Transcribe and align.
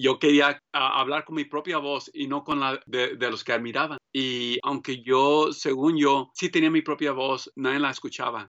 yo 0.00 0.18
quería 0.18 0.60
hablar 0.72 1.24
con 1.24 1.36
mi 1.36 1.44
propia 1.44 1.78
voz 1.78 2.10
y 2.12 2.26
no 2.26 2.44
con 2.44 2.60
la 2.60 2.80
de, 2.86 3.16
de, 3.16 3.30
los 3.30 3.44
que 3.44 3.52
admiraban. 3.52 3.98
Y 4.12 4.58
aunque 4.62 5.02
yo, 5.02 5.52
según 5.52 5.96
yo, 5.96 6.30
sí 6.34 6.50
tenía 6.50 6.70
mi 6.70 6.82
propia 6.82 7.12
voz, 7.12 7.50
nadie 7.56 7.80
la 7.80 7.90
escuchaba. 7.90 8.50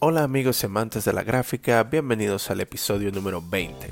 Hola 0.00 0.22
amigos 0.22 0.62
y 0.62 0.66
amantes 0.66 1.04
de 1.04 1.12
la 1.12 1.24
gráfica, 1.24 1.82
bienvenidos 1.82 2.52
al 2.52 2.60
episodio 2.60 3.10
número 3.10 3.42
20. 3.42 3.90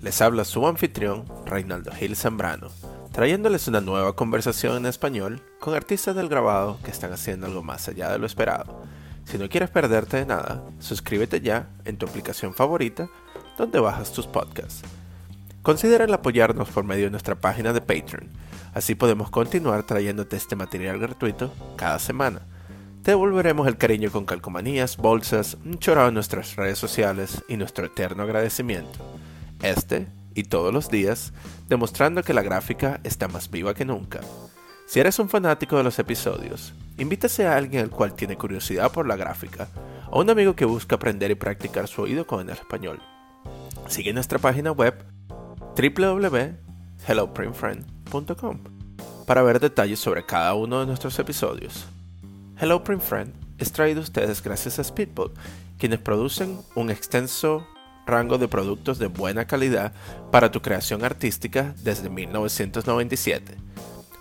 Les 0.00 0.22
habla 0.22 0.46
su 0.46 0.66
anfitrión, 0.66 1.26
Reinaldo 1.44 1.92
Gil 1.92 2.16
Zambrano, 2.16 2.68
trayéndoles 3.12 3.68
una 3.68 3.82
nueva 3.82 4.16
conversación 4.16 4.78
en 4.78 4.86
español 4.86 5.42
con 5.60 5.74
artistas 5.74 6.16
del 6.16 6.30
grabado 6.30 6.78
que 6.82 6.90
están 6.90 7.12
haciendo 7.12 7.44
algo 7.48 7.62
más 7.62 7.86
allá 7.86 8.10
de 8.10 8.18
lo 8.18 8.24
esperado. 8.24 8.82
Si 9.26 9.36
no 9.36 9.50
quieres 9.50 9.68
perderte 9.68 10.16
de 10.16 10.24
nada, 10.24 10.64
suscríbete 10.78 11.42
ya 11.42 11.68
en 11.84 11.98
tu 11.98 12.06
aplicación 12.06 12.54
favorita 12.54 13.10
donde 13.58 13.78
bajas 13.78 14.10
tus 14.10 14.26
podcasts. 14.26 14.80
Consideren 15.60 16.14
apoyarnos 16.14 16.70
por 16.70 16.84
medio 16.84 17.04
de 17.04 17.10
nuestra 17.10 17.34
página 17.34 17.74
de 17.74 17.82
Patreon, 17.82 18.30
así 18.72 18.94
podemos 18.94 19.28
continuar 19.28 19.82
trayéndote 19.82 20.34
este 20.34 20.56
material 20.56 20.98
gratuito 20.98 21.52
cada 21.76 21.98
semana. 21.98 22.40
Te 23.02 23.10
devolveremos 23.10 23.66
el 23.66 23.76
cariño 23.76 24.10
con 24.12 24.24
calcomanías, 24.24 24.96
bolsas, 24.96 25.58
un 25.64 25.80
chorado 25.80 26.06
en 26.08 26.14
nuestras 26.14 26.54
redes 26.54 26.78
sociales 26.78 27.42
y 27.48 27.56
nuestro 27.56 27.86
eterno 27.86 28.22
agradecimiento. 28.22 29.00
Este 29.60 30.06
y 30.34 30.44
todos 30.44 30.72
los 30.72 30.88
días, 30.88 31.32
demostrando 31.68 32.22
que 32.22 32.32
la 32.32 32.42
gráfica 32.42 33.00
está 33.02 33.26
más 33.26 33.50
viva 33.50 33.74
que 33.74 33.84
nunca. 33.84 34.20
Si 34.86 35.00
eres 35.00 35.18
un 35.18 35.28
fanático 35.28 35.76
de 35.76 35.82
los 35.82 35.98
episodios, 35.98 36.74
invítase 36.96 37.44
a 37.44 37.56
alguien 37.56 37.82
el 37.82 37.90
cual 37.90 38.14
tiene 38.14 38.36
curiosidad 38.36 38.92
por 38.92 39.08
la 39.08 39.16
gráfica, 39.16 39.66
o 40.08 40.20
un 40.20 40.30
amigo 40.30 40.54
que 40.54 40.64
busca 40.64 40.94
aprender 40.94 41.32
y 41.32 41.34
practicar 41.34 41.88
su 41.88 42.02
oído 42.02 42.24
con 42.24 42.48
el 42.48 42.50
español. 42.50 43.00
Sigue 43.88 44.12
nuestra 44.12 44.38
página 44.38 44.70
web 44.70 44.94
www.helloprintfriend.com 45.76 48.58
para 49.26 49.42
ver 49.42 49.58
detalles 49.58 49.98
sobre 49.98 50.24
cada 50.24 50.54
uno 50.54 50.78
de 50.78 50.86
nuestros 50.86 51.18
episodios. 51.18 51.88
Hello 52.62 52.84
Print 52.84 53.02
Friend 53.02 53.32
es 53.58 53.72
traído 53.72 53.98
a 53.98 54.04
ustedes 54.04 54.40
gracias 54.40 54.78
a 54.78 54.84
Speedboat, 54.84 55.32
quienes 55.80 55.98
producen 55.98 56.60
un 56.76 56.90
extenso 56.90 57.66
rango 58.06 58.38
de 58.38 58.46
productos 58.46 59.00
de 59.00 59.08
buena 59.08 59.48
calidad 59.48 59.92
para 60.30 60.52
tu 60.52 60.62
creación 60.62 61.04
artística 61.04 61.74
desde 61.82 62.08
1997. 62.08 63.56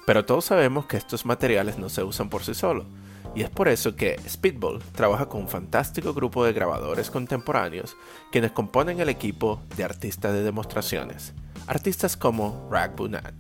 Pero 0.07 0.25
todos 0.25 0.45
sabemos 0.45 0.87
que 0.87 0.97
estos 0.97 1.23
materiales 1.23 1.77
no 1.77 1.87
se 1.87 2.01
usan 2.01 2.31
por 2.31 2.43
sí 2.43 2.55
solos, 2.55 2.87
y 3.35 3.43
es 3.43 3.51
por 3.51 3.67
eso 3.67 3.95
que 3.95 4.19
Speedball 4.27 4.81
trabaja 4.95 5.27
con 5.27 5.41
un 5.41 5.47
fantástico 5.47 6.15
grupo 6.15 6.43
de 6.43 6.53
grabadores 6.53 7.11
contemporáneos 7.11 7.95
quienes 8.31 8.53
componen 8.53 8.99
el 8.99 9.09
equipo 9.09 9.61
de 9.77 9.83
artistas 9.83 10.33
de 10.33 10.41
demostraciones, 10.41 11.35
artistas 11.67 12.17
como 12.17 12.67
Rag 12.71 12.95
Bunad. 12.95 13.35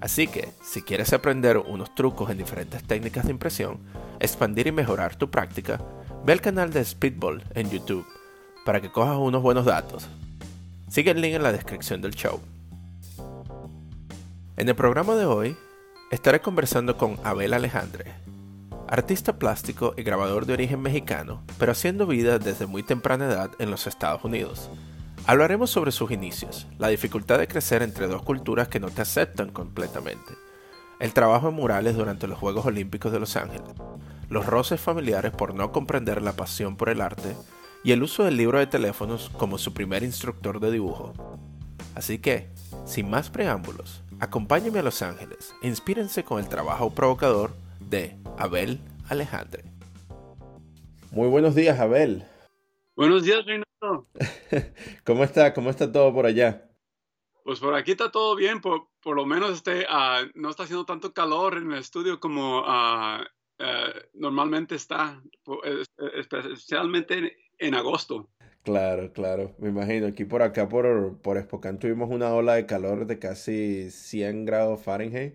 Así 0.00 0.26
que, 0.26 0.52
si 0.60 0.82
quieres 0.82 1.12
aprender 1.12 1.56
unos 1.56 1.94
trucos 1.94 2.30
en 2.30 2.36
diferentes 2.36 2.82
técnicas 2.82 3.26
de 3.26 3.30
impresión, 3.30 3.78
expandir 4.24 4.66
y 4.66 4.72
mejorar 4.72 5.16
tu 5.16 5.30
práctica, 5.30 5.80
ve 6.24 6.32
al 6.32 6.40
canal 6.40 6.72
de 6.72 6.84
Speedball 6.84 7.42
en 7.54 7.70
YouTube 7.70 8.06
para 8.64 8.80
que 8.80 8.90
cojas 8.90 9.16
unos 9.18 9.42
buenos 9.42 9.66
datos. 9.66 10.06
Sigue 10.88 11.10
el 11.10 11.20
link 11.20 11.34
en 11.34 11.42
la 11.42 11.52
descripción 11.52 12.00
del 12.00 12.14
show. 12.14 12.40
En 14.56 14.68
el 14.68 14.74
programa 14.74 15.14
de 15.14 15.26
hoy 15.26 15.56
estaré 16.10 16.40
conversando 16.40 16.96
con 16.96 17.18
Abel 17.24 17.52
Alejandre, 17.52 18.12
artista 18.88 19.38
plástico 19.38 19.94
y 19.96 20.02
grabador 20.02 20.46
de 20.46 20.52
origen 20.52 20.80
mexicano, 20.80 21.42
pero 21.58 21.72
haciendo 21.72 22.06
vida 22.06 22.38
desde 22.38 22.66
muy 22.66 22.82
temprana 22.82 23.26
edad 23.26 23.50
en 23.58 23.70
los 23.70 23.86
Estados 23.86 24.24
Unidos. 24.24 24.70
Hablaremos 25.26 25.70
sobre 25.70 25.90
sus 25.90 26.10
inicios, 26.10 26.66
la 26.78 26.88
dificultad 26.88 27.38
de 27.38 27.48
crecer 27.48 27.82
entre 27.82 28.06
dos 28.06 28.22
culturas 28.22 28.68
que 28.68 28.80
no 28.80 28.90
te 28.90 29.02
aceptan 29.02 29.50
completamente, 29.50 30.34
el 31.00 31.12
trabajo 31.12 31.48
en 31.48 31.54
murales 31.54 31.96
durante 31.96 32.28
los 32.28 32.38
Juegos 32.38 32.66
Olímpicos 32.66 33.10
de 33.10 33.20
Los 33.20 33.36
Ángeles, 33.36 33.74
los 34.28 34.46
roces 34.46 34.80
familiares 34.80 35.32
por 35.32 35.54
no 35.54 35.72
comprender 35.72 36.22
la 36.22 36.32
pasión 36.32 36.76
por 36.76 36.88
el 36.88 37.00
arte 37.00 37.36
y 37.82 37.92
el 37.92 38.02
uso 38.02 38.24
del 38.24 38.36
libro 38.36 38.58
de 38.58 38.66
teléfonos 38.66 39.30
como 39.38 39.58
su 39.58 39.74
primer 39.74 40.02
instructor 40.02 40.58
de 40.60 40.70
dibujo. 40.70 41.12
Así 41.94 42.18
que, 42.18 42.50
sin 42.86 43.10
más 43.10 43.30
preámbulos, 43.30 44.02
acompáñenme 44.20 44.80
a 44.80 44.82
Los 44.82 45.02
Ángeles 45.02 45.54
e 45.62 45.68
inspírense 45.68 46.24
con 46.24 46.40
el 46.40 46.48
trabajo 46.48 46.90
provocador 46.94 47.54
de 47.80 48.16
Abel 48.38 48.80
Alejandre. 49.08 49.64
Muy 51.10 51.28
buenos 51.28 51.54
días, 51.54 51.78
Abel. 51.78 52.24
Buenos 52.96 53.22
días, 53.22 53.44
Reinaldo. 53.44 54.08
¿Cómo 55.04 55.24
está? 55.24 55.52
¿Cómo 55.52 55.70
está 55.70 55.92
todo 55.92 56.12
por 56.12 56.26
allá? 56.26 56.68
Pues 57.44 57.60
por 57.60 57.74
aquí 57.74 57.90
está 57.90 58.10
todo 58.10 58.34
bien, 58.34 58.60
por, 58.62 58.88
por 59.02 59.16
lo 59.16 59.26
menos 59.26 59.50
este, 59.52 59.80
uh, 59.82 60.30
no 60.34 60.48
está 60.48 60.62
haciendo 60.62 60.86
tanto 60.86 61.12
calor 61.12 61.58
en 61.58 61.70
el 61.70 61.78
estudio 61.78 62.18
como 62.18 62.60
uh, 62.60 63.22
uh, 63.60 63.98
normalmente 64.14 64.74
está, 64.74 65.22
especialmente 66.16 67.36
en, 67.58 67.74
agosto. 67.74 68.28
Claro, 68.62 69.12
claro, 69.12 69.54
me 69.58 69.68
imagino. 69.68 70.06
Aquí 70.06 70.24
por 70.24 70.42
acá, 70.42 70.68
por, 70.68 71.18
por 71.18 71.40
Spokane, 71.40 71.78
tuvimos 71.78 72.10
una 72.10 72.32
ola 72.32 72.54
de 72.54 72.66
calor 72.66 73.06
de 73.06 73.18
casi 73.18 73.90
100 73.90 74.44
grados 74.46 74.82
Fahrenheit, 74.82 75.34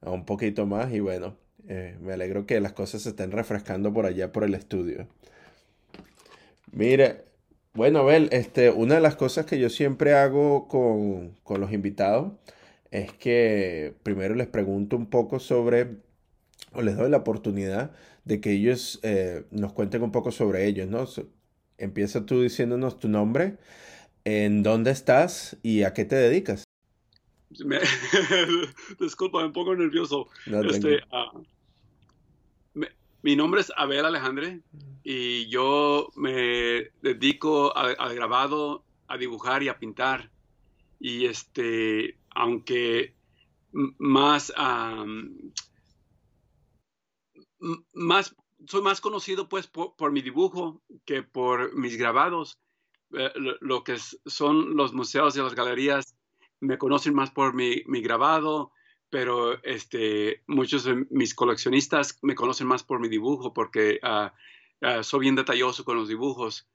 a 0.00 0.10
un 0.10 0.24
poquito 0.24 0.66
más, 0.66 0.92
y 0.92 1.00
bueno, 1.00 1.36
eh, 1.68 1.96
me 2.00 2.12
alegro 2.12 2.46
que 2.46 2.60
las 2.60 2.72
cosas 2.72 3.02
se 3.02 3.10
estén 3.10 3.30
refrescando 3.30 3.92
por 3.92 4.06
allá 4.06 4.32
por 4.32 4.44
el 4.44 4.54
estudio. 4.54 5.08
Mire, 6.72 7.24
bueno, 7.74 8.00
Abel, 8.00 8.28
este, 8.32 8.70
una 8.70 8.96
de 8.96 9.00
las 9.00 9.16
cosas 9.16 9.46
que 9.46 9.58
yo 9.58 9.70
siempre 9.70 10.14
hago 10.14 10.68
con, 10.68 11.36
los 11.60 11.72
invitados 11.72 12.32
es 12.90 13.12
que 13.12 13.94
primero 14.02 14.34
les 14.34 14.48
pregunto 14.48 14.96
un 14.96 15.06
poco 15.06 15.38
sobre, 15.38 15.98
o 16.72 16.82
les 16.82 16.96
doy 16.96 17.10
la 17.10 17.18
oportunidad 17.18 17.92
de 18.24 18.40
que 18.40 18.52
ellos 18.52 19.00
eh, 19.02 19.44
nos 19.50 19.72
cuenten 19.72 20.02
un 20.02 20.12
poco 20.12 20.30
sobre 20.32 20.66
ellos, 20.66 20.88
¿no? 20.88 21.06
empieza 21.78 22.26
tú 22.26 22.42
diciéndonos 22.42 22.98
tu 22.98 23.08
nombre, 23.08 23.56
en 24.24 24.62
dónde 24.62 24.90
estás 24.90 25.56
y 25.62 25.84
a 25.84 25.94
qué 25.94 26.04
te 26.04 26.16
dedicas. 26.16 26.64
Disculpa, 29.00 29.44
un 29.44 29.52
poco 29.52 29.74
nervioso. 29.74 30.28
este, 30.46 31.00
mi 33.22 33.36
nombre 33.36 33.60
es 33.62 33.72
Abel 33.76 34.04
Alejandre 34.04 34.60
y 35.02 35.48
yo 35.48 36.10
me 36.16 36.90
dedico 37.00 37.74
al 37.76 38.14
grabado, 38.14 38.84
a 39.06 39.16
dibujar 39.16 39.62
y 39.62 39.68
a 39.68 39.78
pintar. 39.78 40.30
Y 41.00 41.26
este, 41.26 42.18
aunque 42.30 43.14
más, 43.72 44.52
más, 47.92 48.34
soy 48.66 48.82
más 48.82 49.00
conocido 49.00 49.48
pues 49.48 49.66
por, 49.66 50.12
mi 50.12 50.22
dibujo 50.22 50.82
que 51.04 51.22
por 51.22 51.74
mis 51.74 51.96
grabados. 51.96 52.58
Eh, 53.16 53.32
lo, 53.60 53.84
que 53.84 53.96
son 54.26 54.76
los 54.76 54.92
museos 54.92 55.34
y 55.34 55.40
las 55.40 55.54
galerías 55.54 56.14
me 56.60 56.76
conocen 56.76 57.14
más 57.14 57.30
por 57.30 57.54
mi, 57.54 57.82
mi 57.86 58.02
grabado, 58.02 58.72
pero 59.08 59.62
este, 59.64 60.42
muchos 60.46 60.84
de 60.84 61.06
mis 61.10 61.34
coleccionistas 61.34 62.18
me 62.20 62.34
conocen 62.34 62.66
más 62.66 62.82
por 62.82 63.00
mi 63.00 63.08
dibujo 63.08 63.54
porque 63.54 63.98
uh, 64.02 65.02
soy 65.02 65.20
bien 65.20 65.36
detalloso 65.36 65.84
con 65.84 65.96
los 65.96 66.08
dibujos. 66.08 66.68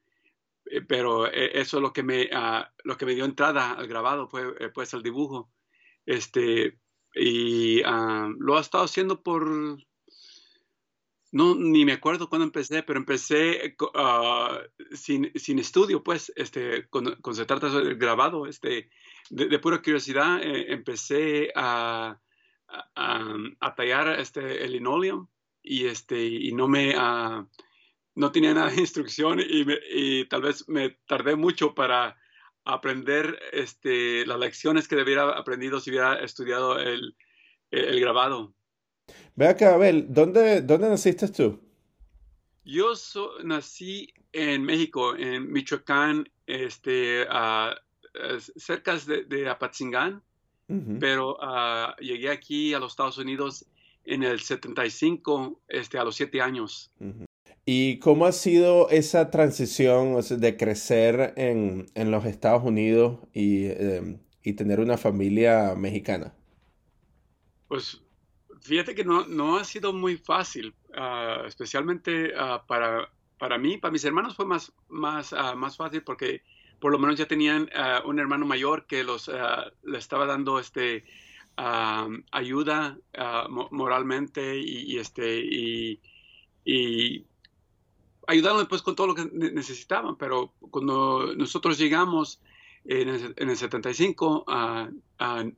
Eh, 0.66 0.80
pero 0.80 1.26
eh, 1.26 1.60
eso 1.60 1.76
es 1.76 1.82
lo 1.82 1.92
que 1.92 2.02
me, 2.02 2.24
uh, 2.24 2.64
lo 2.82 2.96
que 2.96 3.06
me 3.06 3.14
dio 3.14 3.24
entrada 3.24 3.72
al 3.72 3.86
grabado, 3.86 4.28
fue 4.28 4.70
pues 4.72 4.92
el 4.94 5.02
dibujo. 5.02 5.50
Este, 6.06 6.78
y 7.14 7.82
lo 7.82 8.58
he 8.58 8.60
estado 8.60 8.84
haciendo 8.84 9.22
por, 9.22 9.78
no, 11.34 11.54
ni 11.54 11.84
me 11.84 11.92
acuerdo 11.92 12.28
cuándo 12.28 12.44
empecé, 12.44 12.82
pero 12.84 12.98
empecé 12.98 13.76
sin, 14.92 15.32
sin, 15.34 15.58
estudio, 15.58 16.02
pues, 16.02 16.32
este, 16.36 16.86
cuando, 16.88 17.16
se 17.32 17.44
trata 17.44 17.68
del 17.70 17.96
grabado, 17.96 18.46
este, 18.46 18.88
de, 19.30 19.58
pura 19.58 19.82
curiosidad, 19.82 20.40
empecé 20.42 21.50
a, 21.56 22.20
a, 22.94 23.74
tallar 23.74 24.20
este, 24.20 24.64
el 24.64 24.72
linoleum 24.72 25.26
y, 25.62 25.86
este, 25.86 26.24
y 26.24 26.52
no 26.52 26.68
me... 26.68 26.96
Uh, 26.96 27.46
no 28.16 28.30
tenía 28.30 28.54
nada 28.54 28.70
de 28.70 28.80
instrucción 28.80 29.40
y, 29.40 29.66
y, 29.90 30.24
tal 30.26 30.42
vez 30.42 30.68
me 30.68 30.90
tardé 31.08 31.34
mucho 31.34 31.74
para 31.74 32.16
aprender 32.64 33.40
este, 33.50 34.24
las 34.24 34.38
lecciones 34.38 34.86
que 34.86 34.94
debiera 34.94 35.30
aprendido 35.30 35.80
si 35.80 35.90
hubiera 35.90 36.14
estudiado 36.20 36.78
el, 36.78 37.16
el, 37.72 37.98
grabado. 37.98 38.54
Ve 39.36 39.48
acá, 39.48 39.74
Abel, 39.74 40.06
¿dónde, 40.08 40.62
dónde 40.62 40.88
naciste 40.88 41.28
tú? 41.28 41.60
Yo 42.64 42.92
nací 43.42 44.12
en 44.32 44.62
México, 44.62 45.16
en 45.16 45.52
Michoacán, 45.52 46.28
este, 46.46 47.26
cerca 48.56 48.96
de, 48.96 49.48
Apatzingán, 49.48 50.22
pero 51.00 51.38
llegué 52.00 52.30
aquí 52.30 52.74
a 52.74 52.78
los 52.78 52.92
Estados 52.92 53.18
Unidos 53.18 53.66
en 54.04 54.22
el 54.22 54.40
75, 54.40 55.60
este, 55.68 55.98
a 55.98 56.04
los 56.04 56.16
siete 56.16 56.40
años. 56.40 56.90
¿Y 57.66 57.98
cómo 57.98 58.26
ha 58.26 58.32
sido 58.32 58.90
esa 58.90 59.30
transición 59.30 60.20
de 60.20 60.56
crecer 60.56 61.32
en, 61.36 61.86
los 62.10 62.24
Estados 62.26 62.62
Unidos 62.62 63.20
em, 63.32 64.18
y, 64.42 64.52
tener 64.52 64.80
una 64.80 64.98
familia 64.98 65.74
mexicana? 65.74 66.34
Pues 67.68 68.03
fíjate 68.64 68.94
que 68.94 69.04
no, 69.04 69.56
ha 69.56 69.64
sido 69.64 69.92
muy 69.92 70.16
fácil, 70.16 70.74
ah, 70.96 71.42
especialmente 71.46 72.32
ah, 72.36 72.64
para, 72.66 73.10
para 73.38 73.58
mí, 73.58 73.76
para 73.76 73.92
mis 73.92 74.04
hermanos 74.04 74.34
fue 74.34 74.46
más, 74.46 74.72
más, 74.88 75.32
ah, 75.32 75.54
más 75.54 75.76
fácil 75.76 76.02
porque 76.02 76.42
por 76.80 76.90
lo 76.90 76.98
menos 76.98 77.16
ya 77.16 77.26
tenían 77.26 77.70
un 78.04 78.18
hermano 78.18 78.44
mayor 78.44 78.86
que 78.86 79.04
los 79.04 79.30
le 79.84 79.98
estaba 79.98 80.26
dando 80.26 80.58
este 80.58 81.04
ayuda 81.56 82.98
moralmente 83.70 84.58
y, 84.58 84.98
este 84.98 85.38
y, 85.40 86.00
y 86.62 87.24
ayudándome 88.26 88.68
pues 88.68 88.82
con 88.82 88.96
todo 88.96 89.06
lo 89.06 89.14
que 89.14 89.24
necesitaban, 89.32 90.16
pero 90.16 90.52
cuando 90.70 91.32
nosotros 91.34 91.78
llegamos 91.78 92.42
en 92.84 93.08
el, 93.08 93.56
75, 93.56 94.44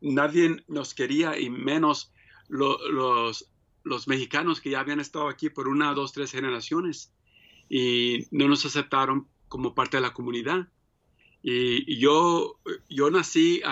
nadie 0.00 0.64
nos 0.68 0.94
quería 0.94 1.40
y 1.40 1.50
menos 1.50 2.12
los, 2.48 3.48
los 3.84 4.08
mexicanos 4.08 4.60
que 4.60 4.70
ya 4.70 4.80
habían 4.80 5.00
estado 5.00 5.28
aquí 5.28 5.48
por 5.50 5.68
una, 5.68 5.94
dos, 5.94 6.12
tres 6.12 6.32
generaciones 6.32 7.12
y 7.68 8.26
no 8.30 8.48
nos 8.48 8.64
aceptaron 8.66 9.28
como 9.48 9.74
parte 9.74 9.96
de 9.96 10.00
la 10.02 10.12
comunidad. 10.12 10.68
Y, 11.42 11.98
yo, 11.98 12.58
yo 12.88 13.10
nací 13.10 13.62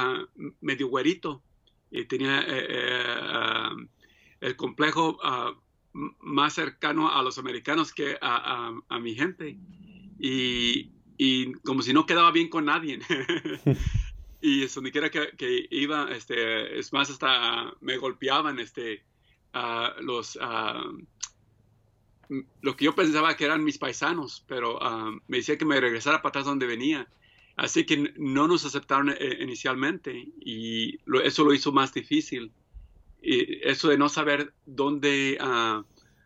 medio 0.60 0.88
güerito 0.88 1.42
y 1.90 2.04
tenía 2.04 2.40
eh, 2.42 2.66
eh, 2.68 3.68
el 4.40 4.56
complejo 4.56 5.18
más 6.20 6.54
cercano 6.54 7.10
a 7.10 7.22
los 7.22 7.38
americanos 7.38 7.92
que 7.92 8.16
a, 8.20 8.98
mi 9.00 9.14
gente. 9.14 9.58
Y, 10.18 11.52
como 11.64 11.82
si 11.82 11.92
no 11.92 12.06
quedaba 12.06 12.30
bien 12.30 12.48
con 12.48 12.66
nadie. 12.66 13.00
y 14.44 14.64
eso, 14.64 14.82
ni 14.82 14.90
quiera 14.90 15.10
que, 15.10 15.66
iba, 15.70 16.10
este, 16.12 16.78
es 16.78 16.92
más, 16.92 17.08
hasta 17.08 17.72
me 17.80 17.96
golpeaban 17.96 18.58
este, 18.58 19.02
los, 20.00 20.38
lo 22.60 22.76
que 22.76 22.84
yo 22.84 22.94
pensaba 22.94 23.36
que 23.36 23.46
eran 23.46 23.64
mis 23.64 23.78
paisanos, 23.78 24.44
pero 24.46 24.78
me 25.28 25.38
decía 25.38 25.56
que 25.56 25.64
me 25.64 25.80
regresara 25.80 26.20
para 26.20 26.28
atrás 26.28 26.44
donde 26.44 26.66
venía. 26.66 27.08
Así 27.56 27.86
que 27.86 28.12
no 28.16 28.48
nos 28.48 28.64
aceptaron 28.64 29.10
eh, 29.10 29.38
inicialmente 29.40 30.26
y 30.40 30.98
eso 31.22 31.44
lo 31.44 31.54
hizo 31.54 31.70
más 31.70 31.94
difícil 31.94 32.52
eso 33.24 33.88
de 33.88 33.98
no 33.98 34.08
saber 34.08 34.52
dónde, 34.66 35.38
uh, 35.40 35.82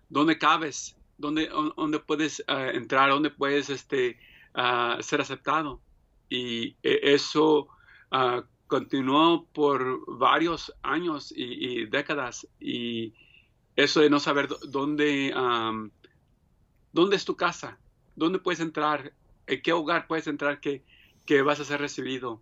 dónde 0.09 0.39
cabes, 0.39 0.97
dónde, 1.17 1.49
dónde 1.77 2.01
puedes 2.01 2.43
ah, 2.49 2.71
entrar, 2.73 3.11
dónde 3.11 3.31
puedes 3.31 3.71
este, 3.71 4.19
uh, 4.55 5.01
ser 5.03 5.21
aceptado. 5.21 5.81
Y 6.29 6.77
e, 6.83 7.15
eso 8.11 8.47
continuó 8.69 9.47
por 9.47 10.05
varios 10.07 10.73
años 10.83 11.33
y, 11.35 11.87
décadas. 11.87 12.47
Y 12.61 13.15
eso 13.75 14.01
de 14.01 14.11
no 14.11 14.21
saber 14.21 14.49
dónde, 14.69 15.35
dónde 16.93 17.17
es 17.17 17.25
tu 17.25 17.37
casa, 17.37 17.79
dónde 18.15 18.39
puedes 18.39 18.61
entrar, 18.61 19.13
en 19.47 19.63
qué 19.63 19.73
hogar 19.73 20.07
puedes 20.07 20.29
entrar 20.29 20.61
que, 20.61 20.85
que 21.27 21.43
vas 21.43 21.59
a 21.59 21.65
ser 21.65 21.81
recibido. 21.81 22.41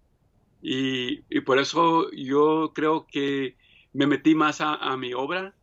Y, 0.61 1.23
por 1.43 1.59
eso 1.59 2.11
yo 2.11 2.73
creo 2.75 3.07
que 3.07 3.57
me 3.93 4.07
metí 4.07 4.35
más 4.35 4.61
a, 4.61 4.97
mi 4.97 5.15
obra 5.15 5.55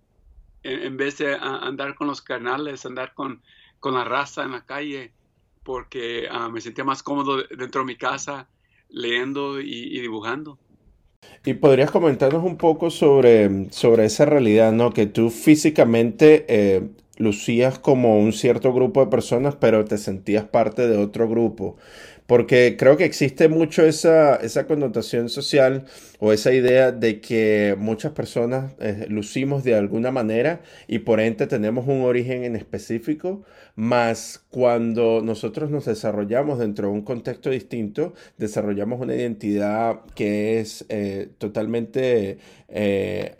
en, 0.64 0.98
vez 0.98 1.18
de 1.18 1.36
andar 1.36 1.94
con 1.94 2.08
los 2.08 2.22
canales, 2.22 2.86
andar 2.86 3.14
con, 3.14 3.44
con 3.80 3.96
la 3.96 4.06
raza 4.06 4.44
en 4.44 4.52
la 4.52 4.66
calle, 4.66 5.14
porque 5.64 6.28
ah, 6.32 6.48
me 6.50 6.62
sentía 6.62 6.86
más 6.86 7.04
cómodo 7.04 7.44
dentro 7.44 7.82
de 7.82 7.86
mi 7.86 7.98
casa 7.98 8.48
leyendo 8.94 9.60
y, 9.60 10.00
dibujando. 10.00 10.58
Y 11.46 11.56
podrías 11.56 11.92
comentarnos 11.92 12.44
un 12.46 12.56
poco 12.58 12.90
sobre, 12.90 13.70
sobre 13.72 14.06
esa 14.06 14.26
realidad, 14.26 14.72
¿no? 14.72 14.92
Que 14.92 15.08
tú 15.08 15.30
físicamente 15.30 16.46
eh, 16.48 16.88
lucías 17.18 17.80
como 17.80 18.20
un 18.20 18.32
cierto 18.32 18.74
grupo 18.74 19.02
de 19.02 19.12
personas, 19.12 19.56
pero 19.56 19.84
te 19.84 19.98
sentías 19.98 20.46
parte 20.46 20.88
de 20.88 20.98
otro 20.98 21.28
grupo 21.28 21.76
porque 22.34 22.78
creo 22.80 22.98
que 22.98 23.06
existe 23.06 23.48
mucho 23.48 23.86
esa, 23.86 24.38
esa 24.38 24.66
connotación 24.66 25.30
social 25.30 25.86
o 26.18 26.34
esa 26.34 26.52
idea 26.52 26.92
de 26.92 27.22
que 27.22 27.76
muchas 27.78 28.14
personas 28.14 28.74
eh, 28.80 29.06
lucimos 29.08 29.64
de 29.64 29.76
alguna 29.76 30.10
manera 30.10 30.62
y 30.88 30.98
por 30.98 31.20
ende 31.20 31.46
tenemos 31.46 31.88
un 31.88 32.02
origen 32.02 32.44
en 32.44 32.56
específico, 32.56 33.44
más 33.76 34.44
cuando 34.50 35.22
nosotros 35.22 35.70
nos 35.70 35.86
desarrollamos 35.86 36.58
dentro 36.58 36.88
de 36.88 36.94
un 36.96 37.04
contexto 37.04 37.52
distinto, 37.52 38.16
desarrollamos 38.40 39.00
una 39.00 39.14
identidad 39.14 40.00
que 40.16 40.60
es 40.60 40.88
eh, 40.90 41.30
totalmente 41.38 42.40
eh, 42.68 43.36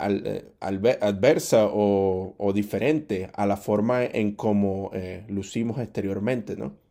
adversa 0.60 1.66
o, 1.66 2.36
o, 2.38 2.52
diferente 2.52 3.28
a 3.34 3.44
la 3.46 3.56
forma 3.56 4.04
en 4.04 4.36
cómo 4.36 4.92
lucimos 5.26 5.80
exteriormente, 5.80 6.54
¿no? 6.54 6.83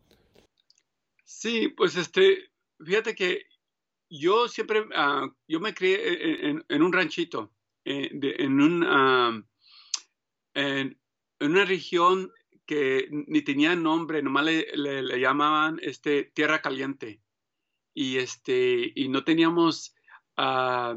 Sí, 1.44 1.68
pues 1.68 1.94
este, 1.96 2.50
fíjate 2.82 3.14
que 3.14 3.44
yo 4.08 4.48
siempre, 4.48 4.82
ah, 4.94 5.28
yo 5.46 5.60
me 5.60 5.74
crié 5.74 6.48
en, 6.66 6.82
un 6.82 6.90
ranchito, 6.90 7.52
eh, 7.84 8.08
en, 8.38 8.62
un, 8.62 8.82
ah, 8.82 9.42
en, 10.54 10.98
una 11.40 11.66
región 11.66 12.32
que 12.64 13.08
ni 13.10 13.42
tenía 13.42 13.76
nombre, 13.76 14.22
nomás 14.22 14.46
le, 14.46 15.20
llamaban 15.20 15.78
este, 15.82 16.32
Tierra 16.34 16.62
Caliente. 16.62 17.20
Y, 17.92 18.16
este, 18.16 18.90
y 18.94 19.10
no 19.10 19.22
teníamos 19.22 19.94
uh, 20.38 20.96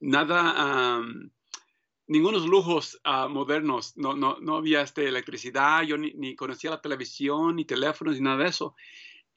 nada, 0.00 1.04
ningunos 2.08 2.46
lujos 2.48 3.00
modernos, 3.30 3.96
no, 3.96 4.16
no, 4.16 4.40
no 4.40 4.56
había 4.56 4.80
este, 4.82 5.06
electricidad, 5.06 5.84
yo 5.84 5.96
ni, 5.96 6.14
ni, 6.14 6.34
conocía 6.34 6.70
la 6.70 6.82
televisión, 6.82 7.54
ni 7.54 7.64
teléfonos, 7.64 8.16
ni 8.16 8.22
nada 8.22 8.42
de 8.42 8.48
eso. 8.48 8.74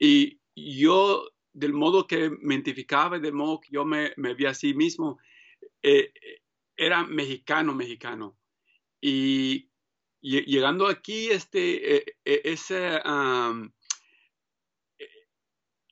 Y 0.00 0.37
yo, 0.78 1.30
del 1.52 1.72
modo 1.72 2.06
que 2.06 2.30
me 2.30 2.54
identificaba, 2.54 3.18
del 3.18 3.32
modo 3.32 3.60
que 3.60 3.70
yo 3.72 3.84
me, 3.84 4.12
me 4.16 4.34
vi 4.34 4.46
a 4.46 4.54
sí 4.54 4.74
mismo, 4.74 5.18
eh, 5.82 6.12
era 6.76 7.04
mexicano, 7.04 7.74
mexicano. 7.74 8.38
Y, 9.00 9.70
llegando 10.20 10.86
aquí, 10.86 11.28
este, 11.28 11.96
eh, 11.96 12.04
eh, 12.24 12.40
esa, 12.44 13.02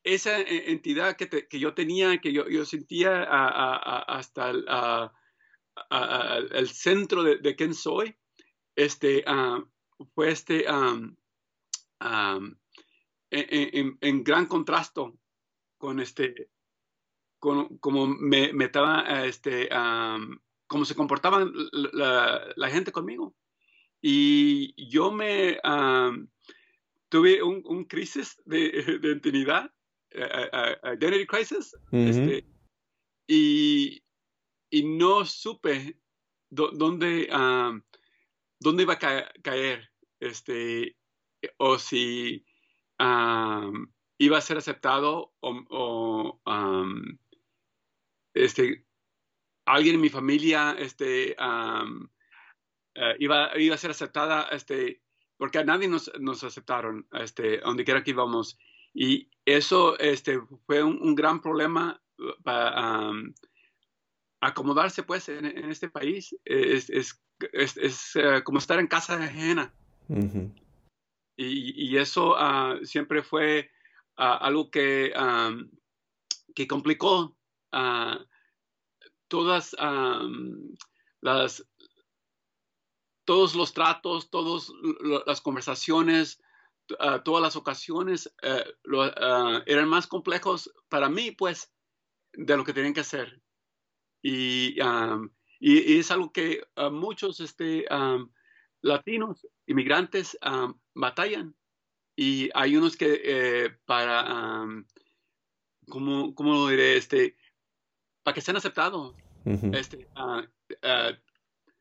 esa 0.02 0.40
entidad 0.40 1.16
que, 1.16 1.28
que, 1.28 1.58
yo 1.58 1.74
tenía, 1.74 2.18
que 2.18 2.32
yo, 2.32 2.48
yo 2.48 2.64
sentía 2.64 3.22
hasta 3.22 4.50
el, 6.50 6.68
centro 6.68 7.22
de, 7.22 7.36
de, 7.38 7.56
quién 7.56 7.74
soy, 7.74 8.16
este, 8.74 9.24
fue 10.14 10.30
este, 10.30 10.66
en, 13.30 14.24
gran 14.24 14.46
contrasto 14.46 15.18
con 15.78 16.00
este, 16.00 16.50
con, 17.38 17.78
como 17.78 18.06
me, 18.06 18.52
me 18.52 18.66
estaba, 18.66 19.24
este, 19.26 19.68
como 20.66 20.84
se 20.84 20.94
comportaban 20.94 21.52
la, 21.72 22.70
gente 22.70 22.92
conmigo. 22.92 23.34
Y 24.00 24.74
yo 24.90 25.10
me 25.10 25.58
tuve 27.08 27.42
un, 27.42 27.84
crisis 27.84 28.40
de, 28.44 28.70
de 29.00 29.08
identidad, 29.08 29.70
identity 30.12 31.26
crisis, 31.26 31.76
este, 31.92 32.44
y, 33.26 34.02
y, 34.70 34.84
no 34.84 35.24
supe 35.24 35.98
dónde, 36.50 37.28
dónde 38.60 38.82
iba 38.82 38.94
a 38.94 38.98
caer, 39.42 39.90
este, 40.20 40.96
o 41.58 41.78
si 41.78 42.44
iba 42.98 44.38
a 44.38 44.40
ser 44.40 44.58
aceptado 44.58 45.34
o, 45.40 46.40
este, 48.34 48.84
alguien 49.64 49.96
en 49.96 50.00
mi 50.00 50.08
familia 50.08 50.76
este, 50.78 51.32
eh, 52.96 53.16
iba, 53.18 53.58
iba, 53.58 53.74
a 53.74 53.78
ser 53.78 53.90
aceptada, 53.90 54.48
este, 54.52 55.02
porque 55.36 55.58
a 55.58 55.64
nadie 55.64 55.88
nos, 55.88 56.10
nos 56.18 56.44
aceptaron, 56.44 57.06
este, 57.12 57.58
donde 57.58 57.84
quiera 57.84 58.02
que 58.02 58.12
íbamos. 58.12 58.58
Y 58.94 59.28
eso 59.44 59.98
este, 59.98 60.40
fue 60.66 60.82
un, 60.82 61.14
gran 61.14 61.40
problema 61.40 62.00
para 62.42 63.12
acomodarse 64.40 65.02
pues 65.02 65.28
en, 65.28 65.44
este 65.70 65.90
país. 65.90 66.34
Es, 66.44 66.88
es, 66.88 67.20
es, 67.52 68.16
eh, 68.16 68.42
como 68.44 68.58
estar 68.58 68.78
en 68.78 68.86
casa 68.86 69.22
ajena. 69.22 69.72
Y, 71.36 71.96
eso 71.98 72.34
ah, 72.36 72.78
siempre 72.82 73.22
fue 73.22 73.70
ah, 74.16 74.36
algo 74.36 74.70
que, 74.70 75.12
que 76.54 76.66
complicó 76.66 77.36
ah, 77.72 78.18
todas 79.28 79.76
las, 81.20 81.68
todos 83.24 83.54
los 83.54 83.74
tratos, 83.74 84.30
todas 84.30 84.72
las 85.26 85.42
conversaciones, 85.42 86.40
todas 87.24 87.42
las 87.42 87.56
ocasiones 87.56 88.34
eh, 88.42 88.64
ah, 89.16 89.62
eran 89.66 89.88
más 89.88 90.06
complejos 90.06 90.72
para 90.88 91.10
mí, 91.10 91.32
pues, 91.32 91.70
de 92.32 92.56
lo 92.56 92.64
que 92.64 92.72
tenían 92.72 92.94
que 92.94 93.00
hacer. 93.00 93.42
Y, 94.22 94.78
y, 95.60 95.98
es 95.98 96.10
algo 96.10 96.32
que 96.32 96.66
muchos 96.90 97.40
este, 97.40 97.84
latinos, 98.86 99.46
inmigrantes, 99.66 100.38
batallan. 100.94 101.54
Y 102.16 102.48
hay 102.54 102.76
unos 102.76 102.96
que 102.96 103.20
eh, 103.24 103.78
para, 103.84 104.66
¿cómo, 105.86 106.34
¿cómo, 106.34 106.54
lo 106.54 106.68
diré? 106.68 106.96
Este, 106.96 107.36
para 108.22 108.34
que 108.34 108.40
sean 108.40 108.56
aceptados, 108.56 109.14
este, 109.44 110.08
ah, 110.16 110.42
ah, 110.82 111.12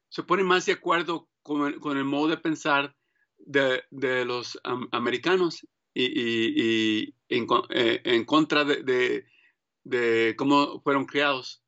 se 0.10 0.24
ponen 0.24 0.46
más 0.46 0.66
de 0.66 0.74
acuerdo 0.74 1.30
con 1.42 1.68
el, 1.68 1.80
con 1.80 1.98
el 1.98 2.04
modo 2.04 2.28
de 2.28 2.38
pensar 2.38 2.96
de, 3.38 3.84
de 3.92 4.26
los 4.26 4.60
americanos 4.92 5.66
y, 5.94 6.04
y, 6.04 7.16
en, 7.30 7.48
eh, 7.70 8.02
en, 8.04 8.26
contra 8.26 8.66
de, 8.66 8.84
de, 8.84 9.26
de, 9.84 10.36
cómo 10.38 10.82
fueron 10.82 11.06
criados. 11.06 11.64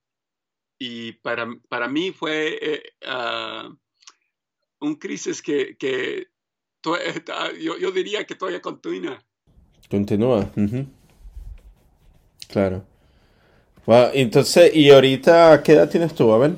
Y 0.77 1.13
para, 1.13 1.47
para 1.69 1.87
mí 1.87 2.11
fue 2.11 2.59
eh, 2.61 2.83
uh, 3.07 3.75
un 4.79 4.95
crisis 4.95 5.41
que, 5.41 5.75
que 5.77 6.27
yo, 7.61 7.77
yo, 7.77 7.91
diría 7.91 8.25
que 8.25 8.35
todavía 8.35 8.61
continúa. 8.61 9.23
Continúa. 9.89 10.51
Claro. 12.49 12.85
entonces, 14.13 14.75
¿y 14.75 14.89
ahorita 14.91 15.61
qué 15.63 15.73
edad 15.73 15.89
tienes 15.89 16.15
tú, 16.15 16.31
Abel? 16.31 16.57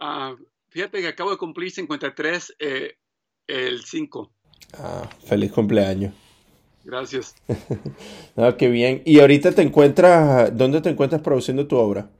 Uh, 0.00 0.36
fíjate 0.68 1.00
que 1.00 1.08
acabo 1.08 1.30
de 1.30 1.36
cumplir 1.36 1.70
53 1.70 2.56
eh, 2.58 2.96
el 3.46 3.84
5. 3.84 4.32
Ah, 4.74 5.08
feliz 5.26 5.52
cumpleaños. 5.52 6.14
Gracias. 6.84 7.34
ah, 8.36 8.56
qué 8.58 8.68
bien. 8.68 9.02
¿Y 9.04 9.20
ahorita 9.20 9.52
te 9.52 9.62
encuentras, 9.62 10.56
dónde 10.56 10.80
te 10.80 10.90
encuentras 10.90 11.22
produciendo 11.22 11.66
tu 11.66 11.76
obra? 11.76 12.10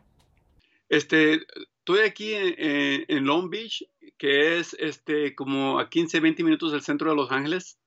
Este, 0.88 1.40
estoy 1.79 2.00
aquí 2.00 2.35
en, 2.35 3.05
en 3.09 3.25
Long 3.25 3.49
Beach, 3.49 3.85
que 4.21 4.59
es 4.59 4.77
este, 4.79 5.35
como 5.35 5.79
a 5.79 5.89
15, 5.89 6.21
20 6.21 6.45
minutos 6.45 6.73
del 6.73 6.83
centro 6.83 7.09
de 7.09 7.17
Los 7.17 7.33
Ángeles. 7.33 7.79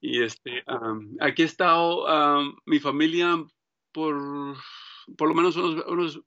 Y 0.00 0.24
este, 0.24 0.64
aquí 1.20 1.42
ha 1.42 1.46
estado 1.46 2.04
mi 2.66 2.80
familia 2.80 3.36
por 3.92 4.56
por 5.16 5.28
lo 5.28 5.34
menos 5.34 5.56
unos, 5.56 5.86
unos 5.86 6.20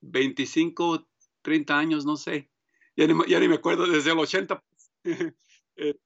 25, 0.00 1.06
30 1.42 1.78
años, 1.78 2.04
no 2.04 2.16
sé. 2.16 2.50
Ya 2.96 3.06
ni, 3.06 3.14
ya 3.28 3.38
ni 3.38 3.46
me 3.46 3.54
acuerdo, 3.54 3.86
desde 3.86 4.10
el 4.10 4.18
80. 4.18 4.62
Eh, 5.76 5.96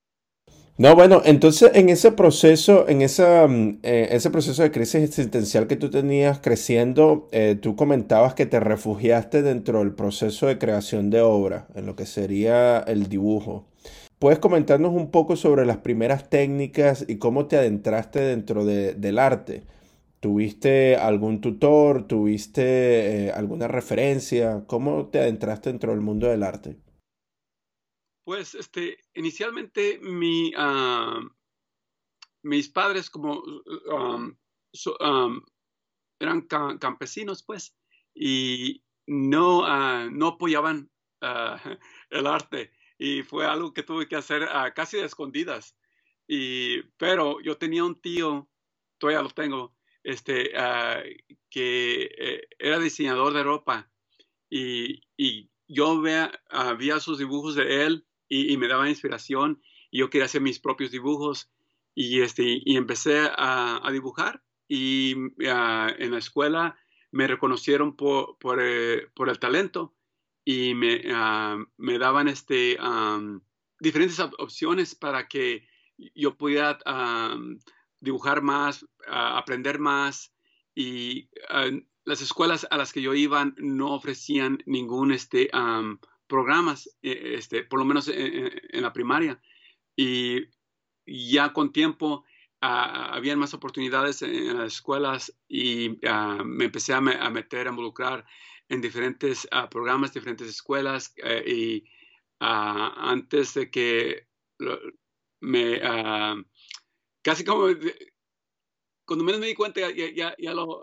no, 0.79 0.95
bueno, 0.95 1.23
entonces 1.25 1.73
en 1.75 1.89
ese 1.89 2.13
proceso, 2.13 2.89
en 2.89 3.03
esa, 3.03 3.49
mm, 3.49 3.81
eh, 3.83 4.09
ese 4.13 4.31
proceso 4.31 4.63
de 4.63 4.71
crisis 4.71 5.03
existencial 5.03 5.67
que 5.67 5.75
tú 5.75 5.91
tenías 5.91 6.39
creciendo, 6.39 7.29
eh, 7.33 7.57
tú 7.61 7.75
comentabas 7.75 8.35
que 8.35 8.47
te 8.47 8.61
refugiaste 8.61 9.43
dentro 9.43 9.81
del 9.81 9.93
proceso 9.93 10.47
de 10.47 10.59
creación 10.59 11.11
de 11.11 11.21
obra, 11.21 11.67
en 11.75 11.85
lo 11.87 11.97
que 11.97 12.07
sería 12.07 12.79
el 12.79 13.09
dibujo. 13.09 13.67
¿Puedes 14.21 14.39
comentarnos 14.39 14.95
un 14.95 15.11
poco 15.11 15.35
sobre 15.37 15.67
las 15.67 15.79
primeras 15.79 16.31
técnicas 16.31 17.05
y 17.09 17.17
cómo 17.17 17.47
te 17.47 17.57
adentraste 17.57 18.21
dentro 18.21 18.65
del 18.65 19.19
arte? 19.19 19.65
¿Tuviste 20.21 20.97
algún 20.97 21.41
tutor? 21.41 22.07
¿Tuviste 22.07 23.27
eh, 23.27 23.33
alguna 23.33 23.69
referencia? 23.69 24.63
¿Cómo 24.67 25.07
te 25.07 25.21
adentraste 25.21 25.71
dentro 25.71 25.93
del 25.93 26.01
mundo 26.01 26.29
del 26.29 26.43
arte? 26.45 26.77
Pues, 28.29 28.55
este, 28.55 28.99
inicialmente 29.15 29.99
mi, 30.03 30.53
ah, 30.55 31.19
mis 32.43 32.69
padres 32.69 33.09
como 33.09 33.43
um, 33.87 34.37
um, 35.01 35.43
eran 36.21 36.43
campesinos, 36.43 37.43
pues, 37.43 37.75
y 38.15 38.85
no, 39.07 39.65
ah, 39.65 40.11
no 40.13 40.27
apoyaban 40.27 40.91
ah, 41.23 41.57
el 42.11 42.27
arte. 42.27 42.71
Y 42.99 43.23
fue 43.23 43.47
algo 43.47 43.73
que 43.73 43.83
tuve 43.83 44.07
que 44.07 44.17
hacer 44.17 44.47
casi 44.75 44.99
de 44.99 45.07
escondidas. 45.07 45.75
Y, 46.27 46.83
pero 46.99 47.41
yo 47.41 47.57
tenía 47.57 47.83
un 47.83 47.99
tío, 47.99 48.47
todavía 48.99 49.23
lo 49.23 49.31
tengo, 49.31 49.75
este, 50.03 50.53
que 51.49 52.11
eh, 52.19 52.47
era 52.59 52.79
diseñador 52.79 53.33
de 53.33 53.43
ropa. 53.43 53.91
Y, 54.51 55.01
y 55.17 55.51
yo 55.67 55.99
veía, 56.03 56.31
había 56.51 57.01
sus 57.01 57.17
dibujos 57.17 57.55
de 57.55 57.87
él 57.87 58.05
y, 58.29 58.57
me 58.57 58.69
daba 58.69 58.89
inspiración 58.89 59.63
y 59.91 59.99
yo 60.01 60.11
quería 60.11 60.27
hacer 60.27 60.41
mis 60.41 60.59
propios 60.59 60.91
dibujos 60.91 61.51
y, 61.95 62.21
este, 62.21 62.43
y 62.65 62.77
empecé 62.77 63.29
a, 63.37 63.89
dibujar 63.93 64.43
y 64.69 65.15
ah, 65.49 65.91
en 65.99 66.13
la 66.13 66.19
escuela 66.19 66.79
me 67.11 67.27
reconocieron 67.27 67.97
por, 67.97 68.37
por, 68.39 68.59
eh, 68.61 69.09
por 69.15 69.29
el 69.29 69.39
talento 69.39 69.95
y 70.45 70.75
me, 70.75 71.03
ah, 71.13 71.59
me 71.77 71.99
daban 71.99 72.29
este, 72.29 72.79
diferentes 73.81 74.19
opciones 74.39 74.95
para 74.95 75.29
que 75.29 75.67
yo 76.15 76.37
pudiera 76.37 76.79
dibujar 78.01 78.43
más, 78.43 78.87
aprender 79.07 79.79
más 79.79 80.33
y 80.75 81.29
ah, 81.49 81.71
las 82.05 82.23
escuelas 82.23 82.67
a 82.71 82.79
las 82.79 82.93
que 82.93 83.03
yo 83.03 83.15
iba 83.15 83.53
no 83.57 83.93
ofrecían 83.93 84.63
ningún 84.65 85.13
este, 85.13 85.51
programas, 86.29 86.89
eh, 87.03 87.35
este, 87.37 87.65
por 87.65 87.79
lo 87.79 87.85
menos 87.85 88.09
en, 88.09 88.83
la 88.83 88.93
primaria. 88.93 89.41
Y 89.97 90.47
ya 91.07 91.53
con 91.53 91.73
tiempo 91.73 92.25
uh, 92.63 93.15
habían 93.17 93.39
más 93.39 93.55
oportunidades 93.55 94.23
en, 94.23 94.57
las 94.59 94.75
escuelas 94.75 95.35
y 95.49 95.99
ah, 96.07 96.43
me 96.45 96.67
empecé 96.67 96.93
a, 96.95 97.01
meter, 97.01 97.67
a 97.67 97.71
involucrar 97.71 98.25
en 98.69 98.81
diferentes 98.81 99.49
ah, 99.51 99.69
programas, 99.69 100.13
diferentes 100.13 100.49
escuelas. 100.49 101.15
Eh, 101.17 101.45
y 101.47 101.85
antes 102.41 103.55
de 103.55 103.71
que 103.71 104.29
me, 105.41 105.81
casi 107.23 107.45
como, 107.45 107.67
cuando 109.05 109.25
menos 109.25 109.41
me 109.41 109.49
di 109.49 109.55
cuenta, 109.55 109.81
ya, 109.81 110.13
ya, 110.15 110.37
ya, 110.39 110.55
lo, 110.55 110.83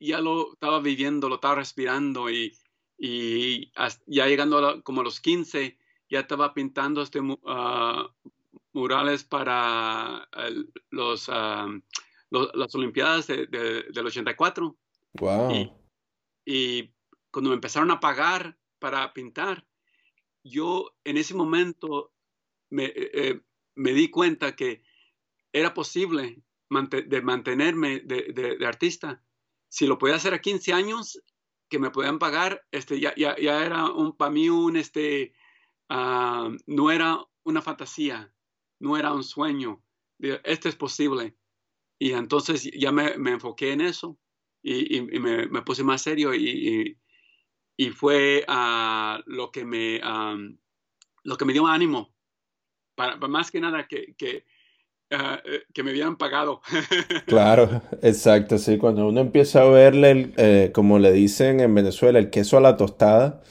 ya 0.00 0.20
lo 0.20 0.54
estaba 0.54 0.80
viviendo, 0.80 1.28
lo 1.28 1.36
estaba 1.36 1.56
respirando 1.56 2.30
y 2.30 2.56
y 2.98 3.70
ya 4.06 4.26
llegando 4.26 4.58
a 4.58 4.82
como 4.82 5.02
a 5.02 5.04
los 5.04 5.20
15, 5.20 5.78
ya 6.10 6.20
estaba 6.20 6.52
pintando 6.52 7.00
este, 7.00 7.20
ah, 7.46 8.12
murales 8.72 9.24
para 9.24 10.28
los, 10.90 11.28
ah, 11.28 11.68
las 12.30 12.74
Olimpiadas 12.74 13.28
del 13.28 14.06
84. 14.06 14.76
Wow. 15.14 15.76
Y, 16.44 16.90
cuando 17.30 17.50
me 17.50 17.56
empezaron 17.56 17.90
a 17.90 18.00
pagar 18.00 18.58
para 18.78 19.12
pintar, 19.12 19.66
yo 20.42 20.96
en 21.04 21.18
ese 21.18 21.34
momento 21.34 22.14
me, 22.70 22.86
eh, 22.86 23.10
eh, 23.12 23.40
me 23.74 23.92
di 23.92 24.08
cuenta 24.10 24.56
que 24.56 24.82
era 25.52 25.74
posible 25.74 26.42
de 26.70 27.22
mantenerme 27.22 28.00
de, 28.00 28.56
de, 28.58 28.66
artista. 28.66 29.22
Si 29.68 29.86
lo 29.86 29.98
podía 29.98 30.16
hacer 30.16 30.32
a 30.32 30.40
15 30.40 30.72
años, 30.72 31.22
que 31.68 31.78
me 31.78 31.90
podían 31.90 32.18
pagar, 32.18 32.66
este, 32.70 33.00
ya, 33.00 33.14
ya, 33.16 33.36
ya 33.36 33.64
era 33.64 33.90
un, 33.90 34.16
para 34.16 34.30
mí 34.30 34.48
un, 34.48 34.76
este, 34.76 35.32
ah, 35.88 36.50
no 36.66 36.90
era 36.90 37.18
una 37.44 37.62
fantasía, 37.62 38.32
no 38.80 38.96
era 38.96 39.12
un 39.12 39.24
sueño, 39.24 39.82
esto 40.18 40.68
es 40.68 40.76
posible. 40.76 41.36
Y 41.98 42.12
entonces 42.12 42.70
ya 42.72 42.92
me, 42.92 43.18
me 43.18 43.32
enfoqué 43.32 43.72
en 43.72 43.80
eso 43.80 44.18
y, 44.62 44.96
y, 44.96 45.20
me, 45.20 45.46
me, 45.46 45.62
puse 45.62 45.82
más 45.82 46.02
serio 46.02 46.34
y, 46.34 46.96
y 47.76 47.90
fue 47.90 48.44
uh, 48.48 49.20
lo, 49.26 49.50
que 49.50 49.64
me, 49.64 50.00
lo 51.24 51.36
que 51.36 51.44
me 51.44 51.52
dio 51.52 51.66
ánimo, 51.66 52.14
para, 52.94 53.16
más 53.16 53.50
que 53.50 53.60
nada 53.60 53.86
que 53.88 54.44
eh, 55.10 55.60
que 55.72 55.82
me 55.82 55.90
habían 55.90 56.16
pagado. 56.16 56.60
claro, 57.26 57.82
exacto, 58.02 58.58
sí, 58.58 58.76
cuando 58.76 59.08
uno 59.08 59.20
empieza 59.20 59.62
a 59.62 59.64
verle, 59.64 60.32
eh, 60.36 60.70
como 60.74 60.98
le 60.98 61.12
dicen 61.12 61.60
en 61.60 61.74
Venezuela, 61.74 62.18
el 62.18 62.30
queso 62.30 62.58
a 62.58 62.60
la 62.60 62.76
tostada, 62.76 63.42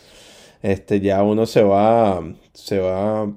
este, 0.62 1.00
ya 1.00 1.24
uno 1.24 1.46
se 1.46 1.64
va, 1.64 2.24
se 2.54 2.80
va, 2.80 3.32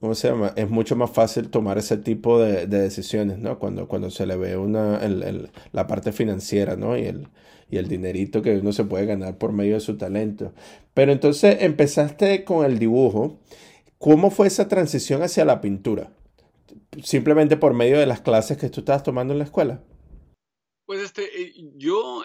¿cómo 0.00 0.14
se 0.14 0.28
llama? 0.28 0.52
Es 0.56 0.68
mucho 0.68 0.96
más 0.96 1.10
fácil 1.10 1.48
tomar 1.48 1.78
ese 1.78 1.96
tipo 1.96 2.38
de, 2.38 2.66
decisiones, 2.66 3.38
¿no? 3.38 3.58
Cuando, 3.58 3.88
cuando 3.88 4.10
se 4.10 4.26
le 4.26 4.36
ve 4.36 4.56
una, 4.56 5.00
la 5.72 5.86
parte 5.86 6.12
financiera, 6.12 6.76
¿no? 6.76 6.98
Y 6.98 7.06
el, 7.06 7.28
y 7.70 7.78
el 7.78 7.88
dinerito 7.88 8.42
que 8.42 8.58
uno 8.58 8.72
se 8.72 8.84
puede 8.84 9.06
ganar 9.06 9.38
por 9.38 9.52
medio 9.52 9.74
de 9.74 9.80
su 9.80 9.96
talento. 9.96 10.52
Pero 10.92 11.10
entonces 11.10 11.56
empezaste 11.60 12.44
con 12.44 12.66
el 12.66 12.78
dibujo. 12.78 13.38
¿Cómo 13.98 14.30
fue 14.30 14.48
esa 14.48 14.68
transición 14.68 15.22
hacia 15.22 15.44
la 15.44 15.60
pintura? 15.60 16.10
Simplemente 17.02 17.56
por 17.56 17.74
medio 17.74 17.98
de 17.98 18.06
las 18.06 18.20
clases 18.20 18.58
que 18.58 18.70
tú 18.70 18.80
estabas 18.80 19.02
tomando 19.02 19.32
en 19.32 19.38
la 19.38 19.44
escuela? 19.44 19.82
Pues 20.86 21.00
este, 21.00 21.42
eh, 21.42 21.52
yo, 21.76 22.22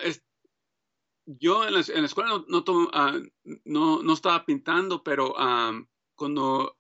yo 1.26 1.68
en 1.68 1.74
la, 1.74 1.80
escuela 1.80 2.44
no, 2.48 4.04
no, 4.04 4.14
estaba 4.14 4.46
pintando, 4.46 5.04
pero 5.04 5.34
cuando 6.16 6.78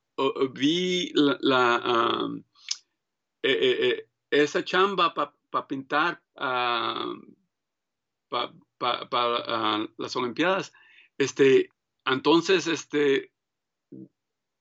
vi 0.51 1.11
la, 1.13 2.29
eh, 3.43 3.51
eh, 3.51 3.89
eh, 3.89 4.09
esa 4.31 4.65
chamba 4.65 5.13
para 5.13 5.67
pintar 5.67 6.23
para 6.33 7.13
las 9.97 10.15
Olimpiadas, 10.15 10.73
este, 11.17 11.69
entonces, 12.05 12.67
este, 12.67 13.31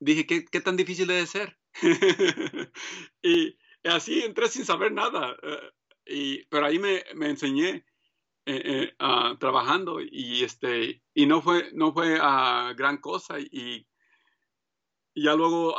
dije, 0.00 0.26
¿qué, 0.26 0.44
qué 0.44 0.60
tan 0.60 0.76
difícil 0.76 1.06
debe 1.08 1.26
ser? 1.26 1.58
y 3.26 3.58
así 3.84 4.22
entré 4.22 4.48
sin 4.48 4.64
saber 4.64 4.92
nada, 4.92 5.36
y, 6.06 6.44
pero 6.46 6.66
ahí 6.66 6.78
me, 6.78 7.04
me 7.14 7.30
enseñé. 7.30 7.84
trabajando 9.40 9.98
y 10.00 10.44
este 10.44 11.02
y 11.14 11.26
no 11.26 11.42
fue 11.42 11.72
no 11.72 11.92
fue 11.92 12.16
gran 12.76 12.98
cosa 12.98 13.40
y, 13.40 13.84
ya 15.16 15.34
luego 15.34 15.74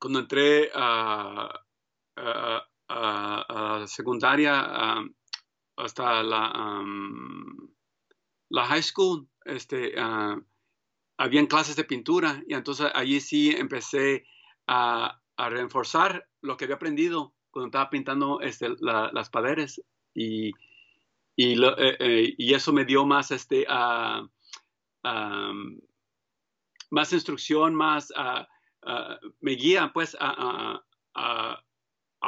cuando 0.00 0.18
entré 0.18 0.70
a, 0.74 1.64
a, 2.88 3.84
secundaria 3.86 5.06
hasta 5.76 6.22
la, 6.24 6.82
la 8.50 8.64
high 8.66 8.82
school, 8.82 9.28
este, 9.44 9.94
uh, 10.00 10.42
habían 11.18 11.46
clases 11.46 11.76
de 11.76 11.84
pintura 11.84 12.42
y 12.46 12.54
entonces 12.54 12.90
allí 12.94 13.20
sí 13.20 13.50
empecé 13.50 14.26
a, 14.66 15.20
a 15.38 15.48
reforzar 15.48 16.28
lo 16.42 16.56
que 16.56 16.64
había 16.64 16.76
aprendido 16.76 17.32
cuando 17.50 17.68
estaba 17.68 17.90
pintando 17.90 18.40
este, 18.40 18.68
las 18.80 19.30
paredes 19.30 19.80
y, 20.12 20.52
y, 21.36 21.54
lo, 21.54 21.78
eh, 21.78 21.96
eh, 22.00 22.34
y, 22.36 22.54
eso 22.54 22.72
me 22.72 22.84
dio 22.84 23.06
más, 23.06 23.30
este, 23.30 23.64
más 26.90 27.12
instrucción, 27.12 27.74
más 27.74 28.12
me 29.40 29.52
guía 29.52 29.92
pues 29.94 30.16
a, 30.20 30.82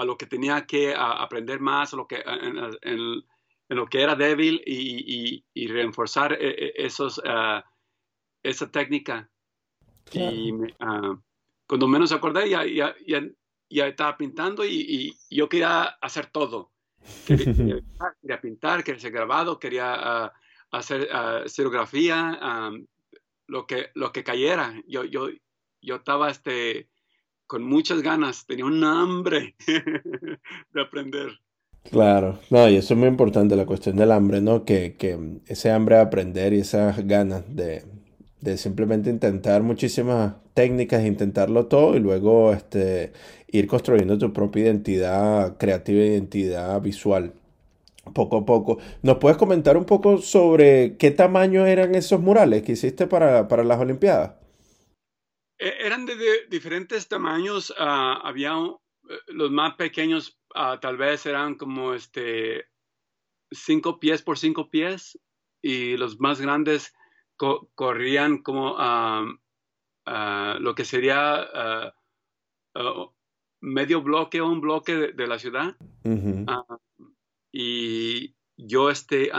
lo 0.05 0.17
que 0.17 0.27
tenía 0.27 0.67
que 0.67 0.95
aprender 0.97 1.61
más, 1.61 1.93
lo 1.93 2.07
que, 2.07 2.23
en, 2.25 3.25
lo 3.69 3.87
que 3.87 4.03
era 4.03 4.15
débil 4.15 4.63
y, 4.65 5.67
reforzar 5.69 6.33
e, 6.35 6.49
e, 6.49 6.73
esos, 6.77 7.21
ah, 7.25 7.65
esa 8.43 8.71
técnica. 8.71 9.29
Y 10.13 10.53
ah, 10.81 11.19
cuando 11.71 11.87
menos 11.87 12.11
acordé 12.11 12.51
ya, 12.51 12.67
ya, 12.67 12.97
ya, 13.69 13.87
estaba 13.87 14.17
pintando 14.17 14.65
y, 14.65 15.17
yo 15.31 15.49
quería 15.49 15.85
hacer 15.85 16.27
todo. 16.27 16.73
Quería, 17.29 18.41
pintar, 18.43 18.83
quería 18.83 18.99
hacer 18.99 19.13
grabado, 19.13 19.61
quería 19.61 20.33
hacer 20.73 21.09
serigrafía, 21.47 22.73
lo, 23.47 23.69
que, 23.69 23.91
lo 23.95 24.11
que 24.11 24.25
cayera. 24.25 24.83
Yo, 24.89 25.05
yo, 25.05 25.29
yo 25.81 25.95
estaba 25.95 26.29
este, 26.29 26.89
con 27.47 27.63
muchas 27.63 28.03
ganas, 28.03 28.47
tenía 28.47 28.65
un 28.65 28.83
hambre 28.83 29.55
de 29.67 30.81
aprender. 30.81 31.39
Claro, 31.85 32.41
no, 32.51 32.69
y 32.69 32.75
eso 32.75 32.95
es 32.95 32.99
muy 32.99 33.09
importante, 33.09 33.55
la 33.55 33.65
cuestión 33.65 33.95
del 33.97 34.11
hambre, 34.11 34.41
¿no? 34.41 34.65
Que, 34.65 34.97
ese 35.47 35.71
hambre 35.71 35.95
de 35.95 36.03
aprender 36.03 36.53
y 36.53 36.59
esas 36.59 37.07
ganas 37.07 37.45
de, 37.55 37.85
simplemente 38.57 39.11
intentar 39.11 39.63
muchísimas 39.63 40.35
técnicas, 40.55 41.05
intentarlo 41.05 41.67
todo 41.67 41.97
y 41.97 42.01
luego 42.01 42.53
este, 42.53 43.13
ir 43.49 43.67
construyendo 43.67 44.19
tu 44.19 44.33
propia 44.33 44.65
identidad 44.65 45.57
creativa, 45.59 46.03
identidad 46.03 46.81
visual, 46.81 47.35
poco 48.15 48.39
a 48.39 48.47
poco. 48.47 48.79
¿Nos 49.03 49.19
puedes 49.19 49.37
comentar 49.37 49.77
un 49.77 49.85
poco 49.85 50.19
sobre 50.19 50.97
qué 50.97 51.11
tamaño 51.11 51.67
eran 51.67 51.95
esos 51.95 52.21
murales 52.21 52.63
que 52.63 52.73
hiciste 52.73 53.07
para, 53.07 53.49
para 53.49 53.65
las 53.65 53.79
Olimpiadas? 53.79 54.33
E, 55.59 55.87
eran 55.87 56.07
de, 56.07 56.15
diferentes 56.49 57.09
tamaños. 57.09 57.75
Ah, 57.79 58.21
había 58.25 58.53
eh, 58.53 59.19
los 59.29 59.51
más 59.51 59.75
pequeños, 59.75 60.39
ah, 60.55 60.79
tal 60.81 60.97
vez 60.97 61.27
eran 61.27 61.57
como 61.57 61.95
este 61.95 62.65
cinco 63.53 63.99
pies 63.99 64.23
por 64.23 64.39
cinco 64.39 64.71
pies, 64.71 65.19
y 65.63 65.97
los 65.97 66.19
más 66.21 66.41
grandes 66.41 66.95
corrían 67.75 68.39
como 68.39 68.77
ah, 68.79 69.27
lo 70.59 70.75
que 70.75 70.85
sería 70.85 71.95
medio 73.61 74.03
bloque 74.03 74.41
o 74.41 74.49
un 74.49 74.61
bloque 74.61 75.13
de, 75.13 75.27
la 75.27 75.39
ciudad. 75.39 75.77
y 77.53 78.35
yo 78.57 78.91
este, 78.91 79.31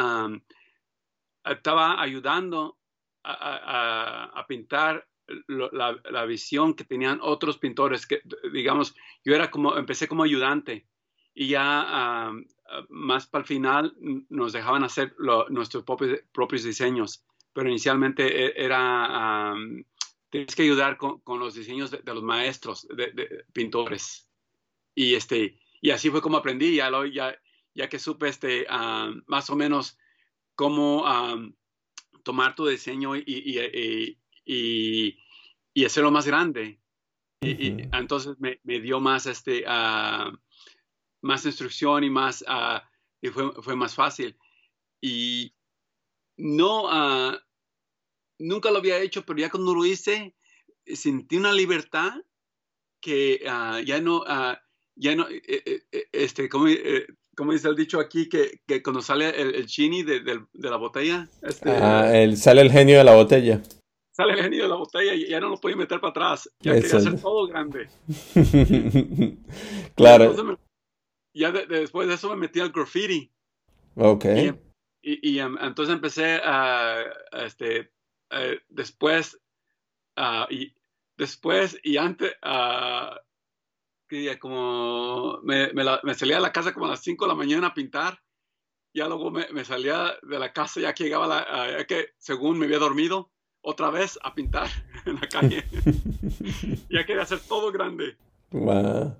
estaba 1.44 2.02
ayudando 2.02 2.78
a 3.24 4.46
pintar 4.48 5.08
la, 5.48 6.26
visión 6.26 6.74
que 6.74 6.84
tenían 6.84 7.20
otros 7.22 7.58
pintores, 7.58 8.08
que 8.08 8.22
digamos, 8.52 8.96
yo 9.24 9.36
era 9.36 9.52
como, 9.52 9.78
empecé 9.78 10.08
como 10.08 10.24
ayudante. 10.24 10.88
Y 11.34 11.48
ya 11.48 12.32
más 12.90 13.28
para 13.28 13.42
el 13.42 13.48
final 13.48 13.96
nos 14.30 14.54
dejaban 14.54 14.84
hacer 14.84 15.16
nuestros 15.50 15.84
propios, 15.84 16.64
diseños, 16.64 17.26
pero 17.54 17.70
inicialmente 17.70 18.46
e, 18.46 18.66
era, 18.66 19.54
tienes 20.30 20.56
que 20.56 20.64
ayudar 20.64 20.98
con, 20.98 21.22
los 21.40 21.56
diseños 21.56 21.92
de, 21.92 22.02
los 22.06 22.24
maestros, 22.24 22.88
de, 22.88 23.46
pintores. 23.54 24.30
Y, 24.96 25.16
este, 25.16 25.60
y 25.82 25.92
así 25.92 26.10
fue 26.10 26.22
como 26.22 26.38
aprendí, 26.38 26.76
ya, 26.76 26.90
lo, 26.90 27.06
ya, 27.06 27.36
ya 27.74 27.90
que 27.90 28.00
supe 28.00 28.30
este, 28.30 28.66
más 29.28 29.50
o 29.50 29.56
menos 29.56 29.98
cómo 30.56 31.06
tomar 32.24 32.56
tu 32.56 32.68
diseño 32.68 33.16
y, 33.16 33.24
y, 34.46 35.18
y 35.74 35.86
hacerlo 35.86 36.12
más 36.12 36.26
grande. 36.26 36.80
y, 37.42 37.82
entonces 37.94 38.36
me, 38.40 38.80
dio 38.80 39.00
más, 39.00 39.26
este, 39.26 39.64
uh, 39.64 40.38
más 41.22 41.46
instrucción 41.46 42.04
y 42.04 42.10
más, 42.10 42.44
uh, 42.48 42.80
y 43.22 43.30
fue, 43.30 43.52
fue, 43.62 43.76
más 43.76 43.96
fácil. 43.96 44.38
Y 45.02 45.54
no, 46.38 46.86
uh, 46.86 47.38
nunca 48.40 48.72
lo 48.72 48.78
había 48.78 49.00
hecho, 49.00 49.24
pero 49.26 49.40
ya 49.40 49.50
cuando 49.50 49.74
lo 49.74 49.86
hice, 49.86 50.36
sentí 50.86 51.38
una 51.38 51.54
libertad 51.54 52.14
que 53.00 53.42
ya 53.86 54.02
no, 54.02 54.24
ya 54.96 55.16
no, 55.16 55.28
eh, 55.30 55.42
eh, 55.48 55.82
eh, 55.92 56.06
este, 56.12 56.50
como, 56.50 56.66
como 57.36 57.54
dice 57.54 57.68
el 57.68 57.76
dicho 57.76 58.00
aquí, 58.00 58.30
que, 58.30 58.60
que 58.68 58.84
cuando 58.84 59.02
sale 59.02 59.30
el, 59.30 59.56
el 59.56 59.66
chini 59.66 60.04
de, 60.04 60.20
de, 60.22 60.70
la 60.70 60.78
botella. 60.78 61.28
Este, 61.42 62.24
el, 62.24 62.38
sale 62.38 62.62
el 62.62 62.72
genio 62.72 62.98
de 63.00 63.04
la 63.04 63.16
botella 63.16 63.62
sale 64.12 64.34
el 64.34 64.44
genio 64.44 64.64
de 64.64 64.70
la 64.70 64.76
botella 64.76 65.14
y 65.14 65.28
ya 65.28 65.40
no 65.40 65.50
lo 65.50 65.58
puede 65.58 65.76
meter 65.76 66.00
para 66.00 66.12
atrás. 66.12 66.50
Ya 66.60 66.74
quería 66.74 66.98
hacer 66.98 67.20
todo 67.20 67.48
grande. 67.48 67.90
claro. 69.96 70.58
ya 71.34 71.52
después 71.52 72.08
de 72.08 72.16
eso 72.16 72.30
me 72.30 72.36
metí 72.36 72.60
al 72.60 72.72
graffiti. 72.72 73.32
Ok. 73.96 74.26
Y, 74.26 74.54
em, 75.04 75.58
entonces 75.62 75.94
empecé 75.94 76.42
a, 76.44 77.04
este, 77.32 77.92
después, 78.70 79.40
y 80.50 80.74
después 81.18 81.80
y 81.84 81.98
antes, 81.98 82.34
como 84.40 85.40
me, 85.44 85.72
me, 85.74 86.14
salía 86.14 86.36
de 86.36 86.42
la 86.42 86.52
casa 86.52 86.74
como 86.74 86.86
a 86.86 86.90
las 86.90 87.02
5 87.02 87.26
de 87.26 87.30
la 87.30 87.36
mañana 87.36 87.68
a 87.68 87.74
pintar. 87.74 88.22
Ya 88.94 89.08
luego 89.08 89.32
me, 89.32 89.48
me 89.54 89.64
salía 89.64 90.18
de 90.22 90.38
la 90.38 90.52
casa 90.52 90.82
ya 90.82 90.94
que 90.94 91.06
llegaba, 91.06 91.26
la, 91.26 91.78
ya 91.78 91.86
que 91.86 92.10
según 92.18 92.60
me 92.60 92.66
había 92.66 92.80
dormido, 92.80 93.32
otra 93.62 93.90
vez 93.90 94.20
a 94.24 94.34
pintar 94.34 94.68
en 95.06 95.16
la 95.16 95.28
calle. 95.30 95.64
ya 96.90 97.06
quería 97.06 97.24
hacer 97.24 97.40
todo 97.48 97.72
grande. 97.72 98.16
Wow. 98.52 99.16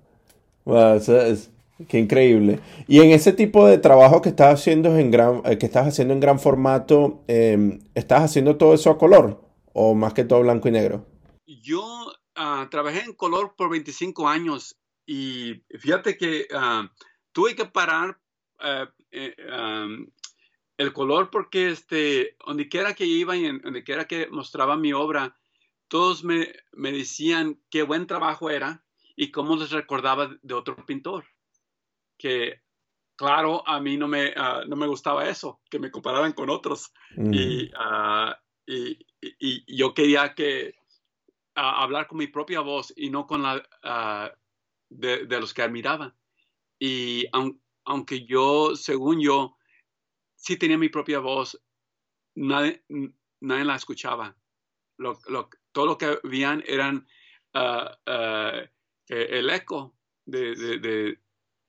Wow, 0.64 0.96
es, 0.96 1.50
qué 1.88 1.98
increíble. 1.98 2.60
Y 2.88 3.00
en 3.00 3.10
ese 3.10 3.32
tipo 3.32 3.66
de 3.66 3.78
trabajo 3.78 4.22
que 4.22 4.30
estás 4.30 4.60
haciendo 4.60 4.96
en 4.96 5.10
gran, 5.10 5.42
eh, 5.44 5.58
que 5.58 5.66
estás 5.66 5.86
haciendo 5.86 6.14
en 6.14 6.20
gran 6.20 6.38
formato, 6.38 7.24
em, 7.28 7.80
¿estás 7.94 8.22
haciendo 8.22 8.56
todo 8.56 8.74
eso 8.74 8.90
a 8.90 8.98
color 8.98 9.40
o 9.72 9.94
más 9.94 10.14
que 10.14 10.24
todo 10.24 10.40
blanco 10.40 10.68
y 10.68 10.72
negro? 10.72 11.06
Yo 11.46 12.12
ah, 12.34 12.68
trabajé 12.70 13.00
en 13.00 13.14
color 13.14 13.54
por 13.56 13.70
25 13.70 14.28
años 14.28 14.76
y 15.06 15.62
fíjate 15.78 16.16
que 16.16 16.46
ah, 16.54 16.90
tuve 17.32 17.54
que 17.54 17.66
parar 17.66 18.18
eh, 18.62 18.86
eh, 19.10 19.36
el 20.78 20.92
color 20.92 21.30
porque 21.30 21.70
este, 21.70 22.36
donde 22.46 22.68
quiera 22.68 22.94
que 22.94 23.04
iba 23.04 23.36
y 23.36 23.58
donde 23.58 23.84
quiera 23.84 24.06
que 24.06 24.28
mostraba 24.28 24.76
mi 24.76 24.92
obra, 24.92 25.36
todos 25.88 26.24
me, 26.24 26.52
me, 26.72 26.90
decían 26.90 27.60
qué 27.70 27.82
buen 27.82 28.06
trabajo 28.06 28.50
era 28.50 28.84
y 29.16 29.30
cómo 29.30 29.56
les 29.56 29.70
recordaba 29.70 30.36
de 30.42 30.54
otro 30.54 30.76
pintor. 30.86 31.24
Que 32.22 32.62
claro, 33.16 33.66
a 33.66 33.80
mí 33.80 33.96
no 33.96 34.06
me, 34.06 34.32
ah, 34.36 34.62
no 34.68 34.76
me 34.76 34.86
gustaba 34.86 35.28
eso, 35.28 35.60
que 35.68 35.80
me 35.80 35.90
compararan 35.90 36.32
con 36.32 36.50
otros. 36.50 36.92
Ah, 37.76 38.40
y, 38.64 38.96
y, 39.20 39.76
yo 39.76 39.92
quería 39.92 40.32
que 40.36 40.76
ah, 41.56 41.82
hablar 41.82 42.06
con 42.06 42.18
mi 42.18 42.28
propia 42.28 42.60
voz 42.60 42.92
y 42.96 43.10
no 43.10 43.26
con 43.26 43.42
la 43.42 44.36
de, 44.88 45.26
de, 45.26 45.40
los 45.40 45.52
que 45.52 45.62
admiraba. 45.62 46.14
Y 46.78 47.26
aunque 47.84 48.24
yo, 48.24 48.76
según 48.76 49.20
yo, 49.20 49.56
sí 50.36 50.56
tenía 50.56 50.78
mi 50.78 50.88
propia 50.88 51.18
voz, 51.18 51.60
nadie, 52.36 52.84
nadie 53.40 53.64
la 53.64 53.74
escuchaba. 53.74 54.36
todo 55.72 55.86
lo 55.86 55.98
que 55.98 56.20
veían 56.22 56.62
eran 56.68 57.08
e, 57.52 58.68
el 59.08 59.50
eco 59.50 59.96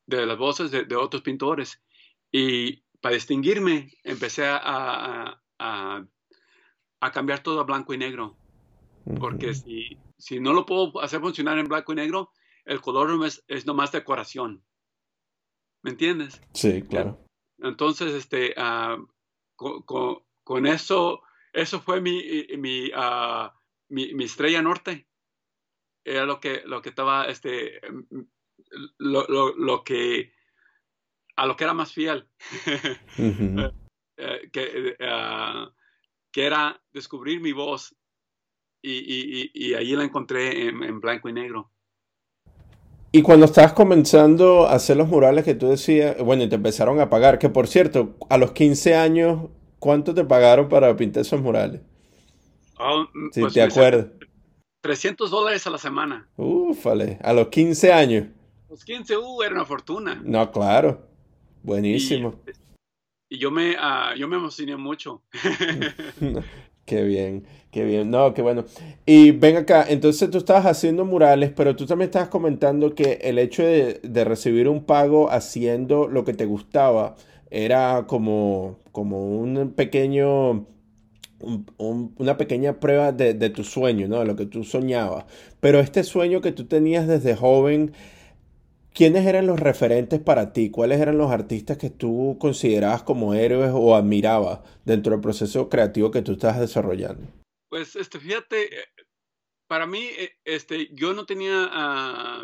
de, 0.05 0.25
las 0.25 0.37
voces 0.37 0.71
de, 0.71 0.95
otros 0.95 1.21
pintores. 1.21 1.81
Y 2.31 2.83
para 3.01 3.15
distinguirme, 3.15 3.91
empecé 4.03 4.45
a, 4.45 5.39
a, 5.59 7.11
cambiar 7.11 7.43
todo 7.43 7.59
a 7.59 7.63
blanco 7.63 7.93
y 7.93 7.97
negro. 7.97 8.37
Porque 9.19 9.53
si, 9.53 9.97
si 10.17 10.39
no 10.39 10.53
lo 10.53 10.65
puedo 10.65 11.01
hacer 11.01 11.19
funcionar 11.19 11.57
en 11.57 11.67
blanco 11.67 11.91
y 11.91 11.95
negro, 11.95 12.31
el 12.65 12.79
color 12.79 13.25
es, 13.25 13.43
es 13.47 13.65
nomás 13.65 13.91
decoración. 13.91 14.63
¿Me 15.83 15.91
entiendes? 15.91 16.41
Sí, 16.53 16.81
claro. 16.81 17.19
Entonces, 17.59 18.13
este, 18.13 18.53
ah, 18.57 18.97
con, 19.55 20.65
eso, 20.65 21.21
eso 21.51 21.81
fue 21.81 22.01
mi, 22.01 22.21
ah, 22.95 23.53
mi, 23.89 24.13
mi, 24.13 24.23
estrella 24.23 24.61
norte. 24.61 25.07
Era 26.05 26.25
lo 26.25 26.39
que, 26.39 26.61
lo 26.65 26.81
que 26.81 26.89
estaba, 26.89 27.25
este, 27.25 27.79
lo, 28.97 29.25
lo, 29.27 29.55
lo 29.55 29.83
que, 29.83 30.33
a 31.35 31.45
lo 31.45 31.55
que 31.55 31.63
era 31.63 31.73
más 31.73 31.91
fiel. 31.93 32.27
Eh, 34.15 34.49
que, 34.51 34.95
ah, 35.01 35.71
que 36.31 36.45
era 36.45 36.79
descubrir 36.91 37.41
mi 37.41 37.51
voz 37.51 37.95
y, 38.79 38.91
y, 38.91 39.51
y, 39.53 39.73
ahí 39.73 39.95
la 39.95 40.03
encontré 40.03 40.67
en, 40.67 40.99
blanco 40.99 41.29
y 41.29 41.33
negro. 41.33 41.71
Y 43.11 43.21
cuando 43.21 43.45
estabas 43.45 43.73
comenzando 43.73 44.67
a 44.67 44.73
hacer 44.73 44.97
los 44.97 45.07
murales 45.07 45.45
que 45.45 45.55
tú 45.55 45.69
decías, 45.69 46.17
bueno, 46.19 46.43
y 46.43 46.49
te 46.49 46.55
empezaron 46.55 46.99
a 46.99 47.09
pagar, 47.09 47.39
que 47.39 47.49
por 47.49 47.67
cierto, 47.67 48.15
a 48.29 48.37
los 48.37 48.51
15 48.51 48.95
años, 48.95 49.49
¿cuánto 49.79 50.13
te 50.13 50.25
pagaron 50.25 50.69
para 50.69 50.95
pintar 50.95 51.21
esos 51.21 51.41
murales? 51.41 51.81
Oh, 52.77 53.05
si 53.31 53.41
pues 53.41 53.53
te 53.53 53.61
acuerdas. 53.61 54.07
300 54.81 55.31
dólares 55.31 55.65
a 55.65 55.69
la 55.69 55.77
semana. 55.77 56.27
Ufale, 56.35 57.19
a 57.23 57.33
los 57.33 57.47
15 57.47 57.93
años. 57.93 58.27
Los 58.73 58.85
15, 58.85 59.17
uh, 59.17 59.43
era 59.43 59.53
una 59.53 59.65
fortuna. 59.65 60.19
No, 60.25 60.51
claro. 60.51 61.07
Buenísimo. 61.61 62.41
Y, 63.29 63.37
yo, 63.37 63.51
me, 63.51 63.73
uh, 63.73 64.17
yo 64.17 64.27
me 64.27 64.35
emocioné 64.35 64.75
mucho. 64.77 65.21
Qué 66.85 67.03
bien, 67.03 67.45
qué 67.69 67.85
bien. 67.85 68.09
No, 68.09 68.33
qué 68.33 68.41
bueno. 68.41 68.65
Y 69.05 69.29
ven 69.29 69.57
acá, 69.57 69.85
entonces 69.87 70.29
tú 70.31 70.39
estabas 70.39 70.65
haciendo 70.65 71.05
murales, 71.05 71.51
pero 71.55 71.75
tú 71.75 71.85
también 71.85 72.09
estabas 72.09 72.29
comentando 72.29 72.95
que 72.95 73.19
el 73.21 73.37
hecho 73.37 73.63
de, 73.63 74.25
recibir 74.25 74.67
un 74.67 74.83
pago 74.83 75.29
haciendo 75.29 76.07
lo 76.07 76.25
que 76.25 76.33
te 76.33 76.45
gustaba 76.45 77.15
era 77.51 78.05
como, 78.07 78.79
como 78.91 79.37
un 79.37 79.71
pequeño, 79.75 80.65
una 81.77 82.37
pequeña 82.37 82.79
prueba 82.79 83.11
de, 83.11 83.35
de 83.35 83.49
tu 83.49 83.63
sueño, 83.63 84.07
¿no? 84.07 84.19
De 84.19 84.25
lo 84.25 84.35
que 84.35 84.47
tú 84.47 84.63
soñabas. 84.63 85.25
Pero 85.61 85.79
este 85.79 86.03
sueño 86.03 86.41
que 86.41 86.51
tú 86.51 86.65
tenías 86.65 87.07
desde 87.07 87.35
joven 87.35 87.93
¿Quiénes 88.93 89.25
eran 89.25 89.47
los 89.47 89.59
referentes 89.59 90.19
para 90.19 90.53
ti? 90.53 90.69
¿Cuáles 90.69 91.01
eran 91.01 91.17
los 91.17 91.31
artistas 91.31 91.79
que 91.79 91.89
tú 91.89 92.37
considerabas 92.39 93.01
como 93.01 93.33
héroes 93.33 93.71
o 93.73 93.95
admirabas 93.95 94.59
dentro 94.85 95.13
del 95.13 95.21
proceso 95.21 95.67
creativo 95.67 96.11
que 96.11 96.21
tú 96.21 96.33
estás 96.33 96.59
desarrollando? 96.59 97.27
Pues, 97.69 97.95
este, 97.95 98.19
fíjate, 98.19 98.81
eh, 98.81 98.85
para 99.67 99.87
mí, 99.87 100.03
eh, 100.03 100.37
este, 100.45 100.89
yo 100.93 101.15
no 101.15 101.25
tenía 101.25 101.69
ah, 101.71 102.43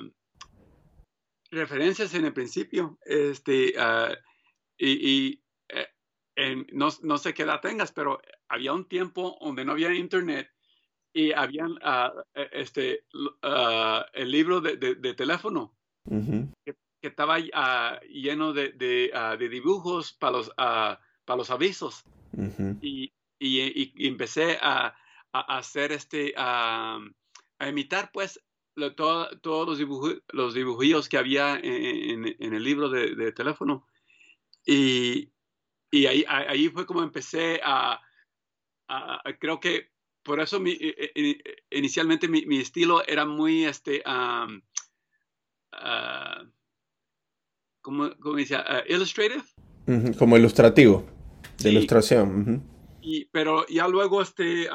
referencias 1.51 2.15
en 2.15 2.25
el 2.25 2.33
principio, 2.33 2.97
este, 3.05 3.75
ah, 3.77 4.17
y, 4.75 5.43
eh, 5.69 6.65
no, 6.71 7.17
sé 7.19 7.33
qué 7.35 7.43
edad 7.43 7.61
tengas, 7.61 7.91
pero 7.91 8.19
había 8.47 8.73
un 8.73 8.87
tiempo 8.87 9.37
donde 9.39 9.65
no 9.65 9.73
había 9.73 9.93
internet 9.93 10.49
y 11.13 11.31
había 11.31 11.67
ah, 11.83 12.11
este, 12.53 13.05
el 14.13 14.31
libro 14.31 14.61
de 14.61 15.13
teléfono 15.13 15.78
que, 16.65 16.75
estaba 17.01 17.37
uh, 17.39 18.05
lleno 18.09 18.51
de, 18.51 18.73
de, 18.73 19.11
uh, 19.13 19.37
de, 19.37 19.47
dibujos 19.47 20.13
para 20.13 20.37
los, 20.37 20.49
para 20.49 21.37
los 21.37 21.49
avisos. 21.49 22.03
y, 22.81 23.13
y, 23.39 23.93
y, 23.95 24.07
empecé 24.07 24.57
a, 24.61 24.95
a, 25.31 25.57
hacer 25.57 25.91
este, 25.91 26.33
a 26.37 26.99
imitar 27.67 28.11
pues 28.11 28.41
lo, 28.79 28.95
todo, 28.95 29.29
todos 29.39 29.67
los, 29.67 29.77
dibujos, 29.77 30.21
los 30.29 30.53
dibujillos 30.53 31.09
que 31.09 31.17
había 31.17 31.59
en, 31.61 32.35
en, 32.39 32.53
el 32.53 32.63
libro 32.63 32.89
de, 32.89 33.15
de 33.15 33.31
teléfono. 33.31 33.85
Y, 34.65 35.31
y 35.91 36.05
ahí, 36.05 36.25
ahí, 36.27 36.69
fue 36.69 36.85
como 36.85 37.03
empecé 37.03 37.59
a, 37.63 38.01
a, 38.87 39.21
creo 39.39 39.59
que 39.59 39.91
por 40.23 40.39
eso 40.39 40.59
mi, 40.59 40.71
e, 40.71 41.11
e, 41.15 41.77
inicialmente 41.77 42.27
mi, 42.27 42.45
mi, 42.45 42.57
estilo 42.57 43.05
era 43.07 43.25
muy 43.25 43.65
este, 43.65 44.03
um, 44.05 44.61
uh, 45.83 46.47
¿cómo, 47.81 48.09
cómo 48.19 48.35
dice? 48.35 48.55
Uh, 48.55 48.91
illustrative. 48.93 49.43
Como 50.17 50.37
ilustrativo, 50.37 51.05
de 51.57 51.71
ilustración. 51.71 52.63
y, 53.01 53.25
pero 53.25 53.65
ya 53.67 53.87
luego 53.87 54.21
este, 54.21 54.67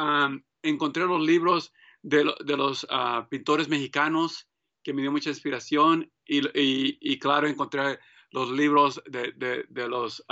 encontré 0.62 1.06
los 1.06 1.20
libros 1.20 1.72
de, 2.02 2.24
de 2.44 2.56
los 2.56 2.84
uh, 2.84 3.28
pintores 3.28 3.68
mexicanos 3.68 4.48
que 4.82 4.92
me 4.92 5.02
dio 5.02 5.12
mucha 5.12 5.30
inspiración 5.30 6.10
y, 6.26 6.40
y, 6.58 6.98
y 7.00 7.18
claro, 7.18 7.46
encontré 7.46 7.98
los 8.30 8.50
libros 8.50 9.00
de, 9.06 9.32
de, 9.36 9.64
de 9.68 9.88
los 9.88 10.22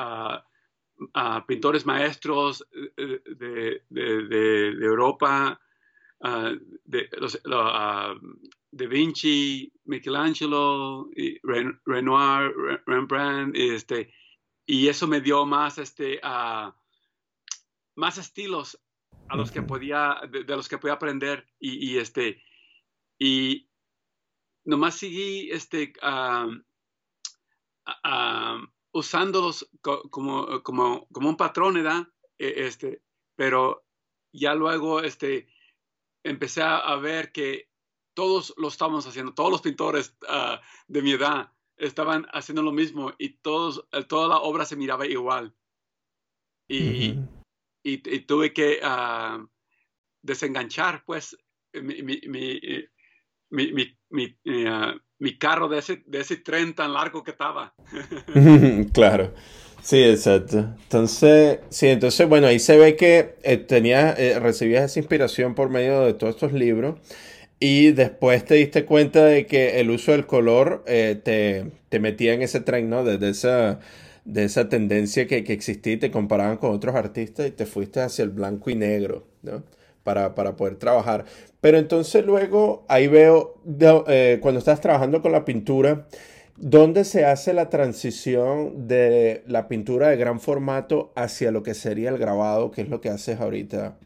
pintores 1.46 1.86
maestros 1.86 2.66
eh, 2.96 3.22
de, 3.36 3.82
de 3.88 4.84
Europa, 4.84 5.60
de 6.84 7.08
los, 7.18 7.40
Da 8.74 8.86
Vinci, 8.86 9.70
Michelangelo, 9.84 11.10
Renoir, 11.84 12.82
Rembrandt, 12.86 13.54
este, 13.54 14.14
y 14.64 14.88
eso 14.88 15.06
me 15.06 15.20
dio 15.20 15.44
más, 15.44 15.76
este, 15.76 16.18
uh, 16.24 16.72
más 17.96 18.16
estilos 18.16 18.80
a 19.28 19.36
los 19.36 19.50
que 19.50 19.60
podía, 19.60 20.22
de, 20.30 20.44
los 20.44 20.70
que 20.70 20.78
podía 20.78 20.94
aprender 20.94 21.46
y, 21.58 21.92
y, 21.92 21.98
este, 21.98 22.42
y 23.18 23.68
nomás 24.64 24.96
seguí, 24.96 25.50
este, 25.50 25.92
uh, 26.02 26.48
uh, 28.08 28.66
usándolos 28.92 29.68
como, 29.82 30.62
como, 30.62 31.06
como 31.08 31.28
un 31.28 31.36
patrón, 31.36 31.74
¿verdad? 31.74 32.08
E, 32.38 32.66
este, 32.66 33.02
pero 33.36 33.84
ya 34.32 34.54
luego, 34.54 35.02
este, 35.02 35.46
empecé 36.24 36.62
a 36.62 36.96
ver 36.96 37.32
que 37.32 37.71
todos 38.14 38.54
lo 38.56 38.68
estábamos 38.68 39.06
haciendo, 39.06 39.34
todos 39.34 39.50
los 39.50 39.62
pintores 39.62 40.16
ah, 40.28 40.60
de 40.88 41.02
mi 41.02 41.12
edad 41.12 41.52
estaban 41.76 42.26
haciendo 42.32 42.62
lo 42.62 42.72
mismo 42.72 43.12
y 43.18 43.30
todos, 43.38 43.86
eh, 43.92 44.04
toda 44.04 44.28
la 44.28 44.38
obra 44.38 44.64
se 44.64 44.76
miraba 44.76 45.06
igual. 45.06 45.54
Y, 46.68 47.18
y, 47.82 47.98
tuve 48.20 48.54
que 48.54 48.80
uh, 48.82 49.46
desenganchar, 50.22 51.04
pues, 51.04 51.36
mi, 51.74 52.02
mi, 52.02 52.20
mi, 53.50 53.98
mi 54.08 54.36
uh, 54.46 55.38
carro 55.38 55.68
de 55.68 55.78
ese, 55.78 56.02
de 56.06 56.20
ese 56.20 56.36
tren 56.38 56.74
tan 56.74 56.94
largo 56.94 57.22
que 57.22 57.32
estaba. 57.32 57.74
claro. 58.94 59.34
Sí, 59.82 60.02
exacto. 60.02 60.58
Entonces, 60.84 61.58
sí, 61.68 61.88
entonces, 61.88 62.28
bueno, 62.28 62.46
ahí 62.46 62.60
se 62.60 62.76
ve 62.76 62.94
que 62.96 63.34
eh, 63.42 63.56
tenía, 63.56 64.12
eh, 64.12 64.38
recibías 64.38 64.84
esa 64.84 65.00
inspiración 65.00 65.56
por 65.56 65.70
medio 65.70 66.02
de 66.02 66.14
todos 66.14 66.36
estos 66.36 66.52
libros. 66.52 67.00
Y 67.64 67.92
después 67.92 68.44
te 68.44 68.56
diste 68.56 68.84
cuenta 68.84 69.24
de 69.24 69.46
que 69.46 69.78
el 69.78 69.90
uso 69.90 70.10
del 70.10 70.26
color 70.26 70.82
eh, 70.88 71.20
te, 71.22 71.70
te, 71.90 72.00
metía 72.00 72.34
en 72.34 72.42
ese 72.42 72.58
tren, 72.58 72.90
¿no? 72.90 73.04
Desde 73.04 73.28
esa, 73.28 73.78
de 74.24 74.42
esa 74.42 74.68
tendencia 74.68 75.28
que, 75.28 75.44
que, 75.44 75.52
existía 75.52 75.96
te 76.00 76.10
comparaban 76.10 76.56
con 76.56 76.72
otros 76.72 76.96
artistas 76.96 77.46
y 77.46 77.52
te 77.52 77.64
fuiste 77.64 78.00
hacia 78.00 78.24
el 78.24 78.30
blanco 78.30 78.68
y 78.70 78.74
negro, 78.74 79.28
¿no? 79.42 79.62
Para, 80.02 80.34
para 80.34 80.56
poder 80.56 80.74
trabajar. 80.74 81.24
Pero 81.60 81.78
entonces 81.78 82.26
luego 82.26 82.84
ahí 82.88 83.06
veo, 83.06 83.54
eh, 84.08 84.40
cuando 84.42 84.58
estás 84.58 84.80
trabajando 84.80 85.22
con 85.22 85.30
la 85.30 85.44
pintura, 85.44 86.08
¿dónde 86.56 87.04
se 87.04 87.26
hace 87.26 87.52
la 87.54 87.70
transición 87.70 88.88
de 88.88 89.44
la 89.46 89.68
pintura 89.68 90.08
de 90.08 90.16
gran 90.16 90.40
formato 90.40 91.12
hacia 91.14 91.52
lo 91.52 91.62
que 91.62 91.74
sería 91.74 92.10
el 92.10 92.18
grabado, 92.18 92.72
que 92.72 92.82
es 92.82 92.88
lo 92.88 93.00
que 93.00 93.10
haces 93.10 93.38
ahorita 93.38 93.98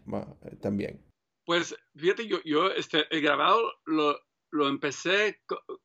también? 0.61 1.06
Pues 1.47 1.77
fíjate, 1.95 2.27
yo, 2.27 2.43
yo 2.45 2.73
este, 2.73 3.07
el 3.15 3.23
grabado 3.23 3.73
lo, 3.85 4.21
lo 4.51 4.69
empecé 4.69 5.41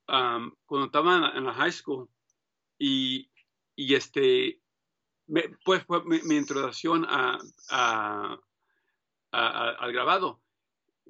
cuando 0.08 0.86
estaba 0.86 1.32
en 1.36 1.46
la, 1.46 1.54
high 1.54 1.72
school 1.72 2.10
y, 2.80 3.30
y 3.76 3.94
este, 3.94 4.60
pues 5.64 5.84
fue 5.86 6.04
mi, 6.04 6.36
introducción 6.36 7.06
a, 7.08 7.38
al 9.30 9.94
grabado, 9.94 10.42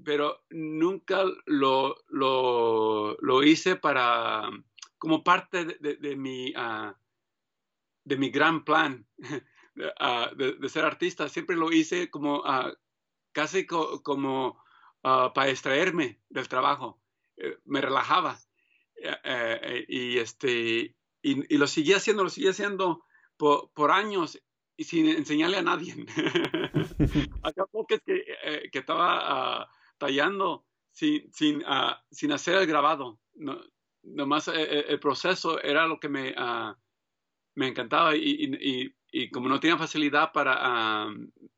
pero 0.04 0.44
nunca 0.50 1.24
lo, 1.46 1.96
lo, 2.10 3.16
lo, 3.22 3.44
hice 3.44 3.78
para, 3.78 4.50
como 4.98 5.24
parte 5.24 5.64
de, 5.64 6.16
mi, 6.18 6.52
uh, 6.52 6.94
de 8.04 8.18
mi 8.18 8.30
gran 8.30 8.66
plan. 8.66 9.08
de, 10.36 10.70
ser 10.70 10.84
artista, 10.84 11.30
siempre 11.30 11.56
lo 11.56 11.72
hice 11.72 12.10
como 12.10 12.44
casi 13.32 13.66
como 13.66 14.64
para 15.02 15.50
extraerme 15.50 16.22
del 16.30 16.48
trabajo, 16.48 17.00
me 17.66 17.82
relajaba 17.82 18.40
y, 19.88 20.18
este, 20.18 20.96
y, 21.22 21.58
lo 21.58 21.68
seguía 21.68 21.98
haciendo, 21.98 22.24
lo 22.24 22.30
seguía 22.30 22.52
haciendo 22.52 23.04
por, 23.38 23.92
años 23.92 24.40
y 24.78 24.84
sin 24.84 25.08
enseñarle 25.08 25.58
a 25.58 25.64
nadie. 25.64 25.96
Acá 27.44 27.66
que, 27.88 28.00
que 28.72 28.80
estaba 28.80 29.70
tallando 29.98 30.66
sin, 30.92 31.32
sin, 31.34 31.64
sin 32.12 32.32
hacer 32.32 32.58
el 32.58 32.68
grabado. 32.68 33.20
No, 33.34 33.60
nomás 34.04 34.48
el, 34.48 35.00
proceso 35.00 35.62
era 35.62 35.88
lo 35.88 36.00
que 36.00 36.10
me, 36.10 36.36
me 37.56 37.68
encantaba 37.68 38.16
y, 38.16 38.22
y, 38.22 38.96
como 39.32 39.50
no 39.50 39.60
tenía 39.60 39.78
facilidad 39.78 40.32
para, 40.32 41.08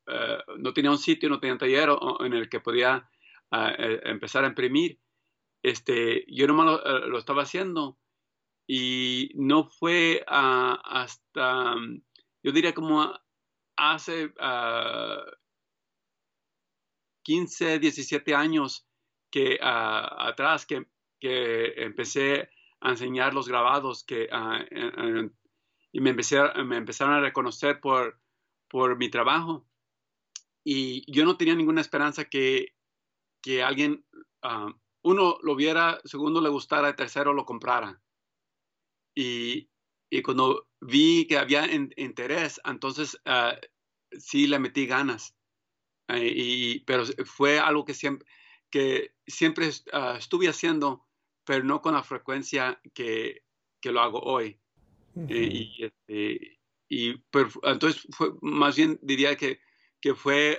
eh, 0.06 0.38
no 0.58 0.72
tenía 0.72 0.90
un 0.90 0.98
sitio, 0.98 1.28
no 1.28 1.38
tenía 1.38 1.54
un 1.54 1.58
taller 1.58 1.88
en 2.20 2.32
el 2.32 2.48
que 2.48 2.60
podía 2.60 3.08
eh, 3.52 4.00
empezar 4.04 4.44
a 4.44 4.48
imprimir, 4.48 4.98
este, 5.62 6.24
yo 6.28 6.46
nomás 6.46 6.66
lo, 6.66 7.08
lo 7.08 7.18
estaba 7.18 7.42
haciendo 7.42 7.98
y 8.66 9.30
no 9.34 9.64
fue 9.64 10.24
hasta, 10.26 11.76
yo 12.42 12.52
diría 12.52 12.74
como 12.74 13.12
hace 13.76 14.32
15, 17.22 17.78
17 17.78 18.34
años 18.34 18.86
que 19.30 19.58
atrás 19.60 20.66
que, 20.66 20.86
que, 21.20 21.84
empecé 21.84 22.50
a 22.80 22.90
enseñar 22.90 23.34
los 23.34 23.48
grabados 23.48 24.04
que 24.04 24.28
y 25.94 26.00
me, 26.00 26.10
empecé, 26.10 26.40
me 26.64 26.76
empezaron 26.76 27.14
a 27.14 27.20
reconocer 27.20 27.78
por, 27.78 28.20
por 28.68 28.98
mi 28.98 29.10
trabajo. 29.10 29.64
Y 30.64 31.08
yo 31.10 31.24
no 31.24 31.36
tenía 31.36 31.54
ninguna 31.54 31.80
esperanza 31.80 32.24
que, 32.24 32.74
que 33.40 33.62
alguien, 33.62 34.04
ah, 34.42 34.74
uno, 35.04 35.38
lo 35.42 35.54
viera, 35.54 36.00
segundo, 36.04 36.40
le 36.40 36.48
gustara, 36.48 36.96
tercero, 36.96 37.32
lo 37.32 37.44
comprara. 37.44 38.02
Y, 39.14 39.70
y 40.10 40.22
cuando 40.22 40.68
vi 40.80 41.28
que 41.28 41.38
había 41.38 41.72
interés, 41.72 42.60
entonces 42.64 43.14
uh, 43.26 43.54
sí 44.18 44.48
le 44.48 44.58
metí 44.58 44.86
ganas. 44.86 45.36
Eh, 46.08 46.32
y, 46.34 46.80
pero 46.80 47.04
fue 47.24 47.60
algo 47.60 47.84
que 47.84 47.94
siempre, 47.94 48.26
que 48.68 49.14
siempre 49.28 49.68
estuve 49.68 50.48
haciendo, 50.48 51.06
pero 51.44 51.62
no 51.62 51.80
con 51.80 51.94
la 51.94 52.02
frecuencia 52.02 52.80
que, 52.94 53.44
que 53.80 53.92
lo 53.92 54.00
hago 54.00 54.18
hoy. 54.18 54.58
Eh, 55.28 55.48
y, 55.78 55.84
este, 55.84 56.58
y 56.88 57.14
entonces 57.62 58.06
fue, 58.10 58.30
más 58.42 58.76
bien 58.76 58.98
diría 59.02 59.36
que, 59.36 59.58
que 60.00 60.14
fue 60.14 60.58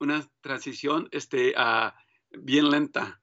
una 0.00 0.28
transición 0.40 1.08
este, 1.12 1.54
uh, 1.56 1.90
bien 2.38 2.70
lenta. 2.70 3.20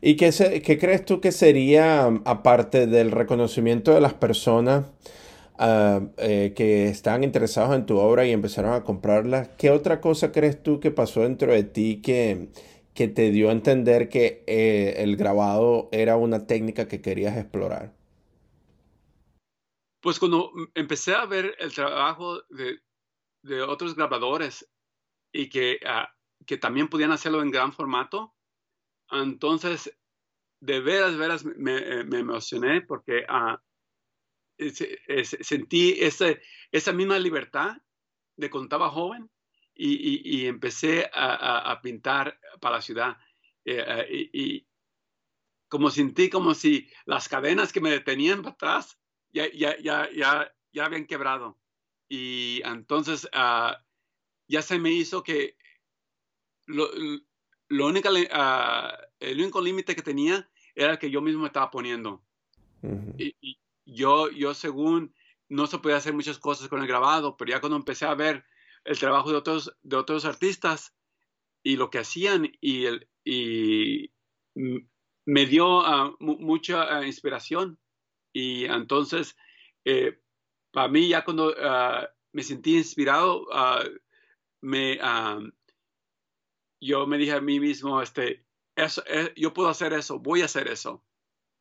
¿Y 0.00 0.16
qué, 0.16 0.30
qué, 0.64 0.78
crees 0.78 1.04
tú 1.04 1.20
que 1.20 1.32
sería, 1.32 2.06
aparte 2.24 2.86
del 2.86 3.10
reconocimiento 3.10 3.92
de 3.92 4.00
las 4.00 4.14
personas 4.14 4.86
ah, 5.58 6.00
eh, 6.18 6.52
que 6.56 6.88
están 6.88 7.24
interesados 7.24 7.74
en 7.76 7.86
tu 7.86 7.98
obra 7.98 8.26
y 8.26 8.32
empezaron 8.32 8.74
a 8.74 8.84
comprarla, 8.84 9.56
qué 9.56 9.70
otra 9.70 10.00
cosa 10.00 10.32
crees 10.32 10.62
tú 10.62 10.80
que 10.80 10.90
pasó 10.90 11.22
dentro 11.22 11.52
de 11.52 11.64
ti 11.64 12.00
que, 12.02 12.48
que 12.94 13.08
te 13.08 13.30
dio 13.30 13.48
a 13.50 13.52
entender 13.52 14.08
que 14.08 14.44
eh, 14.46 14.94
el 14.98 15.16
grabado 15.16 15.88
era 15.92 16.16
una 16.16 16.46
técnica 16.46 16.88
que 16.88 17.00
querías 17.00 17.36
explorar? 17.36 17.97
Pues 20.00 20.18
cuando 20.18 20.52
empecé 20.74 21.14
a 21.14 21.26
ver 21.26 21.56
el 21.58 21.72
trabajo 21.72 22.42
de, 22.50 22.80
otros 23.62 23.94
grabadores 23.94 24.68
y 25.32 25.48
que, 25.48 25.80
ah, 25.86 26.08
que 26.46 26.58
también 26.58 26.88
podían 26.88 27.12
hacerlo 27.12 27.42
en 27.42 27.50
gran 27.50 27.72
formato, 27.72 28.34
entonces 29.10 29.96
de 30.60 30.80
veras, 30.80 31.16
veras 31.16 31.44
me, 31.44 32.00
emocioné 32.00 32.82
porque 32.82 33.24
ah, 33.28 33.62
sentí 35.40 35.96
ese, 36.00 36.42
esa 36.72 36.92
misma 36.92 37.18
libertad 37.18 37.76
de 38.36 38.50
cuando 38.50 38.66
estaba 38.66 38.90
joven 38.90 39.30
y, 39.74 40.46
empecé 40.46 41.08
a, 41.12 41.78
pintar 41.82 42.38
para 42.60 42.76
la 42.76 42.82
ciudad. 42.82 43.16
Eh, 43.64 43.84
eh, 43.86 44.30
y, 44.32 44.68
como 45.68 45.90
sentí 45.90 46.30
como 46.30 46.54
si 46.54 46.88
las 47.04 47.28
cadenas 47.28 47.72
que 47.72 47.80
me 47.80 47.90
detenían 47.90 48.42
para 48.42 48.54
atrás 48.54 48.97
ya, 49.32 49.50
ya, 49.52 49.76
ya, 49.78 50.08
ya, 50.10 50.54
ya 50.72 50.84
habían 50.84 51.06
quebrado. 51.06 51.58
Y 52.08 52.62
entonces 52.64 53.28
ah, 53.32 53.84
ya 54.46 54.62
se 54.62 54.78
me 54.78 54.90
hizo 54.90 55.22
que 55.22 55.56
lo, 56.66 56.88
lo 57.68 57.86
único, 57.86 58.08
ah, 58.32 58.98
el 59.20 59.40
único 59.40 59.60
límite 59.60 59.94
que 59.94 60.02
tenía 60.02 60.48
era 60.74 60.92
el 60.92 60.98
que 60.98 61.10
yo 61.10 61.20
mismo 61.20 61.42
me 61.42 61.48
estaba 61.48 61.70
poniendo. 61.70 62.22
y, 63.18 63.58
yo, 63.84 64.30
yo, 64.30 64.52
según, 64.52 65.14
no 65.48 65.66
se 65.66 65.78
podía 65.78 65.96
hacer 65.96 66.12
muchas 66.12 66.38
cosas 66.38 66.68
con 66.68 66.82
el 66.82 66.86
grabado, 66.86 67.36
pero 67.36 67.50
ya 67.50 67.60
cuando 67.60 67.76
empecé 67.76 68.04
a 68.04 68.14
ver 68.14 68.44
el 68.84 68.98
trabajo 68.98 69.30
de 69.30 69.36
otros, 69.36 69.74
de 69.82 69.96
otros 69.96 70.26
artistas 70.26 70.94
y 71.62 71.76
lo 71.76 71.88
que 71.88 71.98
hacían, 71.98 72.52
y, 72.60 72.84
el, 72.84 73.08
y 73.24 74.10
me 75.24 75.46
dio 75.46 75.80
ah, 75.80 76.14
mucha 76.20 77.04
inspiración 77.06 77.78
y 78.38 78.66
entonces, 78.66 79.36
eh, 79.84 80.20
para 80.70 80.86
mí, 80.86 81.08
ya 81.08 81.24
cuando 81.24 81.52
ah, 81.60 82.08
me 82.32 82.44
sentí 82.44 82.76
inspirado, 82.76 83.48
ah, 83.52 83.82
me, 84.60 84.96
ah, 85.02 85.40
yo 86.80 87.04
me 87.08 87.18
dije 87.18 87.32
a 87.32 87.40
mí 87.40 87.58
mismo, 87.58 88.00
este, 88.00 88.46
eh, 88.76 89.34
yo 89.36 89.52
puedo 89.52 89.68
hacer 89.68 89.92
eso, 89.92 90.20
voy 90.20 90.42
a 90.42 90.44
hacer 90.44 90.68
eso. 90.68 91.04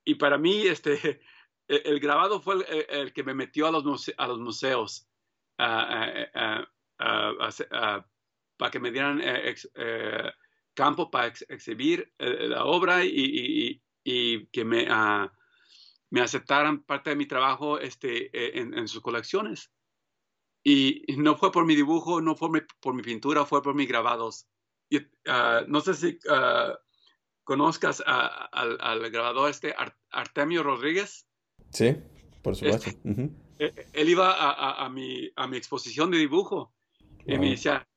Y 0.05 0.15
para 0.15 0.37
mí, 0.37 0.67
este, 0.67 1.19
el, 1.67 1.99
grabado 1.99 2.41
fue 2.41 2.63
el, 2.89 3.11
que 3.11 3.23
me 3.23 3.33
metió 3.33 3.65
a 3.65 3.71
los, 3.71 4.13
a 4.15 4.27
los 4.27 4.37
museos 4.37 5.09
para 5.57 6.69
que 8.71 8.79
me 8.79 8.91
dieran 8.91 9.19
eh, 9.23 10.31
campo 10.75 11.09
para 11.09 11.33
exhibir 11.49 12.13
la 12.19 12.65
obra 12.65 13.03
y, 13.03 13.81
y 14.03 14.45
que 14.47 14.63
me 14.63 14.87
me 16.09 16.21
aceptaran 16.21 16.83
parte 16.83 17.09
de 17.09 17.15
mi 17.15 17.25
trabajo 17.25 17.79
este, 17.79 18.29
e, 18.33 18.59
en, 18.59 18.87
sus 18.87 19.01
colecciones. 19.01 19.71
Y 20.63 21.05
no 21.17 21.37
fue 21.37 21.51
por 21.51 21.65
mi 21.65 21.75
dibujo, 21.75 22.19
no 22.21 22.35
fue 22.35 22.65
por 22.79 22.93
mi 22.93 23.01
pintura, 23.01 23.45
fue 23.45 23.61
por 23.61 23.73
mis 23.73 23.87
grabados. 23.87 24.47
Y, 24.89 24.99
ah, 25.27 25.63
no 25.67 25.81
sé 25.81 25.93
si 25.93 26.19
ah, 26.29 26.77
conozcas 27.43 28.03
al, 28.05 29.09
grabador 29.09 29.49
este 29.49 29.73
Artemio 30.11 30.63
Rodríguez. 30.63 31.27
Sí, 31.71 31.95
por 32.41 32.55
supuesto. 32.55 32.89
Este, 32.89 33.31
e, 33.59 33.65
e, 33.65 33.87
él 33.93 34.09
iba 34.09 34.83
a, 34.83 34.89
mi, 34.89 35.31
a 35.35 35.47
mi 35.47 35.57
exposición 35.57 36.11
de 36.11 36.17
dibujo 36.17 36.73
y 37.25 37.37
me 37.37 37.51
decía, 37.51 37.87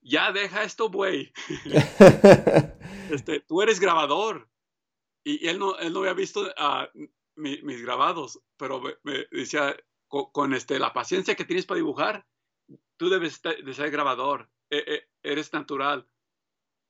ya 0.00 0.32
deja 0.32 0.62
esto, 0.62 0.90
güey. 0.90 1.32
este, 3.10 3.40
tú 3.40 3.62
eres 3.62 3.80
grabador. 3.80 4.48
Y 5.24 5.46
él 5.46 5.58
no, 5.58 5.78
él 5.78 5.92
no 5.92 6.00
había 6.00 6.14
visto 6.14 6.46
mis 7.38 7.82
grabados, 7.82 8.40
pero 8.56 8.82
me, 9.02 9.26
decía, 9.30 9.76
con, 10.08 10.54
este, 10.54 10.78
la 10.78 10.92
paciencia 10.92 11.34
que 11.34 11.44
tienes 11.44 11.66
para 11.66 11.78
dibujar, 11.78 12.26
tú 12.96 13.08
debes 13.08 13.40
de 13.42 13.74
ser 13.74 13.90
grabador, 13.90 14.50
e, 14.70 14.78
e, 14.78 15.08
eres 15.22 15.52
natural. 15.52 16.06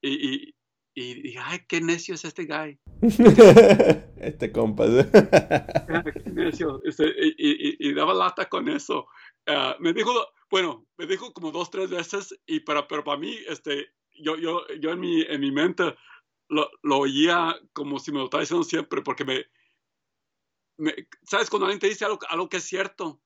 Y, 0.00 0.54
y, 0.94 1.14
dije, 1.22 1.38
ay, 1.40 1.61
qué 1.68 1.80
necio 1.80 2.14
es 2.14 2.24
este 2.24 2.46
guy. 2.46 2.78
este 4.20 4.50
compa. 4.50 4.84
qué 6.24 6.30
necio. 6.32 6.80
Este, 6.84 7.12
y, 7.37 7.92
daba 7.94 8.14
lata 8.14 8.48
con 8.48 8.68
eso. 8.68 9.06
Ah, 9.46 9.76
me 9.80 9.92
dijo, 9.92 10.12
bueno, 10.50 10.87
me 10.96 11.06
dijo 11.06 11.32
como 11.32 11.52
dos, 11.52 11.70
tres 11.70 11.90
veces, 11.90 12.37
y 12.46 12.61
para, 12.61 12.88
pero 12.88 13.04
para 13.04 13.18
mí, 13.18 13.37
este, 13.48 13.88
yo, 14.20 14.37
yo, 14.37 14.66
yo 14.80 14.92
en, 14.92 15.00
mi, 15.00 15.22
en 15.22 15.40
mi 15.40 15.52
mente 15.52 15.94
lo, 16.48 16.70
lo 16.82 16.98
oía 16.98 17.56
como 17.72 17.98
si 17.98 18.11
me 18.11 18.18
lo 18.18 18.24
estaba 18.24 18.40
diciendo 18.42 18.64
siempre, 18.64 19.02
porque 19.02 19.24
me, 19.24 19.44
¿sabes? 21.23 21.51
Cuando 21.51 21.67
alguien 21.67 21.81
te 21.81 21.88
dice 21.88 22.05
algo, 22.05 22.21
algo 22.29 22.49
que 22.49 22.59
es 22.59 22.64
cierto 22.64 23.21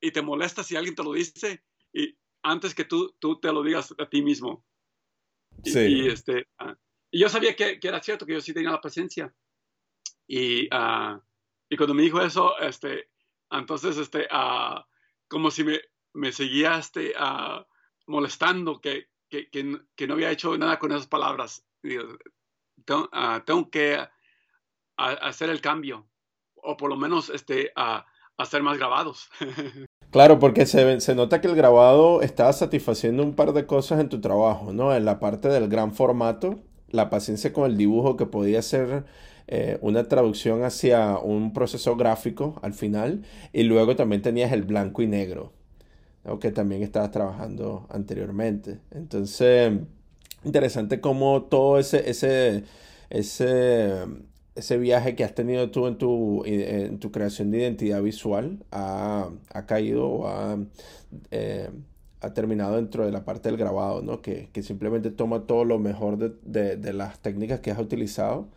y 0.00 0.10
te 0.10 0.22
molesta 0.22 0.62
si 0.62 0.76
alguien 0.76 0.94
te 0.94 1.04
lo 1.04 1.12
dice 1.12 1.64
y 1.92 2.16
antes 2.42 2.74
que 2.74 2.84
tú, 2.84 3.14
tú 3.18 3.40
te 3.40 3.52
lo 3.52 3.62
digas 3.62 3.94
a 3.98 4.08
ti 4.08 4.22
mismo. 4.22 4.64
Sí. 5.64 5.80
Y, 5.80 6.08
este, 6.08 6.48
ah, 6.58 6.76
y 7.10 7.20
yo 7.20 7.28
sabía 7.28 7.54
que, 7.54 7.78
que, 7.78 7.88
era 7.88 8.02
cierto, 8.02 8.26
que 8.26 8.34
yo 8.34 8.40
sí 8.40 8.52
tenía 8.52 8.70
la 8.70 8.80
paciencia. 8.80 9.34
Y, 10.26 10.64
uh, 10.74 11.20
y 11.68 11.76
cuando 11.76 11.94
me 11.94 12.02
dijo 12.02 12.20
eso, 12.20 12.58
este, 12.58 13.10
entonces, 13.50 13.96
este, 13.98 14.26
uh, 14.32 14.80
como 15.28 15.50
si 15.50 15.62
me, 15.62 15.80
me 16.14 16.32
seguía 16.32 16.78
este, 16.78 17.14
molestando 18.06 18.80
que, 18.80 19.10
que, 19.28 19.48
que, 19.50 20.06
no 20.06 20.14
había 20.14 20.30
hecho 20.30 20.56
nada 20.56 20.78
con 20.78 20.90
esas 20.92 21.06
palabras. 21.06 21.64
tengo, 22.84 23.10
tengo 23.44 23.70
que 23.70 23.98
hacer 24.96 25.50
el 25.50 25.60
cambio 25.60 26.11
o 26.62 26.76
por 26.76 26.88
lo 26.88 26.96
menos 26.96 27.30
este, 27.30 27.70
a, 27.76 28.06
a 28.38 28.60
más 28.60 28.78
grabados. 28.78 29.28
Claro, 30.10 30.38
porque 30.38 30.66
se, 30.66 31.00
se 31.00 31.14
nota 31.14 31.40
que 31.40 31.46
el 31.46 31.54
grabado 31.54 32.20
estaba 32.20 32.52
satisfaciendo 32.52 33.22
un 33.22 33.34
par 33.34 33.54
de 33.54 33.64
cosas 33.64 33.98
en 33.98 34.10
tu 34.10 34.20
trabajo, 34.20 34.74
¿no? 34.74 34.94
En 34.94 35.06
la 35.06 35.18
parte 35.18 35.48
del 35.48 35.68
gran 35.68 35.94
formato, 35.94 36.60
la 36.90 37.08
paciencia 37.08 37.54
con 37.54 37.64
el 37.70 37.78
dibujo 37.78 38.18
que 38.18 38.26
podía 38.26 38.60
ser 38.60 39.06
eh, 39.46 39.78
una 39.80 40.08
traducción 40.08 40.64
hacia 40.64 41.16
un 41.16 41.54
proceso 41.54 41.96
gráfico 41.96 42.60
al 42.60 42.74
final, 42.74 43.24
y 43.54 43.62
luego 43.62 43.96
también 43.96 44.20
tenías 44.20 44.52
el 44.52 44.64
blanco 44.64 45.00
y 45.00 45.06
negro, 45.06 45.54
que 46.40 46.52
también 46.52 46.82
estabas 46.82 47.10
trabajando 47.10 47.86
anteriormente. 47.88 48.80
Entonces, 48.90 49.72
interesante 50.44 51.00
cómo 51.00 51.44
todo 51.44 51.78
ese, 51.78 52.10
ese, 52.10 52.64
ese 53.08 54.04
ese 54.54 54.76
viaje 54.78 55.14
que 55.14 55.24
has 55.24 55.34
tenido 55.34 55.70
tú 55.70 55.86
en 55.86 55.96
tu, 55.96 56.44
en 56.44 56.98
tu 56.98 57.10
creación 57.10 57.50
de 57.50 57.58
identidad 57.58 58.02
visual 58.02 58.64
ha, 58.70 59.30
caído 59.66 60.08
o 60.08 60.66
eh, 61.30 61.70
ha, 62.20 62.34
terminado 62.34 62.76
dentro 62.76 63.04
de 63.06 63.12
la 63.12 63.24
parte 63.24 63.48
del 63.48 63.58
grabado, 63.58 64.02
¿no? 64.02 64.20
Que, 64.20 64.50
simplemente 64.62 65.10
toma 65.10 65.46
todo 65.46 65.64
lo 65.64 65.78
mejor 65.78 66.18
de, 66.18 66.92
las 66.92 67.20
técnicas 67.20 67.60
que 67.60 67.70
has 67.70 67.78
utilizado 67.78 68.48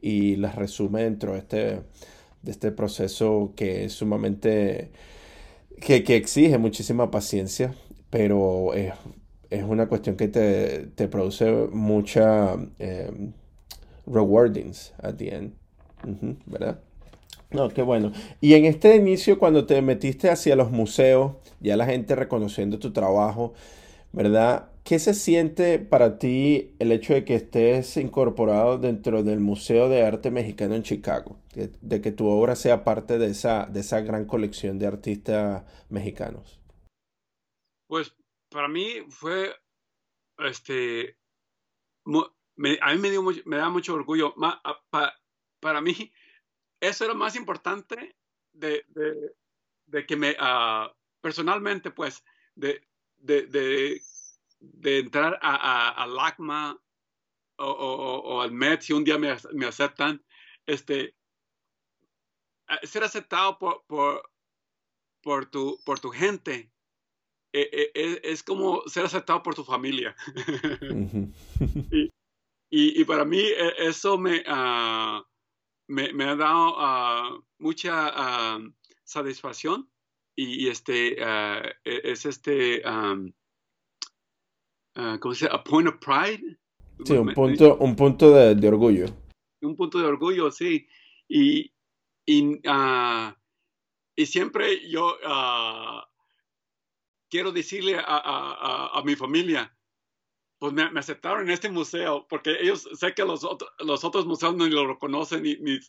y 0.00 0.36
las 0.36 0.56
resume 0.56 1.04
dentro 1.04 1.32
de 1.34 1.38
este, 1.38 1.80
de 2.42 2.50
este 2.50 2.72
proceso 2.72 3.52
que 3.54 3.84
es 3.84 3.92
sumamente, 3.92 4.90
que, 5.80 5.96
exige 6.16 6.58
muchísima 6.58 7.10
paciencia, 7.10 7.74
pero 8.10 8.72
es, 8.74 8.94
una 9.64 9.86
cuestión 9.86 10.16
que 10.16 10.28
te, 10.28 11.08
produce 11.08 11.68
mucha... 11.72 12.56
Eh, 12.78 13.32
rewardings 14.06 14.92
at 14.98 15.16
the 15.16 15.34
end. 15.34 15.54
¿Verdad? 16.46 16.80
No, 17.50 17.68
qué 17.68 17.82
bueno. 17.82 18.12
Y 18.40 18.54
en 18.54 18.64
este 18.64 18.96
inicio, 18.96 19.38
cuando 19.38 19.66
te 19.66 19.80
metiste 19.82 20.30
hacia 20.30 20.56
los 20.56 20.70
museos, 20.70 21.32
ya 21.60 21.76
la 21.76 21.86
gente 21.86 22.14
reconociendo 22.14 22.78
tu 22.78 22.92
trabajo, 22.92 23.52
¿verdad? 24.12 24.70
¿Qué 24.84 24.98
se 24.98 25.14
siente 25.14 25.78
para 25.78 26.18
ti 26.18 26.74
el 26.78 26.90
hecho 26.90 27.14
de 27.14 27.24
que 27.24 27.36
estés 27.36 27.96
incorporado 27.96 28.78
dentro 28.78 29.22
del 29.22 29.38
Museo 29.38 29.88
de 29.88 30.02
Arte 30.02 30.30
Mexicano 30.30 30.74
en 30.74 30.82
Chicago? 30.82 31.38
De, 31.54 32.00
que 32.00 32.10
tu 32.10 32.26
obra 32.26 32.56
sea 32.56 32.82
parte 32.82 33.18
de 33.18 33.28
esa, 33.28 33.66
de 33.66 33.80
esa 33.80 34.00
gran 34.00 34.24
colección 34.24 34.78
de 34.78 34.86
artistas 34.86 35.64
mexicanos. 35.88 36.60
Pues 37.86 38.16
para 38.48 38.66
mí 38.68 38.88
fue 39.08 39.52
este 40.38 41.16
a 42.80 42.94
mí 42.94 42.98
me, 43.00 43.10
dio 43.10 43.22
me 43.22 43.56
da 43.56 43.68
mucho 43.68 43.94
orgullo. 43.94 44.34
para 45.60 45.80
mí, 45.80 46.12
eso 46.80 47.04
era 47.04 47.14
más 47.14 47.36
importante 47.36 48.16
de, 48.52 48.84
que 50.06 50.16
me, 50.16 50.36
ah, 50.38 50.92
personalmente, 51.20 51.90
pues, 51.90 52.24
de, 52.54 52.86
de, 53.18 54.00
entrar 54.98 55.38
a, 55.42 55.54
a, 55.54 55.88
al 56.02 56.18
ACMA 56.18 56.80
o, 57.56 58.40
al 58.42 58.52
MET, 58.52 58.82
si 58.82 58.92
un 58.92 59.04
día 59.04 59.18
me, 59.18 59.36
me 59.52 59.66
aceptan, 59.66 60.24
este, 60.66 61.14
ser 62.82 63.04
aceptado 63.04 63.58
por, 63.58 63.84
por, 63.86 64.30
por, 65.22 65.46
tu, 65.46 65.78
por 65.84 66.00
tu 66.00 66.10
gente. 66.10 66.70
E, 67.54 67.68
e, 67.70 68.00
e, 68.00 68.20
es 68.32 68.42
como 68.42 68.82
ser 68.88 69.04
aceptado 69.04 69.42
por 69.42 69.54
tu 69.54 69.64
familia. 69.64 70.16
Y, 71.92 72.10
para 73.06 73.24
mí 73.24 73.38
e, 73.38 73.88
eso 73.88 74.16
me, 74.16 74.42
ah, 74.46 75.22
me, 75.88 76.24
ha 76.24 76.36
dado 76.36 76.74
ah, 76.78 77.38
mucha 77.58 78.10
ah, 78.14 78.58
satisfacción 79.04 79.88
y, 80.34 80.68
este 80.68 81.16
es 81.84 82.24
este, 82.24 82.82
¿cómo 85.20 85.34
se 85.34 85.44
dice? 85.44 85.48
A 85.54 85.62
point 85.62 85.88
of 85.88 85.96
pride. 85.98 86.58
Sí, 87.04 87.12
un 87.12 87.34
punto, 87.34 87.76
un 87.76 87.94
punto 87.94 88.30
de, 88.30 88.68
orgullo. 88.68 89.06
Un 89.60 89.76
punto 89.76 89.98
de 89.98 90.06
orgullo, 90.06 90.50
sí. 90.50 90.88
Y, 91.28 91.70
y, 92.24 92.62
y 94.16 94.26
siempre 94.26 94.88
yo 94.88 95.18
quiero 97.28 97.52
decirle 97.52 97.98
a, 97.98 98.90
a 98.94 99.02
mi 99.04 99.14
familia, 99.14 99.76
pues 100.62 100.72
me, 100.74 100.84
aceptaron 100.96 101.42
en 101.42 101.50
este 101.50 101.68
museo, 101.68 102.24
porque 102.28 102.52
ellos 102.60 102.88
sé 102.94 103.14
que 103.14 103.24
los, 103.24 103.44
los 103.80 104.04
otros 104.04 104.26
museos 104.26 104.54
ni 104.54 104.70
lo 104.70 104.86
reconocen 104.86 105.42
ni, 105.42 105.56
ni, 105.56 105.80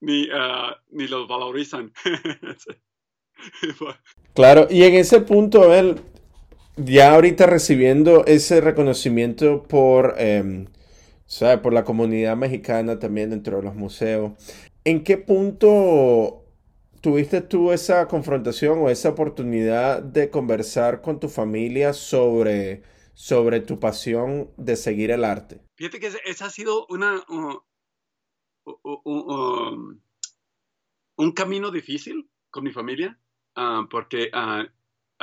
ni, 0.00 0.28
uh, 0.28 1.08
los 1.08 1.26
valorizan. 1.26 1.90
claro, 4.34 4.66
y 4.68 4.82
en 4.82 4.96
ese 4.96 5.22
punto, 5.22 5.70
ver, 5.70 6.02
ya 6.76 7.14
ahorita 7.14 7.46
recibiendo 7.46 8.26
ese 8.26 8.60
reconocimiento 8.60 9.62
por, 9.62 10.14
eh, 10.18 10.66
por 11.62 11.72
la 11.72 11.84
comunidad 11.84 12.36
mexicana 12.36 12.98
también 12.98 13.30
dentro 13.30 13.56
de 13.56 13.62
los 13.62 13.76
museos, 13.76 14.32
¿en 14.84 15.04
qué 15.04 15.16
punto 15.16 16.44
tuviste 17.00 17.40
tú 17.40 17.72
esa 17.72 18.06
confrontación 18.08 18.78
o 18.80 18.90
esa 18.90 19.08
oportunidad 19.08 20.02
de 20.02 20.28
conversar 20.28 21.00
con 21.00 21.18
tu 21.18 21.30
familia 21.30 21.94
sobre 21.94 22.82
sobre 23.18 23.60
tu 23.60 23.80
pasión 23.80 24.54
de 24.56 24.76
seguir 24.76 25.10
el 25.10 25.24
arte? 25.24 25.60
Fíjate 25.74 25.98
que 25.98 26.12
esa 26.24 26.44
ha 26.46 26.50
sido 26.50 26.86
una, 26.86 27.20
um, 27.28 27.60
un 31.16 31.32
camino 31.32 31.72
difícil 31.72 32.30
con 32.48 32.62
mi 32.62 32.70
familia, 32.70 33.18
ah, 33.56 33.88
porque 33.90 34.30
uh, 34.32 34.62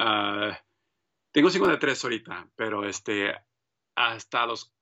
uh, 0.02 0.52
tengo 1.32 1.50
53 1.50 2.04
ahorita, 2.04 2.50
pero 2.58 2.84
este, 2.84 3.34
hasta 3.96 4.46
los, 4.46 4.76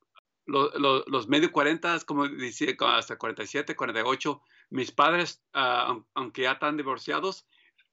los, 0.48 1.28
medio 1.28 1.52
40, 1.52 2.00
como 2.08 2.28
decía, 2.28 2.76
hasta 2.80 3.20
47, 3.20 3.76
48, 3.76 4.42
mis 4.72 4.92
padres, 4.92 5.44
aunque 5.54 6.42
ya 6.42 6.54
están 6.54 6.78
divorciados, 6.78 7.46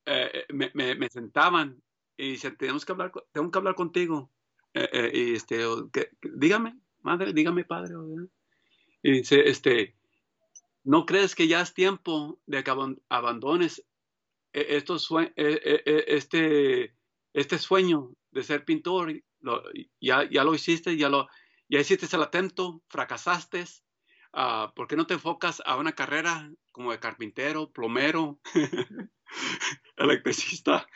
eh, 0.07 0.47
me, 0.49 0.71
me, 0.73 1.09
sentaban 1.09 1.83
y 2.17 2.31
decían, 2.31 2.57
tenemos 2.57 2.85
que 2.85 2.91
hablar, 2.91 3.11
tengo 3.31 3.51
que 3.51 3.57
hablar 3.59 3.75
contigo 3.75 4.31
eh, 4.73 4.89
eh, 4.93 5.33
este, 5.35 5.63
dígame, 6.35 6.79
madre, 7.01 7.33
dígame, 7.33 7.65
padre. 7.65 7.93
Y 9.03 9.11
dice, 9.11 9.49
este, 9.49 9.95
¿no 10.83 11.05
crees 11.05 11.35
que 11.35 11.47
ya 11.47 11.61
es 11.61 11.73
tiempo 11.73 12.39
de 12.45 12.63
que 12.63 12.71
abandones 13.09 13.85
e-, 14.53 14.77
estos 14.77 15.09
e-, 15.11 15.33
e-, 15.35 16.05
este, 16.07 16.95
este 17.33 17.57
sueño 17.57 18.13
de 18.31 18.43
ser 18.43 18.65
pintor? 18.65 19.13
ya, 19.99 20.29
ya 20.29 20.43
lo 20.43 20.53
hiciste, 20.53 20.95
ya, 20.97 21.09
lo, 21.09 21.27
ya 21.67 21.79
hiciste 21.79 22.07
el 22.15 22.21
atento, 22.21 22.81
fracasaste. 22.87 23.65
Uh, 24.33 24.73
¿Por 24.73 24.87
qué 24.87 24.95
no 24.95 25.05
te 25.05 25.15
enfocas 25.15 25.61
a 25.65 25.75
una 25.75 25.91
carrera 25.91 26.49
como 26.71 26.91
de 26.91 26.99
carpintero, 26.99 27.69
plomero, 27.71 28.39
electricista? 29.97 30.87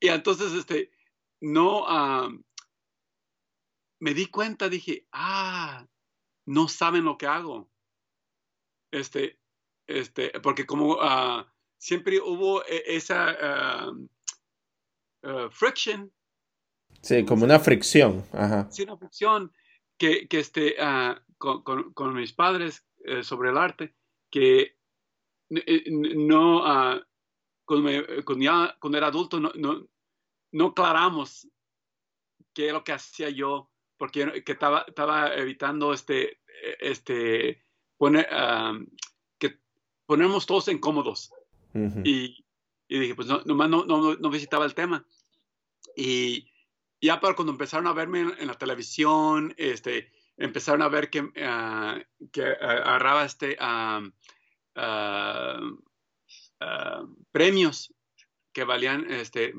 Y 0.00 0.08
entonces, 0.08 0.52
este, 0.52 0.90
no, 1.40 1.82
uh, 1.82 2.45
me 3.98 4.14
di 4.14 4.26
cuenta, 4.26 4.68
dije, 4.68 5.06
ah, 5.12 5.86
no 6.46 6.68
saben 6.68 7.04
lo 7.04 7.16
que 7.18 7.26
hago. 7.26 7.68
Este, 8.90 9.38
este, 9.86 10.30
porque 10.40 10.66
como 10.66 10.98
ah, 11.00 11.52
siempre 11.78 12.20
hubo 12.20 12.64
e, 12.64 12.82
esa 12.86 13.36
ah, 13.40 13.92
friction. 15.50 16.12
Sí, 17.02 17.24
como 17.24 17.44
una 17.44 17.58
fricción. 17.58 18.24
Ajá. 18.32 18.70
Sí, 18.70 18.82
una 18.84 18.96
fricción 18.96 19.52
que, 19.98 20.28
que 20.28 20.38
este, 20.38 20.76
con, 21.38 21.62
con, 21.62 22.14
mis 22.14 22.32
padres 22.32 22.84
eh, 23.04 23.22
sobre 23.22 23.50
el 23.50 23.58
arte, 23.58 23.94
que 24.30 24.78
eh, 25.50 25.84
no, 25.90 26.62
cuando, 27.64 27.90
ya, 27.90 28.76
cuando, 28.80 28.98
era 28.98 29.08
adulto, 29.08 29.40
no, 29.40 29.52
no, 29.54 29.88
no 30.52 30.66
aclaramos 30.66 31.48
qué 32.52 32.68
es 32.68 32.72
lo 32.72 32.84
que 32.84 32.92
hacía 32.92 33.30
yo 33.30 33.70
porque 33.96 34.44
que 34.44 34.52
estaba, 34.52 34.84
estaba 34.86 35.34
evitando 35.34 35.92
este, 35.92 36.40
este, 36.80 37.62
poner, 37.96 38.28
que 39.38 39.58
ponernos 40.06 40.46
todos 40.46 40.68
incómodos. 40.68 41.32
y, 41.74 42.44
y, 42.88 42.98
dije, 42.98 43.14
pues 43.14 43.28
no, 43.28 43.42
nomás 43.44 43.68
no, 43.68 43.84
no, 43.84 44.14
no, 44.14 44.30
visitaba 44.30 44.64
el 44.64 44.74
tema. 44.74 45.04
Y 45.94 46.50
ya 47.00 47.20
para 47.20 47.34
cuando 47.34 47.52
empezaron 47.52 47.86
a 47.86 47.92
verme 47.92 48.20
en, 48.38 48.46
la 48.46 48.54
televisión, 48.54 49.54
este, 49.56 50.12
empezaron 50.36 50.82
a 50.82 50.88
ver 50.88 51.10
que, 51.10 51.30
ah, 51.42 51.98
que 52.32 52.42
agarraba 52.44 53.24
este, 53.24 53.56
ah, 53.60 54.02
premios 57.32 57.94
que 58.52 58.64
valían 58.64 59.10
este, 59.10 59.52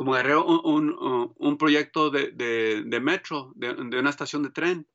como 0.00 0.14
agarré 0.14 0.34
un, 0.34 1.34
un, 1.36 1.58
proyecto 1.58 2.08
de, 2.08 2.30
de, 2.32 3.00
metro, 3.00 3.52
de, 3.54 3.98
una 3.98 4.08
estación 4.08 4.42
de 4.42 4.48
tren. 4.48 4.88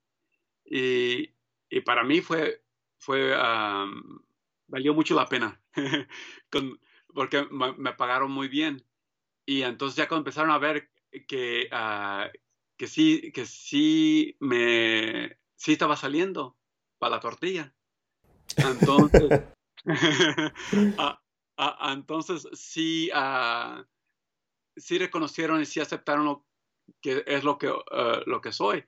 Y, 0.66 1.30
y 1.70 1.82
para 1.82 2.03
mí 2.03 2.22
fue, 2.22 2.64
fue 2.97 3.32
valió 4.66 4.95
mucho 4.95 5.14
la 5.14 5.28
pena. 5.28 5.62
Con, 6.49 6.80
porque 7.14 7.45
me, 7.51 7.93
pagaron 7.93 8.32
muy 8.32 8.47
bien. 8.47 8.84
Y 9.45 9.62
entonces 9.62 9.95
ya 9.95 10.08
cuando 10.08 10.22
empezaron 10.22 10.49
a 10.49 10.58
ver 10.58 10.89
que, 11.28 11.70
uh, 11.72 12.36
que 12.76 12.88
sí, 12.88 13.32
que 13.32 13.45
sí 13.45 14.36
me, 14.39 15.38
sí 15.56 15.74
estaba 15.74 15.97
saliendo 15.97 16.58
para 16.97 17.18
la 17.18 17.20
tortilla. 17.20 17.76
Entonces, 18.58 19.43
entonces 21.93 22.47
sí, 22.53 23.12
sí 24.76 24.97
reconocieron 24.97 25.61
y 25.61 25.65
sí 25.65 25.80
aceptaron 25.80 26.26
lo 26.26 26.45
que 27.01 27.23
es 27.26 27.43
lo 27.43 27.57
que, 27.57 27.73
lo 28.26 28.41
que 28.41 28.51
soy. 28.51 28.86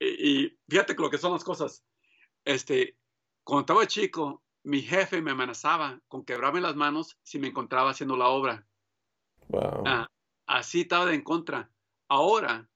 y, 0.00 0.58
fíjate 0.68 0.94
lo 0.94 1.10
que 1.10 1.18
son 1.18 1.32
las 1.32 1.44
cosas. 1.44 1.84
Este, 2.44 2.96
cuando 3.44 3.60
estaba 3.60 3.86
chico, 3.86 4.42
mi 4.64 4.82
jefe 4.82 5.20
me 5.22 5.32
amenazaba 5.32 6.00
con 6.08 6.24
quebrarme 6.24 6.60
las 6.60 6.76
manos 6.76 7.18
si 7.22 7.38
me 7.38 7.48
encontraba 7.48 7.90
haciendo 7.90 8.16
la 8.16 8.28
obra. 8.28 8.66
Wow. 9.48 9.84
así 10.46 10.82
estaba 10.82 11.06
de 11.06 11.14
en 11.14 11.22
contra. 11.22 11.70
Ahora, 12.08 12.68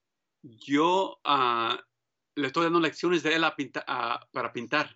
yo 0.43 1.19
uh, 1.25 1.75
le 2.35 2.47
estoy 2.47 2.65
dando 2.65 2.79
lecciones 2.79 3.23
de 3.23 3.35
él 3.35 3.43
a 3.43 3.55
para 4.31 4.53
pintar. 4.53 4.95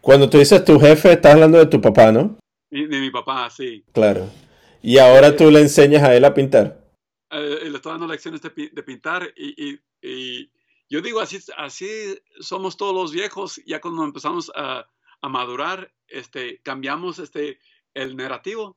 Cuando 0.00 0.28
tú 0.28 0.38
dices 0.38 0.64
tu 0.64 0.80
jefe, 0.80 1.12
estás 1.12 1.34
hablando 1.34 1.58
de 1.58 1.66
tu 1.66 1.80
papá, 1.80 2.10
¿no? 2.10 2.38
De, 2.70 2.86
mi 2.86 3.10
papá, 3.10 3.48
sí. 3.50 3.84
Claro. 3.92 4.28
Y 4.82 4.98
ahora 4.98 5.36
tú 5.36 5.50
le 5.50 5.60
enseñas 5.60 6.02
a 6.02 6.14
él 6.14 6.24
a 6.24 6.34
pintar. 6.34 6.82
Eh, 7.30 7.68
le 7.70 7.76
estoy 7.76 7.92
dando 7.92 8.06
lecciones 8.06 8.42
de, 8.42 8.50
pintar 8.50 9.32
y, 9.36 9.78
y, 10.02 10.50
yo 10.90 11.00
digo, 11.00 11.20
así, 11.20 11.38
así 11.56 11.88
somos 12.40 12.76
todos 12.76 12.94
los 12.94 13.12
viejos, 13.12 13.62
ya 13.64 13.80
cuando 13.80 14.04
empezamos 14.04 14.52
a, 14.54 14.86
a 15.22 15.28
madurar, 15.30 15.90
este, 16.08 16.60
cambiamos 16.62 17.18
este, 17.18 17.58
el 17.94 18.16
narrativo. 18.16 18.76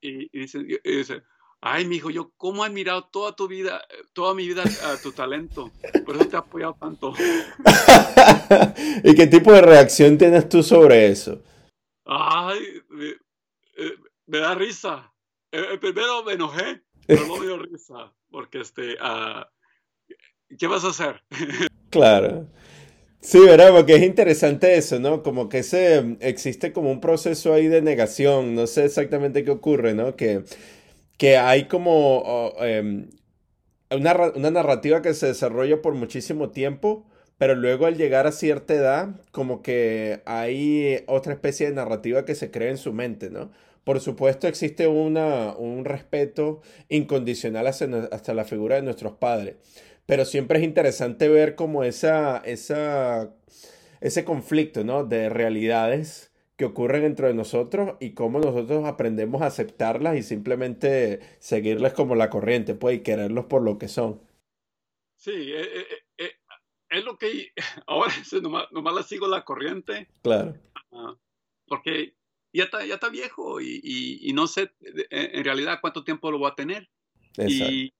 y, 0.00 0.30
y, 0.32 0.40
dice, 0.40 0.60
y 0.82 0.96
dice, 0.96 1.22
ay, 1.60 1.86
mi 1.86 1.96
hijo, 1.96 2.08
yo 2.10 2.32
cómo 2.36 2.64
he 2.64 2.68
admirado 2.68 3.04
toda 3.04 3.34
tu 3.36 3.48
vida, 3.48 3.82
toda 4.14 4.34
mi 4.34 4.46
vida 4.46 4.62
a 4.62 4.96
tu 5.02 5.12
talento. 5.12 5.70
Por 6.06 6.16
eso 6.16 6.26
te 6.26 6.36
he 6.36 6.38
apoyado 6.38 6.74
tanto. 6.80 7.12
¿Y 9.04 9.14
qué 9.14 9.26
tipo 9.26 9.52
de 9.52 9.60
reacción 9.60 10.16
tienes 10.16 10.48
tú 10.48 10.62
sobre 10.62 11.08
eso? 11.08 11.42
Ay, 12.06 12.82
me, 14.28 14.38
da 14.38 14.54
risa. 14.54 15.12
Eh, 15.50 15.62
eh, 15.72 15.78
primero 15.78 16.22
me 16.22 16.34
enojé, 16.34 16.82
pero 17.06 17.26
no 17.26 17.38
me 17.38 17.46
dio 17.46 17.58
risa, 17.58 18.14
porque 18.30 18.60
este, 18.60 18.94
uh, 18.94 19.44
¿qué 20.56 20.66
vas 20.66 20.84
a 20.84 20.88
hacer? 20.88 21.22
claro. 21.90 22.46
Sí, 23.20 23.40
¿verdad? 23.40 23.72
Porque 23.72 23.96
es 23.96 24.02
interesante 24.04 24.76
eso, 24.76 25.00
¿no? 25.00 25.24
Como 25.24 25.48
que 25.48 25.58
ese, 25.58 26.16
existe 26.20 26.72
como 26.72 26.92
un 26.92 27.00
proceso 27.00 27.52
ahí 27.52 27.66
de 27.66 27.82
negación, 27.82 28.54
no 28.54 28.68
sé 28.68 28.84
exactamente 28.84 29.44
qué 29.44 29.50
ocurre, 29.50 29.94
¿no? 29.94 30.14
Que 30.14 30.44
que 31.18 31.36
hay 31.36 31.66
como 31.66 32.54
em, 32.60 33.10
una, 33.90 34.14
una, 34.34 34.50
narrativa 34.50 35.02
que 35.02 35.14
se 35.14 35.26
desarrolla 35.26 35.82
por 35.82 35.94
muchísimo 35.94 36.50
tiempo, 36.50 37.06
pero 37.38 37.54
luego 37.56 37.86
al 37.86 37.96
llegar 37.96 38.26
a 38.26 38.32
cierta 38.32 38.74
edad, 38.74 39.20
como 39.32 39.62
que 39.62 40.22
hay 40.26 41.04
otra 41.08 41.32
especie 41.34 41.66
de 41.66 41.74
narrativa 41.74 42.24
que 42.24 42.34
se 42.34 42.50
crea 42.50 42.70
en 42.70 42.78
su 42.78 42.92
mente, 42.92 43.30
¿no? 43.30 43.50
Por 43.88 44.00
supuesto 44.00 44.48
existe 44.48 44.86
una, 44.86 45.56
un 45.56 45.86
respeto 45.86 46.60
incondicional 46.90 47.66
hacia, 47.68 47.86
hasta 48.12 48.34
la 48.34 48.44
figura 48.44 48.76
de 48.76 48.82
nuestros 48.82 49.14
padres, 49.14 49.56
pero 50.04 50.26
siempre 50.26 50.58
es 50.58 50.64
interesante 50.66 51.26
ver 51.30 51.54
como 51.54 51.82
esa, 51.84 52.36
esa, 52.44 53.34
ese 54.02 54.26
conflicto, 54.26 54.84
¿no? 54.84 55.04
De 55.04 55.30
realidades 55.30 56.34
que 56.56 56.66
ocurren 56.66 57.00
dentro 57.00 57.28
de 57.28 57.32
nosotros 57.32 57.96
y 57.98 58.12
cómo 58.12 58.40
nosotros 58.40 58.84
aprendemos 58.84 59.40
a 59.40 59.46
aceptarlas 59.46 60.18
y 60.18 60.22
simplemente 60.22 61.20
seguirles 61.38 61.94
como 61.94 62.14
la 62.14 62.28
corriente, 62.28 62.74
pues, 62.74 62.98
y 62.98 63.02
quererlos 63.02 63.46
por 63.46 63.62
lo 63.62 63.78
que 63.78 63.88
son. 63.88 64.20
Sí, 65.16 65.32
eh, 65.32 65.62
eh, 65.62 65.86
eh, 66.18 66.32
es 66.90 67.04
lo 67.06 67.16
que 67.16 67.54
ahora 67.86 68.12
nomás, 68.42 68.70
nomás 68.70 68.94
la 68.94 69.02
sigo 69.02 69.26
la 69.28 69.46
corriente. 69.46 70.08
Claro. 70.20 70.56
porque 71.66 72.17
ya 72.52 72.64
está, 72.64 72.84
ya 72.84 72.94
está 72.94 73.08
viejo 73.08 73.60
y, 73.60 74.30
no 74.34 74.46
sé 74.46 74.72
en 75.10 75.44
realidad 75.44 75.78
cuánto 75.80 76.04
tiempo 76.04 76.30
lo 76.30 76.38
voy 76.38 76.50
a 76.50 76.54
tener. 76.54 76.88
Y, 77.36 77.92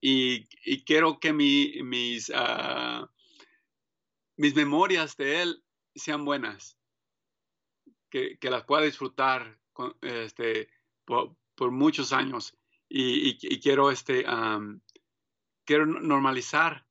y, 0.00 0.84
quiero 0.84 1.18
que 1.20 1.32
mi, 1.32 1.82
mis, 1.82 2.30
uh, 2.30 3.06
mis 4.36 4.54
memorias 4.54 5.16
de 5.16 5.42
él 5.42 5.64
sean 5.94 6.24
buenas 6.24 6.78
que, 8.10 8.38
las 8.42 8.64
pueda 8.64 8.82
disfrutar 8.82 9.58
este, 10.02 10.68
por, 11.04 11.36
muchos 11.70 12.12
años. 12.12 12.56
Y, 12.88 13.38
quiero, 13.60 13.90
este, 13.90 14.24
quiero 15.64 15.86
normalizar 15.86 16.86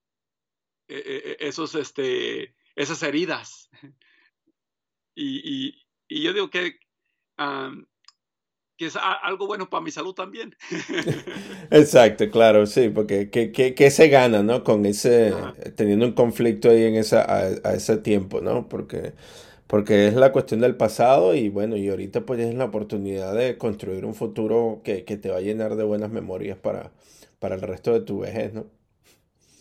e, 0.87 0.95
e, 0.95 1.31
e, 1.31 1.47
esos, 1.47 1.75
este, 1.75 2.55
esas 2.75 3.03
heridas. 3.03 3.69
Y, 5.21 5.78
yo 6.09 6.33
digo 6.33 6.49
que, 6.49 6.79
que 8.77 8.85
es 8.85 8.95
algo 8.95 9.47
bueno 9.47 9.69
para 9.69 9.83
mi 9.83 9.91
salud 9.91 10.13
también. 10.13 10.55
Exacto, 11.71 12.29
claro, 12.31 12.65
sí, 12.65 12.89
porque 12.89 13.29
¿qué, 13.29 13.91
se 13.91 14.07
gana, 14.09 14.43
no? 14.43 14.63
Con 14.63 14.85
ese, 14.85 15.33
teniendo 15.75 16.05
un 16.05 16.13
conflicto 16.13 16.69
ahí 16.69 16.83
en 16.83 16.95
esa, 16.95 17.21
a, 17.21 17.39
a 17.63 17.73
ese 17.73 17.97
tiempo, 17.97 18.41
¿no? 18.41 18.67
Porque 18.67 19.13
porque 19.69 20.07
es 20.07 20.15
la 20.15 20.31
cuestión 20.31 20.61
del 20.61 20.75
pasado 20.75 21.35
y 21.35 21.49
bueno, 21.49 21.77
y 21.77 21.87
ahorita 21.89 22.25
pues 22.25 22.39
es 22.39 22.55
la 22.55 22.65
oportunidad 22.65 23.35
de 23.35 23.55
construir 23.59 24.03
un 24.03 24.15
futuro 24.15 24.81
que, 24.83 25.03
te 25.03 25.29
va 25.29 25.37
a 25.37 25.41
llenar 25.41 25.75
de 25.75 25.83
buenas 25.83 26.09
memorias 26.09 26.57
para, 26.57 26.91
para 27.37 27.53
el 27.53 27.61
resto 27.61 27.93
de 27.93 28.01
tu 28.01 28.17
vejez, 28.21 28.51
¿no? 28.51 28.61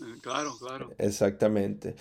Eh, 0.00 0.14
claro, 0.22 0.54
claro. 0.58 0.94
Exactamente. 0.96 1.94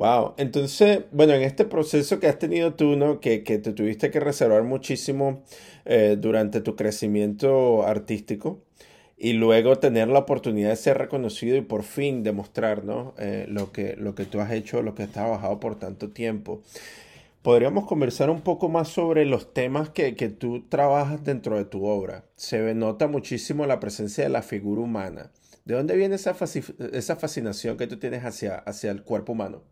Wow. 0.00 0.32
Entonces, 0.38 1.00
bueno, 1.12 1.34
en 1.34 1.42
este 1.42 1.66
proceso 1.66 2.20
que 2.20 2.26
has 2.26 2.38
tenido 2.38 2.72
tú, 2.72 2.96
¿no? 2.96 3.20
Que, 3.20 3.40
te 3.40 3.58
tuviste 3.74 4.10
que 4.10 4.18
reservar 4.18 4.62
muchísimo 4.62 5.42
eh, 5.84 6.16
durante 6.18 6.62
tu 6.62 6.74
crecimiento 6.74 7.82
artístico 7.86 8.62
y 9.18 9.34
luego 9.34 9.76
tener 9.76 10.08
la 10.08 10.20
oportunidad 10.20 10.70
de 10.70 10.76
ser 10.76 10.96
reconocido 10.96 11.54
y 11.58 11.60
por 11.60 11.82
fin 11.82 12.22
demostrar, 12.22 12.82
¿no? 12.82 13.12
Eh, 13.18 13.44
lo, 13.50 13.72
que, 13.72 13.94
lo 13.98 14.14
que 14.14 14.24
tú 14.24 14.40
has 14.40 14.52
hecho, 14.52 14.80
lo 14.80 14.94
que 14.94 15.02
has 15.02 15.12
trabajado 15.12 15.60
por 15.60 15.78
tanto 15.78 16.08
tiempo 16.08 16.62
podríamos 17.42 17.86
conversar 17.86 18.30
un 18.30 18.40
poco 18.40 18.70
más 18.70 18.88
sobre 18.88 19.26
los 19.26 19.52
temas 19.52 19.90
que, 19.90 20.12
tú 20.12 20.66
trabajas 20.70 21.22
dentro 21.24 21.58
de 21.58 21.66
tu 21.66 21.84
obra. 21.84 22.24
Se 22.36 22.74
nota 22.74 23.06
muchísimo 23.06 23.66
la 23.66 23.80
presencia 23.80 24.24
de 24.24 24.30
la 24.30 24.42
figura 24.42 24.80
humana. 24.80 25.30
¿De 25.66 25.74
dónde 25.74 25.94
viene 25.96 26.14
esa, 26.14 26.34
esa 26.92 27.16
fascinación 27.16 27.76
que 27.76 27.86
tú 27.86 27.98
tienes 27.98 28.24
hacia, 28.24 28.56
hacia 28.56 28.90
el 28.90 29.02
cuerpo 29.02 29.32
humano 29.32 29.62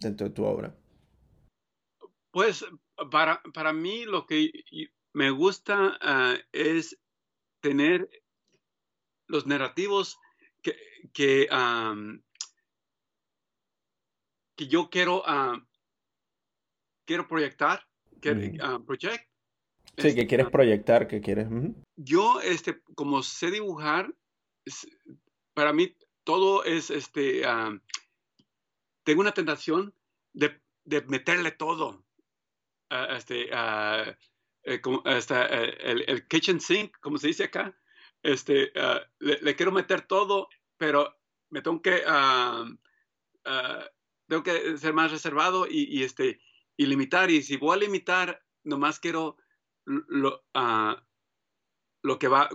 dentro 0.00 0.28
de 0.28 0.34
tu 0.34 0.44
obra? 0.44 0.76
Pues 2.30 2.64
para, 3.10 3.42
para 3.54 3.72
mí 3.72 4.04
lo 4.04 4.26
que 4.26 4.50
me 5.12 5.30
gusta 5.30 5.98
ah, 6.00 6.36
es 6.52 6.98
tener 7.60 8.08
los 9.26 9.46
narrativos 9.46 10.18
que, 10.62 10.76
que, 11.12 11.48
que 14.56 14.68
yo 14.68 14.90
quiero 14.90 15.22
uh, 15.22 15.60
quiero 17.06 17.26
proyectar, 17.26 17.80
que, 18.20 18.58
ah, 18.60 18.80
project. 18.84 19.24
Sí, 19.96 20.02
que 20.02 20.08
este, 20.08 20.26
quieres 20.26 20.46
ah, 20.48 20.50
proyectar, 20.50 21.08
que 21.08 21.20
quieres. 21.22 21.48
Yo, 21.96 22.40
este, 22.40 22.82
como 22.94 23.22
sé 23.22 23.50
dibujar, 23.50 24.12
para 25.54 25.72
mí 25.72 25.96
todo 26.24 26.64
es, 26.64 26.90
este, 26.90 27.42
tengo 29.06 29.20
una 29.20 29.32
tentación 29.32 29.94
de, 30.32 30.60
de 30.84 31.00
meterle 31.02 31.52
todo. 31.52 32.04
este, 32.90 33.48
eh, 33.52 34.80
hasta 35.04 35.46
el, 35.46 36.26
kitchen 36.26 36.60
sink, 36.60 36.98
como 36.98 37.16
se 37.16 37.28
dice 37.28 37.44
acá, 37.44 37.78
este, 38.24 38.72
le, 39.20 39.54
quiero 39.54 39.70
meter 39.70 40.02
todo, 40.02 40.48
pero 40.76 41.16
me 41.50 41.62
tengo 41.62 41.80
que, 41.80 42.02
tengo 44.26 44.42
que 44.42 44.76
ser 44.76 44.92
más 44.92 45.12
reservado 45.12 45.68
y, 45.70 46.02
este, 46.02 46.40
y 46.76 46.86
limitar. 46.86 47.30
Y 47.30 47.44
si 47.44 47.58
voy 47.58 47.76
a 47.76 47.80
limitar, 47.80 48.44
nomás 48.64 48.98
quiero 48.98 49.36
lo, 49.84 50.44
ah, 50.54 51.00
lo, 52.02 52.18
que, 52.18 52.26
va, 52.26 52.48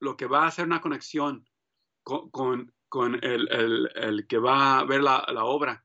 lo 0.00 0.16
que 0.16 0.26
va 0.26 0.42
a 0.42 0.48
hacer 0.48 0.66
una 0.66 0.80
conexión 0.80 1.48
con, 2.02 2.30
con, 2.30 2.74
el, 3.00 3.48
el, 3.50 3.90
el, 3.94 4.26
que 4.26 4.38
va 4.38 4.78
a 4.78 4.84
ver 4.84 5.02
la, 5.02 5.24
la 5.32 5.44
obra. 5.44 5.84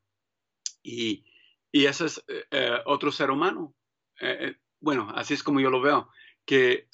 Y, 0.84 1.26
y, 1.72 1.86
ese 1.86 2.06
es 2.06 2.24
eh, 2.28 2.46
eh, 2.52 2.78
otro 2.86 3.12
ser 3.12 3.32
humano. 3.32 3.76
Eh, 4.20 4.56
bueno, 4.80 5.12
así 5.16 5.34
es 5.34 5.44
como 5.44 5.60
yo 5.60 5.70
lo 5.70 5.82
veo, 5.82 6.10
que 6.46 6.90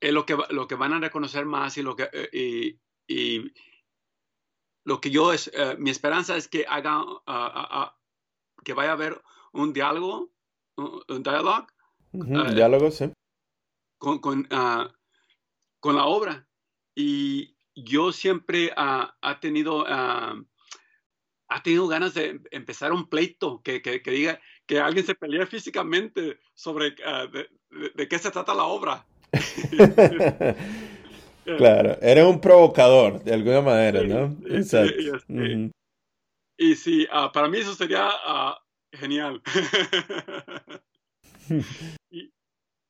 es 0.00 0.12
lo 0.12 0.26
que, 0.26 0.36
lo 0.50 0.66
que 0.66 0.74
van 0.74 0.92
a 0.92 1.00
reconocer 1.00 1.46
más 1.46 1.76
y 1.78 1.82
lo 1.82 1.96
que... 1.96 2.08
y, 2.32 2.80
y 3.08 3.52
lo 4.84 5.00
que 5.00 5.10
yo 5.10 5.32
es, 5.32 5.50
mi 5.78 5.90
esperanza 5.90 6.36
es 6.36 6.46
que 6.46 6.64
haga, 6.68 7.02
ah, 7.26 7.98
que 8.64 8.72
vaya 8.72 8.90
a 8.90 8.92
haber 8.92 9.20
un 9.52 9.72
diálogo, 9.72 10.30
un, 10.76 11.22
diálogo. 11.24 11.66
Uh 12.12 12.54
diálogo, 12.54 12.90
sí. 12.92 13.12
con, 13.98 14.20
con, 14.20 14.46
ah, 14.50 14.88
con 15.80 15.96
la 15.96 16.06
obra. 16.06 16.46
Y 16.94 17.55
yo 17.76 18.10
siempre 18.10 18.72
ha 18.76 19.38
tenido 19.40 19.84
ha 21.48 21.62
tenido 21.62 21.86
ganas 21.86 22.14
de 22.14 22.40
empezar 22.50 22.92
un 22.92 23.08
pleito 23.08 23.62
que, 23.62 23.80
que, 23.82 24.02
que 24.02 24.10
diga 24.10 24.40
que 24.66 24.80
alguien 24.80 25.06
se 25.06 25.14
pelee 25.14 25.46
físicamente 25.46 26.40
sobre 26.54 26.94
de, 27.94 28.08
qué 28.08 28.18
se 28.18 28.30
trata 28.30 28.54
la 28.54 28.64
obra. 28.64 29.06
claro, 31.44 31.98
eres 32.00 32.24
un 32.24 32.40
provocador 32.40 33.22
de 33.22 33.34
alguna 33.34 33.60
manera, 33.60 34.02
¿no? 34.02 34.36
Exacto. 34.48 34.94
Y, 36.58 36.74
sí, 36.74 37.06
ah, 37.12 37.30
para 37.32 37.48
mí 37.48 37.58
eso 37.58 37.74
sería 37.74 38.08
ah, 38.10 38.58
genial. 38.92 39.42
y, 42.10 42.32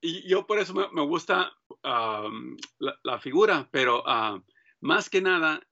y, 0.00 0.28
yo 0.28 0.46
por 0.46 0.60
eso 0.60 0.72
me, 0.72 1.02
gusta 1.02 1.52
la, 1.82 3.18
figura, 3.18 3.68
pero 3.72 4.04
ah, 4.06 4.40
más 4.80 5.10
que 5.10 5.20
nada 5.20 5.66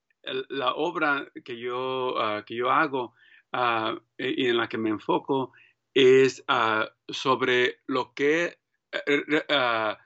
la 0.48 0.74
obra 0.74 1.30
que 1.44 1.58
yo, 1.58 2.14
que 2.46 2.54
yo 2.54 2.70
hago 2.70 3.14
y 4.16 4.46
en 4.46 4.56
la 4.56 4.68
que 4.68 4.78
me 4.78 4.90
enfoco 4.90 5.52
es 5.92 6.44
sobre 7.08 7.80
lo 7.86 8.14
que 8.14 8.58
eh, 8.92 9.96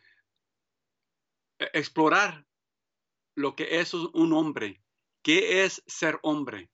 explorar 1.72 2.44
lo 3.34 3.54
que 3.54 3.80
es 3.80 3.94
un 3.94 4.32
hombre, 4.32 4.82
qué 5.22 5.64
es 5.64 5.82
ser 5.86 6.18
hombre 6.22 6.70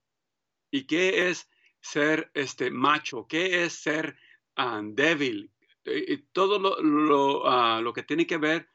y 0.70 0.86
qué 0.86 1.28
es 1.28 1.50
ser 1.80 2.30
este 2.34 2.70
macho, 2.70 3.26
qué 3.28 3.64
es 3.64 3.74
ser 3.74 4.16
ah, 4.56 4.80
débil, 4.82 5.50
y, 5.84 6.16
todo 6.32 6.58
lo, 6.58 7.46
ah, 7.46 7.80
lo, 7.82 7.92
que 7.92 8.02
tiene 8.02 8.26
que 8.26 8.38
ver 8.38 8.68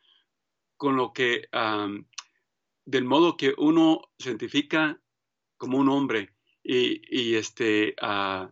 con 0.78 0.95
lo 0.95 1.12
que, 1.14 1.50
del 2.89 3.05
modo 3.05 3.37
que 3.37 3.53
uno 3.57 4.01
se 4.17 4.29
identifica 4.29 5.01
como 5.57 5.77
un 5.77 5.89
hombre. 5.89 6.35
Y, 6.63 7.35
este, 7.35 7.95
uh, 8.01 8.49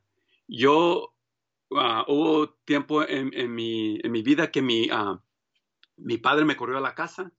yo, 0.47 1.13
hubo 1.69 2.49
tiempo 2.65 3.03
en, 3.03 3.53
mi, 3.53 3.99
en, 4.01 4.11
mi, 4.11 4.21
vida 4.23 4.49
que 4.49 4.61
mi, 4.61 4.89
mi 5.97 6.17
padre 6.17 6.45
me 6.45 6.55
corrió 6.55 6.77
a 6.77 6.81
la 6.81 6.95
casa 6.95 7.31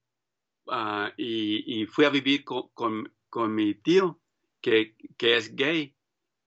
Ah, 0.71 1.13
y, 1.17 1.87
fui 1.87 2.05
a 2.05 2.11
vivir 2.11 2.45
con, 2.45 3.13
con, 3.31 3.55
mi 3.55 3.75
tío, 3.75 4.21
que, 4.61 4.97
que 5.17 5.37
es 5.37 5.57
gay, 5.57 5.97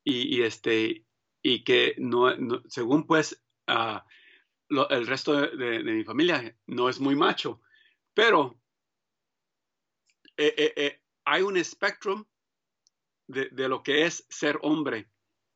y, 0.03 0.41
este, 0.43 1.05
y 1.41 1.63
que 1.63 1.95
no, 1.97 2.27
según 2.67 3.07
pues 3.07 3.43
uh, 3.67 3.99
el 4.89 5.07
resto 5.07 5.33
de, 5.41 5.83
mi 5.83 6.03
familia 6.03 6.55
no 6.67 6.89
es 6.89 6.99
muy 6.99 7.15
macho, 7.15 7.61
pero 8.13 8.60
eh, 10.37 10.53
eh, 10.57 10.73
eh, 10.75 11.01
hay 11.25 11.41
un 11.41 11.57
espectro 11.57 12.27
de, 13.27 13.69
lo 13.69 13.83
que 13.83 14.05
es 14.05 14.25
ser 14.29 14.59
hombre 14.61 15.09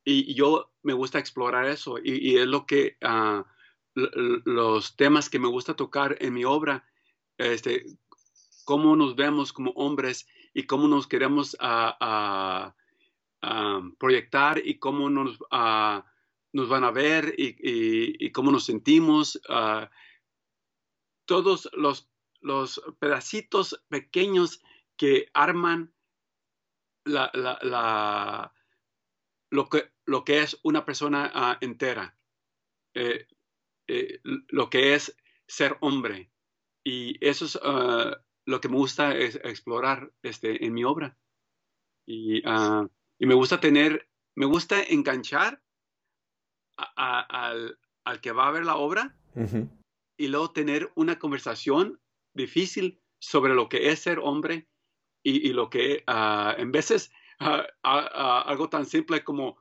y, 0.04 0.34
yo 0.34 0.72
me 0.82 0.94
gusta 0.94 1.18
explorar 1.18 1.66
eso 1.66 1.98
y, 2.02 2.36
es 2.36 2.46
lo 2.46 2.64
que 2.64 2.96
uh, 3.02 3.42
los 4.44 4.96
temas 4.96 5.28
que 5.28 5.38
me 5.38 5.48
gusta 5.48 5.74
tocar 5.74 6.16
en 6.20 6.34
mi 6.34 6.44
obra 6.44 6.88
este, 7.38 7.84
cómo 8.64 8.96
nos 8.96 9.16
vemos 9.16 9.52
como 9.52 9.72
hombres 9.72 10.26
y 10.54 10.64
cómo 10.64 10.88
nos 10.88 11.06
queremos 11.06 11.56
ah, 11.60 12.74
ah, 13.42 13.82
proyectar 13.98 14.60
y 14.64 14.78
cómo 14.78 15.10
nos, 15.10 15.38
ah, 15.50 16.04
nos 16.52 16.68
van 16.68 16.84
a 16.84 16.90
ver 16.90 17.34
y, 17.36 18.30
cómo 18.32 18.50
nos 18.50 18.64
sentimos. 18.64 19.38
todos 21.26 21.68
los, 21.74 22.08
los, 22.40 22.80
pedacitos 22.98 23.82
pequeños 23.88 24.62
que 24.96 25.28
arman 25.34 25.94
la, 27.04 27.30
lo, 29.50 29.68
que, 29.68 29.90
lo, 30.06 30.24
que, 30.24 30.42
es 30.42 30.58
una 30.62 30.84
persona 30.84 31.58
entera, 31.60 32.18
eh, 32.94 33.28
eh, 33.88 34.20
lo 34.22 34.70
que 34.70 34.94
es 34.94 35.16
ser 35.46 35.76
hombre. 35.80 36.30
Y 36.84 37.16
eso 37.26 37.44
es 37.44 37.58
lo 38.46 38.60
que 38.60 38.68
me 38.68 38.76
gusta 38.76 39.16
es 39.16 39.36
explorar 39.36 40.12
este, 40.22 40.64
en 40.64 40.74
mi 40.74 40.84
obra. 40.84 41.18
Y, 42.06 42.42
ah, 42.46 42.88
y 43.18 43.26
me 43.26 43.34
gusta 43.34 43.60
tener, 43.60 44.08
me 44.36 44.46
gusta 44.46 44.82
enganchar 44.82 45.62
al, 46.76 47.78
al, 48.04 48.20
que 48.20 48.32
va 48.32 48.46
a 48.46 48.52
ver 48.52 48.64
la 48.64 48.76
obra 48.76 49.16
y 50.16 50.28
luego 50.28 50.52
tener 50.52 50.92
una 50.94 51.18
conversación 51.18 52.00
difícil 52.34 53.02
sobre 53.18 53.54
lo 53.54 53.68
que 53.68 53.90
es 53.90 54.00
ser 54.00 54.20
hombre 54.20 54.68
y, 55.26 55.48
y 55.48 55.52
lo 55.52 55.68
que 55.68 56.04
uh, 56.06 56.60
en 56.60 56.70
veces 56.70 57.10
uh, 57.40 57.62
algo 57.82 58.68
tan 58.68 58.86
simple 58.86 59.24
como 59.24 59.58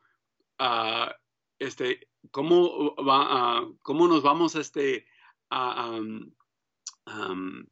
este, 1.57 2.07
cómo, 2.32 2.95
va, 2.97 3.68
cómo 3.82 4.07
nos 4.07 4.22
vamos 4.22 4.55
este, 4.55 5.07
a, 5.49 5.89
um, 5.91 7.66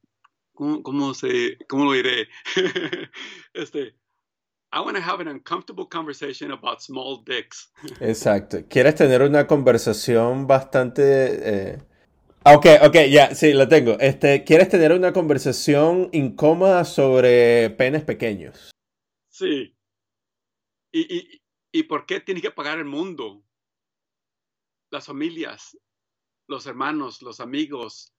¿cómo, 0.54 0.82
cómo, 0.82 1.14
se, 1.14 1.58
cómo 1.70 1.86
lo 1.86 1.92
diré? 1.94 2.28
este, 3.54 3.96
I 4.72 4.80
want 4.80 4.98
to 4.98 5.04
have 5.04 5.22
an 5.22 5.28
uncomfortable 5.28 5.86
conversation 5.86 6.52
about 6.52 6.82
small 6.82 7.24
dicks. 7.24 7.72
Exacto. 8.00 8.58
¿Quieres 8.68 8.96
tener 8.96 9.22
una 9.22 9.46
conversación 9.46 10.48
bastante... 10.48 11.74
Eh... 11.74 11.93
Ok, 12.46 12.66
ok, 12.86 12.96
ya, 13.10 13.34
sí, 13.34 13.54
lo 13.54 13.70
tengo. 13.70 13.98
Este, 14.00 14.44
¿Quieres 14.44 14.68
tener 14.68 14.92
una 14.92 15.14
conversación 15.14 16.10
incómoda 16.12 16.84
sobre 16.84 17.70
penes 17.70 18.04
pequeños? 18.04 18.72
Sí. 19.30 19.78
¿Y, 20.92 21.18
y, 21.18 21.42
y 21.72 21.84
por 21.84 22.06
qué 22.06 22.20
tiene 22.20 22.42
que 22.42 22.52
pagar 22.52 22.80
el 22.80 22.86
mundo? 22.86 23.46
Las 24.92 25.06
familias, 25.06 25.78
los 26.50 26.68
hermanos, 26.68 27.22
los 27.22 27.40
amigos, 27.40 28.14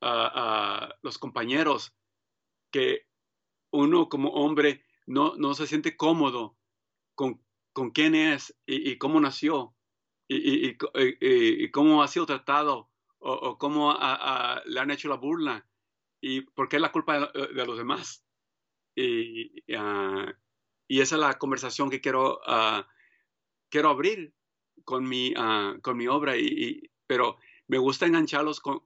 a, 0.00 0.94
los 1.02 1.18
compañeros 1.18 1.94
que 2.72 3.06
uno 3.72 4.08
como 4.08 4.30
hombre 4.30 4.84
no, 5.06 5.36
no 5.36 5.52
se 5.52 5.66
siente 5.66 5.98
cómodo 5.98 6.56
con, 7.14 7.44
con 7.72 7.90
quién 7.90 8.14
es 8.14 8.56
y, 8.66 8.96
cómo 8.96 9.20
nació 9.20 9.76
y, 10.28 10.70
y, 10.70 10.78
y, 11.20 11.70
cómo 11.70 12.02
ha 12.02 12.08
sido 12.08 12.24
tratado 12.26 12.89
o, 13.20 13.58
cómo 13.58 13.96
le 14.64 14.80
han 14.80 14.90
hecho 14.90 15.08
la 15.08 15.16
burla 15.16 15.66
y 16.20 16.42
por 16.42 16.68
qué 16.68 16.76
es 16.76 16.82
la 16.82 16.92
culpa 16.92 17.30
de, 17.32 17.66
los 17.66 17.78
demás. 17.78 18.24
Y, 18.96 19.62
y 20.88 21.00
esa 21.00 21.14
es 21.14 21.20
la 21.20 21.38
conversación 21.38 21.88
que 21.88 22.00
quiero, 22.00 22.40
ah, 22.46 22.88
quiero 23.70 23.90
abrir 23.90 24.34
con 24.84 25.08
mi, 25.08 25.32
ah, 25.36 25.76
con 25.82 25.96
mi 25.96 26.08
obra, 26.08 26.36
y, 26.36 26.90
pero 27.06 27.38
me 27.68 27.78
gusta 27.78 28.06
engancharlos 28.06 28.60
con, 28.60 28.80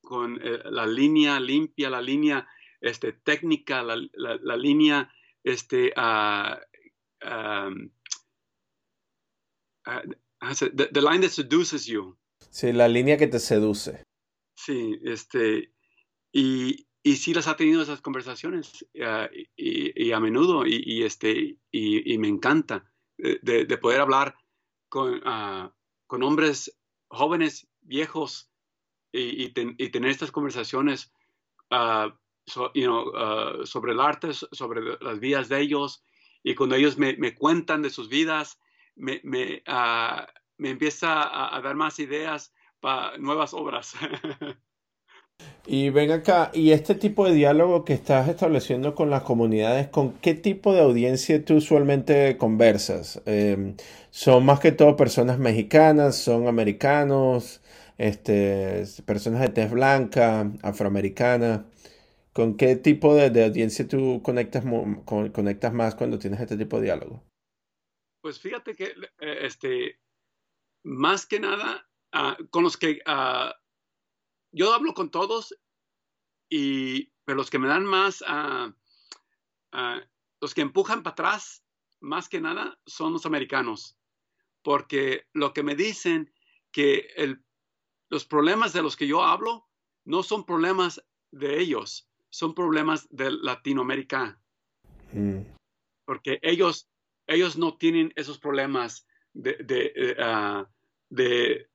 con 0.00 0.40
eh, 0.42 0.60
la 0.64 0.86
línea 0.86 1.38
limpia, 1.38 1.90
la 1.90 2.00
línea 2.00 2.48
este, 2.80 3.12
técnica, 3.12 3.82
la, 3.82 3.96
la, 4.14 4.56
línea, 4.56 5.12
este, 5.44 5.92
uh, 5.96 6.56
um, 7.22 7.90
the, 10.72 11.00
line 11.02 11.20
that 11.20 11.32
seduces 11.32 11.86
you. 11.86 12.16
Sí, 12.56 12.72
la 12.72 12.88
línea 12.88 13.18
que 13.18 13.26
te 13.26 13.38
seduce. 13.38 14.02
Sí, 14.54 14.98
este, 15.04 15.74
y, 16.32 16.86
y 17.02 17.16
sí 17.16 17.34
las 17.34 17.48
ha 17.48 17.56
tenido 17.58 17.82
esas 17.82 18.00
conversaciones 18.00 18.82
uh, 18.94 19.28
y, 19.54 20.06
y, 20.06 20.12
a 20.12 20.20
menudo 20.20 20.64
y, 20.64 21.02
este, 21.02 21.58
y, 21.70 22.16
me 22.16 22.28
encanta 22.28 22.90
de, 23.18 23.66
de 23.66 23.76
poder 23.76 24.00
hablar 24.00 24.36
con, 24.88 25.16
uh, 25.16 25.70
con 26.06 26.22
hombres 26.22 26.74
jóvenes, 27.08 27.68
viejos, 27.82 28.50
y, 29.12 29.50
tener 29.50 30.10
estas 30.10 30.32
conversaciones 30.32 31.12
uh, 31.72 32.10
sobre 32.46 33.92
el 33.92 34.00
arte, 34.00 34.32
sobre 34.32 34.96
las 35.02 35.20
vidas 35.20 35.50
de 35.50 35.60
ellos, 35.60 36.02
y 36.42 36.54
cuando 36.54 36.74
ellos 36.74 36.96
me, 36.96 37.18
me 37.18 37.34
cuentan 37.34 37.82
de 37.82 37.90
sus 37.90 38.08
vidas, 38.08 38.58
me, 38.94 39.20
me, 39.24 39.62
me 40.58 40.70
empieza 40.70 41.56
a, 41.56 41.60
dar 41.60 41.74
más 41.74 41.98
ideas 41.98 42.52
para 42.80 43.16
nuevas 43.18 43.54
obras. 43.54 43.94
Y 45.68 45.90
ven 45.90 46.12
acá, 46.12 46.52
y 46.54 46.70
este 46.70 46.94
tipo 46.94 47.26
de 47.26 47.34
diálogo 47.34 47.84
que 47.84 47.92
estás 47.92 48.28
estableciendo 48.28 48.94
con 48.94 49.10
las 49.10 49.22
comunidades, 49.22 49.88
¿con 49.88 50.12
qué 50.18 50.32
tipo 50.34 50.72
de 50.72 50.80
audiencia 50.80 51.44
tú 51.44 51.56
usualmente 51.56 52.38
conversas? 52.38 53.20
Eh, 53.26 53.74
¿Son 54.10 54.46
más 54.46 54.60
que 54.60 54.70
todo 54.70 54.96
personas 54.96 55.38
mexicanas? 55.38 56.16
¿Son 56.16 56.46
americanos? 56.46 57.60
este, 57.98 58.84
personas 59.04 59.40
de 59.40 59.48
tez 59.48 59.70
blanca, 59.70 60.50
afroamericana. 60.62 61.66
¿Con 62.32 62.56
qué 62.56 62.76
tipo 62.76 63.14
de, 63.14 63.44
audiencia 63.44 63.88
tú 63.88 64.20
conectas, 64.22 64.64
conectas 65.06 65.72
más 65.72 65.94
cuando 65.94 66.18
tienes 66.18 66.40
este 66.40 66.56
tipo 66.56 66.76
de 66.76 66.84
diálogo? 66.84 67.24
Pues 68.20 68.38
fíjate 68.38 68.74
que 68.74 68.92
eh, 69.20 69.38
este, 69.42 69.98
más 70.86 71.26
que 71.26 71.40
nada, 71.40 71.88
ah, 72.12 72.36
con 72.50 72.62
los 72.62 72.76
que 72.76 73.00
ah, 73.06 73.52
yo 74.52 74.72
hablo 74.72 74.94
con 74.94 75.10
todos 75.10 75.52
y, 76.48 77.12
pero 77.24 77.36
los 77.36 77.50
que 77.50 77.58
me 77.58 77.66
dan 77.66 77.84
más, 77.84 78.22
uh, 78.22 78.72
uh, 79.76 80.00
los 80.40 80.54
que 80.54 80.60
empujan 80.60 81.02
para 81.02 81.12
atrás, 81.12 81.64
más 82.00 82.28
que 82.28 82.40
nada, 82.40 82.78
son 82.86 83.12
los 83.12 83.26
americanos, 83.26 83.98
porque 84.62 85.26
lo 85.32 85.52
que 85.52 85.64
me 85.64 85.74
dicen 85.74 86.32
que 86.70 87.08
el, 87.16 87.44
los 88.08 88.24
problemas 88.24 88.72
de 88.72 88.82
los 88.82 88.96
que 88.96 89.08
yo 89.08 89.24
hablo 89.24 89.68
no 90.04 90.22
son 90.22 90.46
problemas 90.46 91.04
de 91.32 91.60
ellos, 91.60 92.08
son 92.30 92.54
problemas 92.54 93.08
de 93.10 93.32
Latinoamérica. 93.32 94.40
Mm. 95.12 95.40
Porque 96.04 96.38
ellos, 96.42 96.88
ellos 97.26 97.58
no 97.58 97.76
tienen 97.76 98.12
esos 98.14 98.38
problemas 98.38 99.04
de, 99.32 99.54
de, 99.54 100.16
uh, 100.16 100.75
de, 101.10 101.68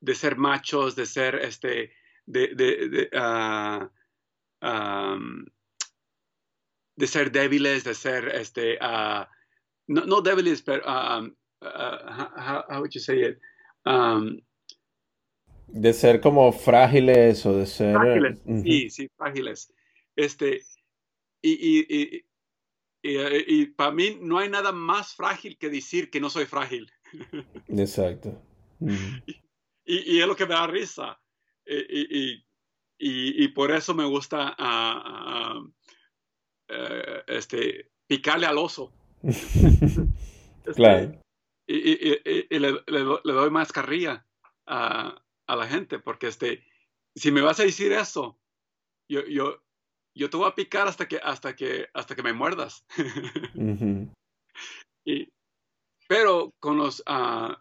de, 0.00 0.14
ser 0.14 0.36
machos, 0.36 0.94
de 0.96 1.06
ser 1.06 1.36
este, 1.36 1.92
de, 2.26 2.54
de, 2.54 3.08
uh, 3.12 3.88
um, 4.66 5.44
de 6.96 7.06
ser 7.06 7.30
débiles, 7.30 7.84
de 7.84 7.94
ser 7.94 8.28
este, 8.28 8.78
uh, 8.80 9.26
no, 9.88 10.04
no, 10.06 10.20
débiles, 10.20 10.62
pero 10.62 10.82
um, 10.86 11.34
how, 11.62 12.64
how, 12.68 12.80
would 12.80 12.94
you 12.94 13.00
say 13.00 13.22
it? 13.22 13.38
Um, 13.84 14.40
de 15.68 15.92
ser 15.92 16.20
como 16.20 16.52
frágiles 16.52 17.44
o 17.46 17.58
de 17.58 17.66
ser. 17.66 17.94
Frágiles, 17.94 18.40
uh 18.44 18.50
-huh. 18.50 18.62
sí, 18.62 18.90
sí, 18.90 19.08
frágiles. 19.16 19.72
Este, 20.16 20.62
y, 21.42 21.52
y, 21.52 21.86
y, 21.88 22.24
y, 23.02 23.66
para 23.66 23.90
mí 23.90 24.18
no 24.20 24.38
hay 24.38 24.48
nada 24.48 24.72
más 24.72 25.14
frágil 25.14 25.58
que 25.58 25.68
decir 25.68 26.10
que 26.10 26.20
no 26.20 26.30
soy 26.30 26.46
frágil. 26.46 26.90
Exacto. 27.68 28.40
Uh 28.84 28.88
-huh. 29.26 29.42
y, 29.84 30.20
es 30.20 30.26
lo 30.26 30.36
que 30.36 30.46
me 30.46 30.54
da 30.54 30.66
risa. 30.66 31.20
Y, 31.66 33.44
y, 33.44 33.48
por 33.48 33.70
eso 33.70 33.94
me 33.94 34.04
gusta 34.04 34.54
uh, 34.58 35.58
uh, 35.58 37.22
este, 37.26 37.90
picarle 38.06 38.46
al 38.46 38.58
oso. 38.58 38.92
este, 39.22 40.72
claro. 40.74 41.20
Y, 41.66 42.58
le, 42.58 42.72
le, 42.86 43.04
le, 43.24 43.32
doy 43.32 43.50
más 43.50 43.72
carrilla 43.72 44.26
a, 44.66 45.22
a, 45.46 45.56
la 45.56 45.66
gente, 45.66 45.98
porque 45.98 46.28
este, 46.28 46.64
si 47.14 47.32
me 47.32 47.40
vas 47.40 47.58
a 47.60 47.64
decir 47.64 47.92
eso, 47.92 48.38
yo, 49.08 49.24
yo, 49.26 49.62
yo 50.14 50.30
te 50.30 50.36
voy 50.36 50.48
a 50.48 50.54
picar 50.54 50.86
hasta 50.88 51.08
que, 51.08 51.16
hasta 51.22 51.56
que, 51.56 51.88
hasta 51.94 52.14
que 52.14 52.22
me 52.22 52.32
muerdas. 52.32 52.84
uh 53.54 53.60
-huh. 53.60 54.14
y, 55.04 55.32
pero 56.06 56.52
con 56.60 56.76
los, 56.76 57.00
uh, 57.00 57.54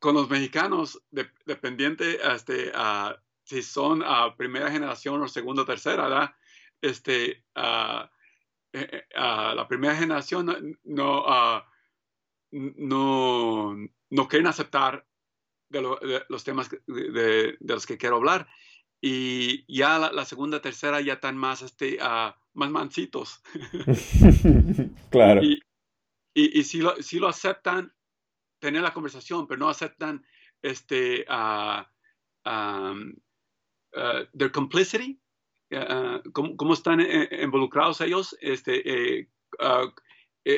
con 0.00 0.14
los 0.14 0.28
mexicanos, 0.28 1.00
de, 1.10 1.30
dependiente 1.46 2.18
este, 2.34 2.70
uh, 2.70 3.14
si 3.44 3.62
son 3.62 4.02
uh, 4.02 4.34
primera 4.36 4.70
generación 4.70 5.22
o 5.22 5.28
segunda 5.28 5.62
o 5.62 5.66
tercera, 5.66 6.04
¿verdad? 6.04 6.34
Este, 6.80 7.44
eh, 8.72 9.04
la 9.12 9.66
primera 9.68 9.94
generación 9.94 10.78
no, 10.84 11.24
no, 12.50 13.76
no 14.10 14.28
quieren 14.28 14.46
aceptar 14.46 15.06
de, 15.68 15.82
lo, 15.82 15.96
de 15.96 16.22
los 16.28 16.44
temas 16.44 16.70
de, 16.70 16.78
de, 16.86 17.58
los 17.60 17.86
que 17.86 17.98
quiero 17.98 18.16
hablar. 18.16 18.48
Y 19.02 19.64
ya 19.72 19.98
la, 19.98 20.12
la 20.12 20.24
segunda, 20.24 20.62
tercera 20.62 21.00
ya 21.00 21.14
están 21.14 21.36
más, 21.36 21.60
este, 21.62 21.98
más 22.54 22.70
mancitos. 22.70 23.42
claro. 25.10 25.42
Y, 25.42 25.60
y, 26.32 26.60
y 26.60 26.64
si, 26.64 26.78
lo, 26.78 26.94
si 27.02 27.18
lo 27.18 27.28
aceptan, 27.28 27.92
tener 28.60 28.82
la 28.82 28.92
conversación, 28.92 29.46
pero 29.46 29.58
no 29.58 29.68
aceptan 29.68 30.24
este, 30.62 31.26
uh, 31.28 31.82
uh, 32.48 33.14
their 34.36 34.52
complicity, 34.52 35.20
uh, 35.72 36.20
cómo, 36.32 36.56
cómo, 36.56 36.74
están 36.74 37.00
involucrados 37.00 38.00
ellos, 38.00 38.36
este, 38.40 39.28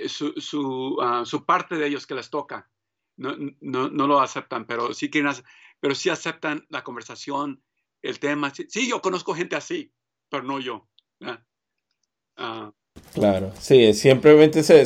su, 0.07 0.33
su, 0.37 1.25
su, 1.25 1.45
parte 1.47 1.77
de 1.77 1.87
ellos 1.87 2.07
que 2.07 2.15
les 2.15 2.31
toca. 2.31 2.69
No, 3.17 3.37
no, 3.61 3.89
no 3.89 4.07
lo 4.07 4.21
aceptan, 4.21 4.67
pero 4.67 4.95
sí, 4.95 5.11
quieren, 5.11 5.33
pero 5.81 5.95
sí 5.95 6.11
aceptan 6.11 6.67
la 6.71 6.83
conversación, 6.83 7.63
el 8.03 8.19
tema. 8.19 8.53
Sí 8.55 8.89
yo 8.89 9.01
conozco 9.01 9.35
gente 9.35 9.57
así, 9.57 9.93
pero 10.29 10.43
no 10.43 10.59
yo. 10.61 10.89
Claro, 13.15 13.53
sí, 13.59 13.93
simplemente 13.93 14.63
se, 14.63 14.83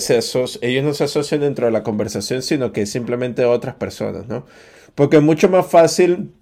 ellos 0.63 0.85
no 0.85 0.95
se 0.95 1.05
asocian 1.05 1.41
dentro 1.41 1.67
de 1.67 1.73
la 1.73 1.85
conversación, 1.85 2.43
sino 2.43 2.73
que 2.73 2.85
simplemente 2.85 3.45
otras 3.45 3.77
personas, 3.77 4.27
¿no? 4.27 4.47
Porque 4.97 5.19
es 5.19 5.23
mucho 5.23 5.49
más 5.49 5.71
fácil, 5.71 6.33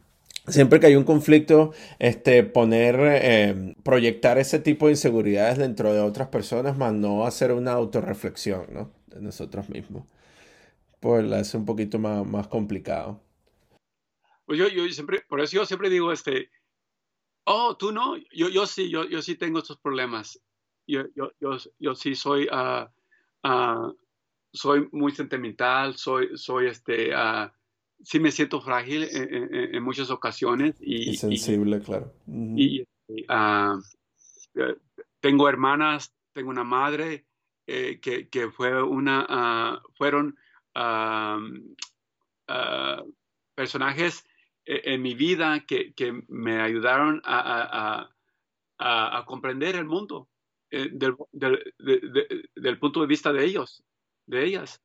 siempre 0.48 0.80
que 0.80 0.86
hay 0.86 0.96
un 0.96 1.04
conflicto, 1.04 1.74
este, 1.98 2.42
poner, 2.42 2.96
eh, 3.00 3.74
proyectar 3.82 4.38
ese 4.38 4.60
tipo 4.60 4.86
de 4.86 4.92
inseguridades 4.92 5.58
dentro 5.58 5.92
de 5.92 6.00
otras 6.00 6.28
personas, 6.28 6.78
más 6.78 6.94
no 6.94 7.26
hacer 7.26 7.52
una 7.52 7.72
autorreflexión, 7.72 8.66
¿no? 8.72 8.90
De 9.08 9.20
nosotros 9.20 9.68
mismos. 9.68 10.04
Pues 11.00 11.22
la 11.26 11.40
hace 11.40 11.58
un 11.58 11.66
poquito 11.66 11.98
más, 11.98 12.24
más 12.24 12.48
complicado. 12.48 13.20
Pues 14.46 14.58
yo, 14.58 14.68
yo 14.68 14.88
siempre, 14.88 15.22
por 15.28 15.42
eso 15.42 15.56
yo 15.56 15.66
siempre 15.66 15.90
digo, 15.90 16.12
este, 16.12 16.48
oh, 17.44 17.76
tú 17.76 17.92
no, 17.92 18.16
yo, 18.32 18.48
yo 18.48 18.66
sí, 18.66 18.90
yo, 18.90 19.04
yo 19.04 19.20
sí 19.20 19.34
tengo 19.34 19.58
estos 19.58 19.76
problemas 19.76 20.40
yo, 20.86 21.02
yo, 21.14 21.32
yo, 21.40 21.56
yo 21.78 21.94
sí 21.94 22.14
soy, 22.14 22.48
uh, 22.48 22.86
uh, 23.48 23.96
soy 24.52 24.88
muy 24.92 25.12
sentimental, 25.12 25.96
soy, 25.96 26.36
soy 26.36 26.66
este, 26.66 27.14
uh, 27.14 27.50
sí 28.02 28.20
me 28.20 28.30
siento 28.30 28.60
frágil 28.60 29.04
en, 29.04 29.34
en, 29.34 29.74
en 29.74 29.82
muchas 29.82 30.10
ocasiones. 30.10 30.76
Y, 30.80 31.10
y 31.10 31.16
sensible, 31.16 31.78
y, 31.78 31.80
claro. 31.80 32.12
Uh 32.26 32.32
-huh. 32.32 32.54
Y 32.58 32.86
tengo 35.20 35.48
hermanas, 35.48 36.14
tengo 36.32 36.50
una 36.50 36.64
madre 36.64 37.26
eh, 37.66 37.98
que, 38.00 38.28
que, 38.28 38.50
fue 38.50 38.82
una, 38.82 39.80
fueron 39.96 40.36
personajes 43.54 44.24
en 44.66 45.02
mi 45.02 45.14
vida 45.14 45.64
que, 45.66 45.92
que 45.94 46.12
me 46.28 46.60
ayudaron 46.60 47.22
a, 47.24 47.38
a, 47.38 48.10
a, 48.78 49.18
a 49.18 49.24
comprender 49.24 49.76
el 49.76 49.84
mundo 49.84 50.28
eh, 50.74 50.88
del, 50.90 51.14
del, 51.30 51.72
de, 51.78 52.00
de, 52.00 52.48
del, 52.56 52.78
punto 52.80 53.00
de 53.00 53.06
vista 53.06 53.32
de 53.32 53.44
ellos, 53.44 53.84
de 54.26 54.44
ellas. 54.44 54.82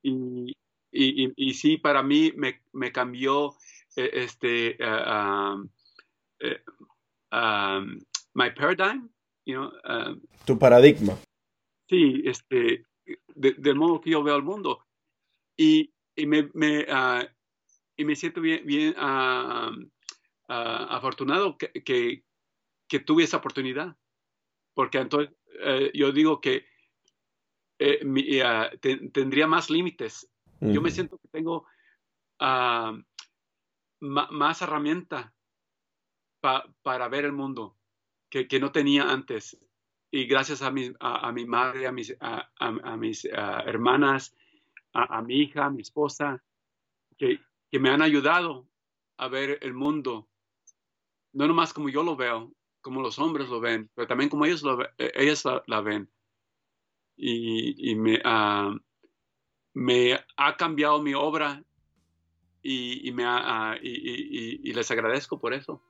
Y, 0.00 0.52
y, 0.92 1.32
y 1.34 1.54
sí, 1.54 1.78
para 1.78 2.00
mí 2.04 2.32
me, 2.36 2.62
me 2.72 2.92
cambió 2.92 3.56
eh, 3.96 4.10
este, 4.12 4.78
uh, 4.78 5.56
um, 5.58 5.70
um, 7.32 7.98
my 8.34 8.50
paradigm, 8.54 9.10
you 9.44 9.56
know, 9.56 9.72
um, 9.84 10.20
tu 10.44 10.56
paradigma. 10.56 11.18
Sí, 11.88 12.22
este, 12.24 12.86
de, 13.34 13.52
del 13.58 13.74
modo 13.74 14.00
que 14.00 14.10
yo 14.10 14.22
veo 14.22 14.36
el 14.36 14.44
mundo. 14.44 14.86
Y, 15.56 15.92
y 16.14 16.24
me, 16.24 16.50
me 16.54 16.82
uh, 16.82 17.26
y 17.96 18.04
me 18.04 18.14
siento 18.14 18.40
bien, 18.40 18.64
bien 18.64 18.94
uh, 18.96 19.88
afortunado 20.48 21.58
que, 21.58 21.72
que, 21.82 22.22
que 22.88 23.00
tuve 23.00 23.24
esa 23.24 23.38
oportunidad 23.38 23.96
porque 24.74 24.98
entonces 24.98 25.34
eh, 25.60 25.90
yo 25.94 26.12
digo 26.12 26.40
que 26.40 26.66
eh, 27.78 28.04
mi, 28.04 28.40
uh, 28.40 28.76
te, 28.80 29.08
tendría 29.10 29.46
más 29.46 29.70
límites. 29.70 30.30
Uh 30.60 30.66
-huh. 30.66 30.74
Yo 30.74 30.80
me 30.80 30.90
siento 30.90 31.18
que 31.18 31.28
tengo 31.28 31.66
uh, 32.40 33.02
más 34.00 34.62
herramienta 34.62 35.32
pa 36.40 36.64
para 36.82 37.08
ver 37.08 37.24
el 37.24 37.32
mundo 37.32 37.76
que, 38.28 38.46
que, 38.46 38.58
no 38.60 38.72
tenía 38.72 39.10
antes. 39.10 39.58
Y 40.10 40.26
gracias 40.26 40.62
a 40.62 40.70
mi, 40.70 40.92
a, 41.00 41.28
a 41.28 41.32
mi 41.32 41.46
madre, 41.46 41.86
a 41.86 41.92
mis, 41.92 42.14
a, 42.20 42.50
a 42.58 42.96
mis 42.96 43.24
hermanas, 43.24 44.34
a, 44.92 45.22
mi 45.22 45.40
hija, 45.40 45.66
a 45.66 45.70
mi 45.70 45.82
esposa, 45.82 46.42
que, 47.16 47.40
que 47.70 47.78
me 47.78 47.90
han 47.90 48.02
ayudado 48.02 48.68
a 49.16 49.28
ver 49.28 49.58
el 49.62 49.72
mundo, 49.72 50.28
no 51.32 51.46
nomás 51.46 51.72
como 51.72 51.88
yo 51.88 52.02
lo 52.02 52.16
veo, 52.16 52.52
como 52.82 53.00
los 53.00 53.18
hombres 53.18 53.48
lo 53.48 53.60
ven, 53.60 53.90
pero 53.94 54.06
también 54.06 54.28
como 54.28 54.44
ellos, 54.44 54.62
lo, 54.62 54.78
ellas 54.98 55.44
la, 55.66 55.80
ven. 55.80 56.10
Y, 57.16 57.90
y 57.90 57.94
me, 57.94 58.16
uh, 58.16 58.78
ha 60.36 60.56
cambiado 60.56 61.00
mi 61.02 61.14
obra 61.14 61.62
y, 62.62 63.08
y 63.08 63.14
y, 63.82 64.60
y, 64.70 64.72
les 64.72 64.90
agradezco 64.90 65.40
por 65.40 65.54
eso. 65.54 65.80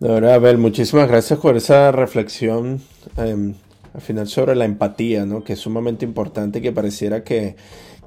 Ahora, 0.00 0.34
Abel, 0.34 0.58
muchísimas 0.58 1.08
gracias 1.08 1.38
por 1.38 1.56
esa 1.56 1.92
reflexión 1.92 2.80
eh, 3.18 3.54
al 3.94 4.00
final 4.00 4.26
sobre 4.26 4.56
la 4.56 4.64
empatía, 4.64 5.26
¿no? 5.26 5.44
que 5.44 5.52
es 5.52 5.60
sumamente 5.60 6.04
importante, 6.04 6.60
que 6.60 6.72
pareciera 6.72 7.22
que, 7.22 7.56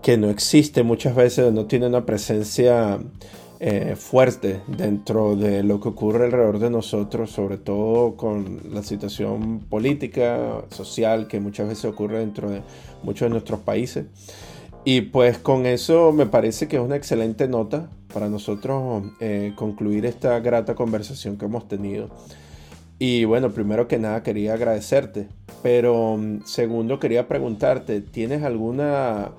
que 0.02 0.18
no 0.18 0.30
existe 0.30 0.84
muchas 0.84 1.16
veces, 1.16 1.54
no 1.54 1.68
tiene 1.68 1.88
una 1.88 2.06
presencia 2.06 3.00
eh, 3.60 3.96
fuerte 3.96 4.62
dentro 4.68 5.36
de 5.36 5.64
lo 5.64 5.80
que 5.80 5.90
ocurre 5.90 6.26
alrededor 6.26 6.60
de 6.60 6.70
nosotros, 6.70 7.32
sobre 7.32 7.58
todo 7.58 8.16
con 8.16 8.62
la 8.72 8.84
situación 8.84 9.60
política, 9.60 10.66
social 10.72 11.28
que 11.28 11.40
muchas 11.40 11.70
veces 11.70 11.86
ocurre 11.86 12.20
dentro 12.20 12.50
de 12.50 12.62
muchos 13.04 13.28
de 13.28 13.30
nuestros 13.30 13.62
países. 13.62 14.06
Y 14.84 15.02
pues 15.02 15.38
con 15.38 15.66
eso 15.66 16.12
me 16.12 16.26
parece 16.26 16.68
que 16.68 16.76
es 16.76 16.82
una 16.82 16.96
excelente 16.96 17.48
nota 17.48 17.90
para 18.14 18.30
nosotros 18.30 19.04
eh, 19.20 19.54
concluir 19.56 20.06
esta 20.06 20.40
grata 20.40 20.76
conversación 20.76 21.38
que 21.38 21.46
hemos 21.46 21.68
tenido. 21.68 22.10
Y 23.00 23.26
bueno, 23.26 23.52
primero 23.52 23.88
que 23.88 23.98
nada 23.98 24.24
quería 24.24 24.54
agradecerte, 24.54 25.28
pero 25.64 26.18
mm, 26.18 26.46
segundo 26.46 27.00
quería 27.00 27.28
preguntarte, 27.28 28.02
¿tienes 28.02 28.44
alguna, 28.44 29.32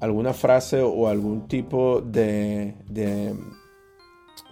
alguna 0.00 0.32
frase 0.32 0.80
o 0.80 1.06
algún 1.08 1.48
tipo 1.48 2.00
de, 2.00 2.74
de 2.88 3.34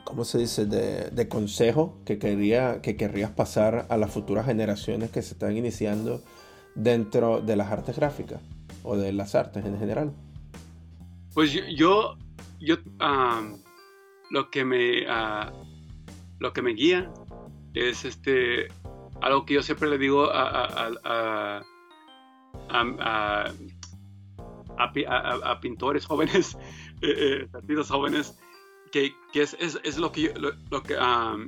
¿cómo 0.04 0.24
se 0.24 0.38
dice?, 0.38 0.66
de, 0.66 1.28
consejo 1.28 1.98
que, 2.04 2.18
quería, 2.18 2.80
que 2.82 2.96
querrías 2.96 3.30
pasar 3.30 3.86
a 3.88 3.96
las 3.96 4.10
futuras 4.10 4.46
generaciones 4.46 5.10
que 5.10 5.22
se 5.22 5.34
están 5.34 5.56
iniciando 5.56 6.22
dentro 6.74 7.40
de 7.40 7.56
las 7.56 7.70
artes 7.70 7.96
gráficas 7.96 8.40
o 8.82 8.96
de 8.96 9.12
las 9.12 9.34
artes 9.34 9.64
en 9.64 9.78
general? 9.78 10.12
Pues 11.34 11.52
yo, 11.52 12.16
yo, 12.60 12.76
lo 14.30 14.50
que 14.50 14.64
me, 14.64 15.02
uh, 15.02 15.50
lo 16.38 16.52
que 16.52 16.62
me 16.62 16.72
guía 16.72 17.10
es 17.74 18.04
este 18.04 18.68
algo 19.20 19.46
que 19.46 19.54
yo 19.54 19.62
siempre 19.62 19.88
le 19.88 19.98
digo 19.98 20.30
a, 20.30 20.90
a, 21.04 21.62
a 25.44 25.60
pintores 25.60 26.06
jóvenes, 26.06 26.58
eh, 27.02 27.46
artistas 27.52 27.88
jóvenes, 27.88 28.38
que, 28.92 29.14
que 29.32 29.42
es, 29.42 29.56
es, 29.58 29.80
es, 29.82 29.98
lo 29.98 30.12
que, 30.12 30.22
yo, 30.22 30.32
lo, 30.70 30.82
que 30.82 30.96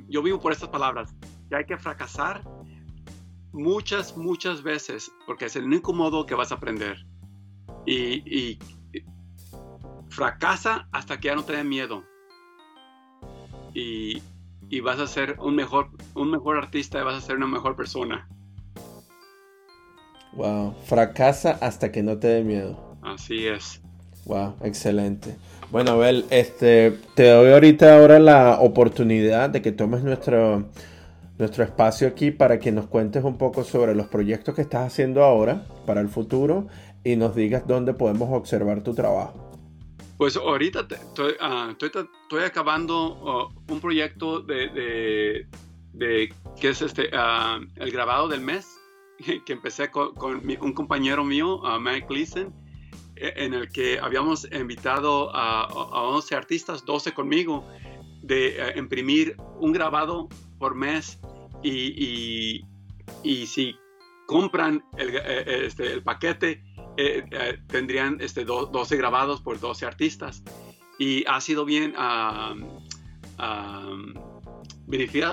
yo 0.09 0.21
vivo 0.21 0.39
por 0.39 0.51
estas 0.51 0.69
palabras, 0.69 1.15
que 1.49 1.55
hay 1.55 1.65
que 1.65 1.77
fracasar 1.77 2.43
muchas, 3.53 4.17
muchas 4.17 4.63
veces, 4.63 5.11
porque 5.25 5.45
es 5.45 5.55
el 5.55 5.63
único 5.63 5.93
modo 5.93 6.25
que 6.25 6.35
vas 6.35 6.51
a 6.51 6.55
aprender. 6.55 6.97
Y, 7.85 8.23
y 8.25 8.59
fracasa 10.09 10.87
hasta 10.91 11.19
que 11.19 11.27
ya 11.27 11.35
no 11.35 11.43
te 11.43 11.53
dé 11.53 11.63
miedo. 11.63 12.03
Y, 13.73 14.21
y 14.69 14.79
vas 14.79 14.99
a 14.99 15.07
ser 15.07 15.37
un 15.39 15.55
mejor, 15.55 15.89
un 16.15 16.31
mejor 16.31 16.57
artista 16.57 16.99
y 16.99 17.03
vas 17.03 17.15
a 17.15 17.21
ser 17.21 17.35
una 17.37 17.47
mejor 17.47 17.75
persona. 17.75 18.27
Wow, 20.33 20.73
fracasa 20.85 21.51
hasta 21.61 21.91
que 21.91 22.01
no 22.01 22.17
te 22.17 22.27
dé 22.27 22.43
miedo. 22.43 22.97
Así 23.03 23.47
es. 23.47 23.81
Wow, 24.25 24.55
excelente. 24.63 25.37
Bueno, 25.71 25.91
Abel, 25.91 26.25
este, 26.29 26.97
te 27.15 27.29
doy 27.29 27.51
ahorita 27.51 27.97
ahora 27.97 28.19
la 28.19 28.59
oportunidad 28.59 29.49
de 29.49 29.61
que 29.61 29.71
tomes 29.71 30.03
nuestro, 30.03 30.69
nuestro 31.37 31.63
espacio 31.63 32.07
aquí 32.07 32.31
para 32.31 32.59
que 32.59 32.71
nos 32.71 32.87
cuentes 32.87 33.23
un 33.23 33.37
poco 33.37 33.63
sobre 33.63 33.95
los 33.95 34.07
proyectos 34.07 34.55
que 34.55 34.61
estás 34.61 34.87
haciendo 34.87 35.23
ahora 35.23 35.65
para 35.85 36.01
el 36.01 36.09
futuro 36.09 36.67
y 37.03 37.15
nos 37.15 37.35
digas 37.35 37.67
dónde 37.67 37.93
podemos 37.93 38.29
observar 38.31 38.83
tu 38.83 38.93
trabajo. 38.93 39.45
Pues 40.17 40.37
ahorita 40.37 40.87
ah, 41.41 41.71
estoy, 41.71 42.43
acabando 42.43 42.95
oh, 42.95 43.49
un 43.69 43.81
proyecto 43.81 44.39
de, 44.39 45.45
de, 45.93 46.33
que 46.59 46.69
es 46.69 46.81
este 46.81 47.09
uh, 47.13 47.61
el 47.75 47.91
grabado 47.91 48.29
del 48.29 48.39
mes, 48.39 48.79
que 49.45 49.53
empecé 49.53 49.91
con, 49.91 50.13
un 50.17 50.73
compañero 50.73 51.23
mío, 51.25 51.57
uh, 51.57 51.79
Mike 51.79 52.07
Gleason, 52.07 52.47
e, 52.47 52.64
en 53.15 53.53
el 53.53 53.69
que 53.69 53.99
habíamos 53.99 54.47
invitado 54.51 55.33
a, 55.35 55.63
a 55.63 56.01
11 56.03 56.35
artistas, 56.35 56.85
12 56.85 57.13
conmigo, 57.13 57.65
de 58.21 58.57
eh, 58.59 58.73
imprimir 58.77 59.37
un 59.59 59.71
grabado 59.71 60.27
por 60.57 60.75
mes 60.75 61.19
y, 61.63 61.71
y, 61.71 62.65
y 63.23 63.45
si 63.45 63.75
compran 64.25 64.83
el, 64.97 65.15
eh, 65.15 65.65
este, 65.65 65.93
el 65.93 66.03
paquete, 66.03 66.63
eh, 66.97 67.25
eh, 67.31 67.59
tendrían 67.67 68.17
este, 68.19 68.45
12 68.45 68.97
grabados 68.97 69.41
por 69.41 69.59
12 69.59 69.85
artistas. 69.85 70.43
Y 70.97 71.25
ha 71.27 71.41
sido 71.41 71.65
bien 71.65 71.93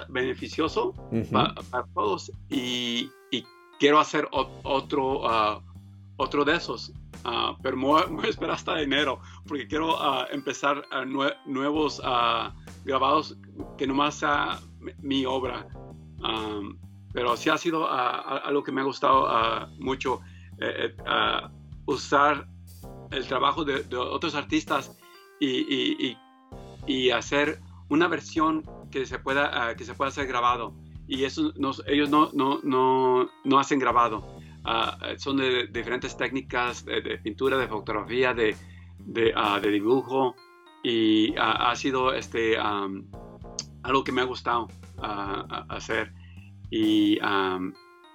beneficioso 0.08 0.92
para, 1.30 1.84
todos. 1.94 2.32
Y, 2.50 3.10
quiero 3.78 3.98
hacer 3.98 4.28
otro, 4.30 5.28
ah, 5.28 5.60
otro 6.16 6.44
de 6.44 6.56
esos. 6.56 6.92
Uh, 7.24 7.54
pero 7.62 7.76
voy, 8.10 8.26
a 8.26 8.28
esperar 8.28 8.56
hasta 8.56 8.80
enero 8.80 9.20
porque 9.46 9.68
quiero 9.68 9.96
ah, 10.00 10.26
empezar 10.30 10.84
nuevos 11.46 12.02
grabados 12.84 13.36
que 13.78 13.86
nomás 13.86 14.16
sea 14.16 14.60
mi 15.00 15.24
obra. 15.24 15.66
pero 17.12 17.36
sí 17.36 17.50
ha 17.50 17.58
sido 17.58 17.88
algo 17.88 18.62
que 18.62 18.72
me 18.72 18.80
ha 18.80 18.84
gustado 18.84 19.68
mucho 19.78 20.20
eh, 20.60 20.94
eh 20.96 21.48
usar 21.86 22.46
el 23.10 23.26
trabajo 23.26 23.64
de, 23.64 23.84
otros 23.96 24.34
artistas 24.34 24.96
y, 25.40 26.16
y, 26.86 27.10
hacer 27.10 27.60
una 27.88 28.08
versión 28.08 28.64
que 28.90 29.04
se 29.06 29.18
pueda, 29.18 29.50
ah, 29.52 29.76
que 29.76 29.84
se 29.84 29.94
pueda 29.94 30.08
hacer 30.08 30.26
grabado. 30.26 30.74
Y 31.08 31.24
eso 31.24 31.52
ellos 31.86 32.08
no, 32.08 32.30
no, 32.32 32.60
no, 32.62 33.28
no 33.44 33.58
hacen 33.58 33.78
grabado. 33.78 34.22
Ah, 34.64 34.96
son 35.16 35.38
de, 35.38 35.66
diferentes 35.66 36.16
técnicas 36.16 36.84
de, 36.84 37.18
pintura, 37.18 37.56
de 37.56 37.68
fotografía, 37.68 38.34
de, 38.34 38.54
de, 38.98 39.32
ah, 39.34 39.60
dibujo. 39.60 40.34
Y 40.84 41.34
ha 41.38 41.74
sido 41.76 42.12
este, 42.12 42.56
algo 42.58 44.04
que 44.04 44.10
me 44.12 44.20
ha 44.20 44.24
gustado 44.24 44.68
hacer. 44.98 46.12
Y 46.70 47.18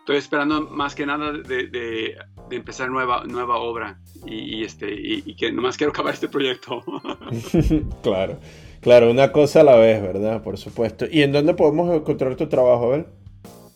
estoy 0.08 0.18
esperando 0.18 0.62
más 0.62 0.96
que 0.96 1.06
nada 1.06 1.34
de, 1.34 2.18
empezar 2.50 2.90
nueva, 2.90 3.26
nueva 3.26 3.58
obra 3.58 4.00
y, 4.26 4.64
este, 4.64 4.88
y, 4.90 5.36
que 5.36 5.52
nomás 5.52 5.76
quiero 5.76 5.92
acabar 5.92 6.14
este 6.14 6.30
proyecto. 6.30 6.82
claro, 8.04 8.40
claro, 8.80 9.12
una 9.12 9.34
cosa 9.34 9.62
a 9.62 9.64
la 9.64 9.76
vez, 9.76 10.02
¿verdad? 10.02 10.42
Por 10.44 10.58
supuesto. 10.58 11.06
¿Y 11.12 11.24
en 11.24 11.34
dónde 11.34 11.54
podemos 11.54 11.94
encontrar 11.94 12.38
tu 12.38 12.48
trabajo, 12.48 12.90
ver? 12.90 13.08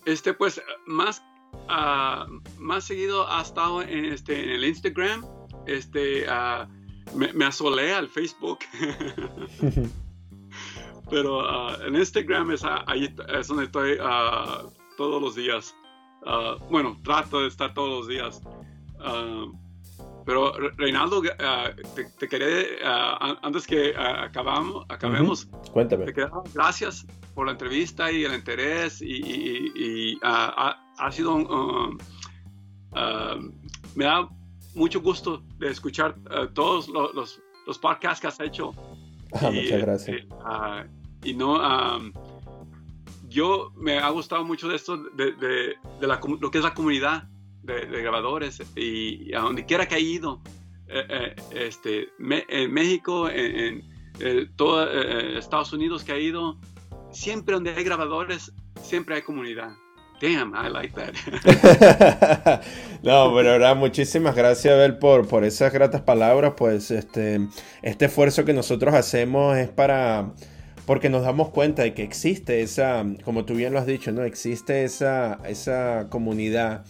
Este, 0.06 0.34
pues, 0.34 0.62
más, 0.88 1.22
uh, 1.54 2.42
más 2.58 2.86
seguido 2.86 3.30
ha 3.30 3.42
estado 3.42 3.82
en, 3.82 4.06
este, 4.06 4.44
en 4.44 4.50
el 4.50 4.66
Instagram, 4.66 5.26
este, 5.68 6.26
uh, 6.28 6.68
me, 7.16 7.32
me, 7.34 7.46
asolé 7.46 7.94
al 7.94 8.08
Facebook. 8.08 8.60
Pero 11.10 11.40
uh, 11.40 11.82
en 11.86 11.96
Instagram 11.96 12.52
es, 12.52 12.64
ahí, 12.64 13.14
es 13.30 13.48
donde 13.48 13.66
estoy 13.66 13.98
todos 14.98 15.22
los 15.22 15.36
días. 15.36 15.76
Bueno, 16.70 16.98
trato 17.04 17.42
de 17.42 17.48
estar 17.48 17.74
todos 17.74 17.90
los 17.90 18.08
días. 18.08 18.42
Pero 20.26 20.54
Reinaldo, 20.78 21.24
ah, 21.40 21.72
te, 21.96 22.28
quería, 22.28 23.18
antes 23.42 23.66
que 23.66 23.94
acabamos, 23.98 24.86
acabemos, 24.90 25.46
Cuéntame. 25.74 26.06
gracias 26.54 27.06
por 27.34 27.48
la 27.48 27.54
entrevista 27.54 28.12
y 28.12 28.24
el 28.24 28.34
interés 28.34 29.02
y, 29.02 30.20
ha, 30.98 31.12
sido 31.12 31.38
me 33.96 34.06
da 34.06 34.30
mucho 34.76 35.02
gusto 35.02 35.44
de 35.58 35.70
escuchar 35.70 36.16
todos 36.54 36.88
los, 36.88 37.42
los, 37.66 37.80
podcasts 37.80 38.22
que 38.22 38.28
has 38.28 38.40
hecho. 38.40 38.74
muchas 39.42 39.82
gracias. 39.82 40.26
y 41.24 41.34
no 41.34 41.60
yo 43.32 43.72
me 43.78 43.98
ha 43.98 44.10
gustado 44.10 44.44
mucho 44.44 44.68
de 44.68 44.76
esto, 44.76 44.98
de, 44.98 45.32
de, 45.32 45.76
lo 46.02 46.52
que 46.52 46.58
es 46.58 46.64
la 46.64 46.74
comunidad 46.74 47.30
de, 47.64 48.02
grabadores 48.02 48.62
y, 48.76 49.34
a 49.34 49.40
donde 49.40 49.66
quiera 49.66 49.88
que 49.88 49.96
haya 49.96 50.06
ido, 50.06 50.42
eh, 50.88 51.06
eh, 51.10 51.36
este, 51.52 52.10
en 52.20 52.74
México, 52.74 53.30
en, 53.30 53.90
todo 54.58 54.86
eh, 54.92 55.38
Estados 55.38 55.72
Unidos 55.74 56.04
que 56.04 56.12
ha 56.12 56.20
ido, 56.20 56.58
siempre 57.12 57.56
donde 57.56 57.72
hay 57.74 57.84
grabadores, 57.84 58.52
siempre 58.82 59.16
hay 59.16 59.22
comunidad. 59.22 59.72
Damn, 60.22 60.54
I 60.54 60.70
like 60.70 60.94
that. 60.94 62.62
no, 63.04 63.34
pero 63.36 63.54
ahora 63.54 63.74
muchísimas 63.74 64.36
gracias, 64.36 64.72
Abel, 64.72 65.00
por, 65.00 65.28
por 65.28 65.44
esas 65.44 65.74
gratas 65.74 66.02
palabras. 66.02 66.54
Pues 66.56 66.92
este, 66.92 67.48
este 67.82 68.06
esfuerzo 68.06 68.46
que 68.46 68.54
nosotros 68.54 68.94
hacemos 68.94 69.58
es 69.58 69.70
para 69.70 70.32
porque 70.86 71.10
nos 71.10 71.24
damos 71.24 71.50
cuenta 71.50 71.82
de 71.84 71.94
que 71.94 72.04
existe 72.04 72.62
esa, 72.62 73.04
como 73.24 73.46
tú 73.46 73.56
bien 73.56 73.74
lo 73.74 73.80
has 73.80 73.86
dicho, 73.86 74.12
¿no? 74.12 74.24
Existe 74.24 74.84
esa, 74.84 75.40
esa 75.48 76.08
comunidad 76.10 76.86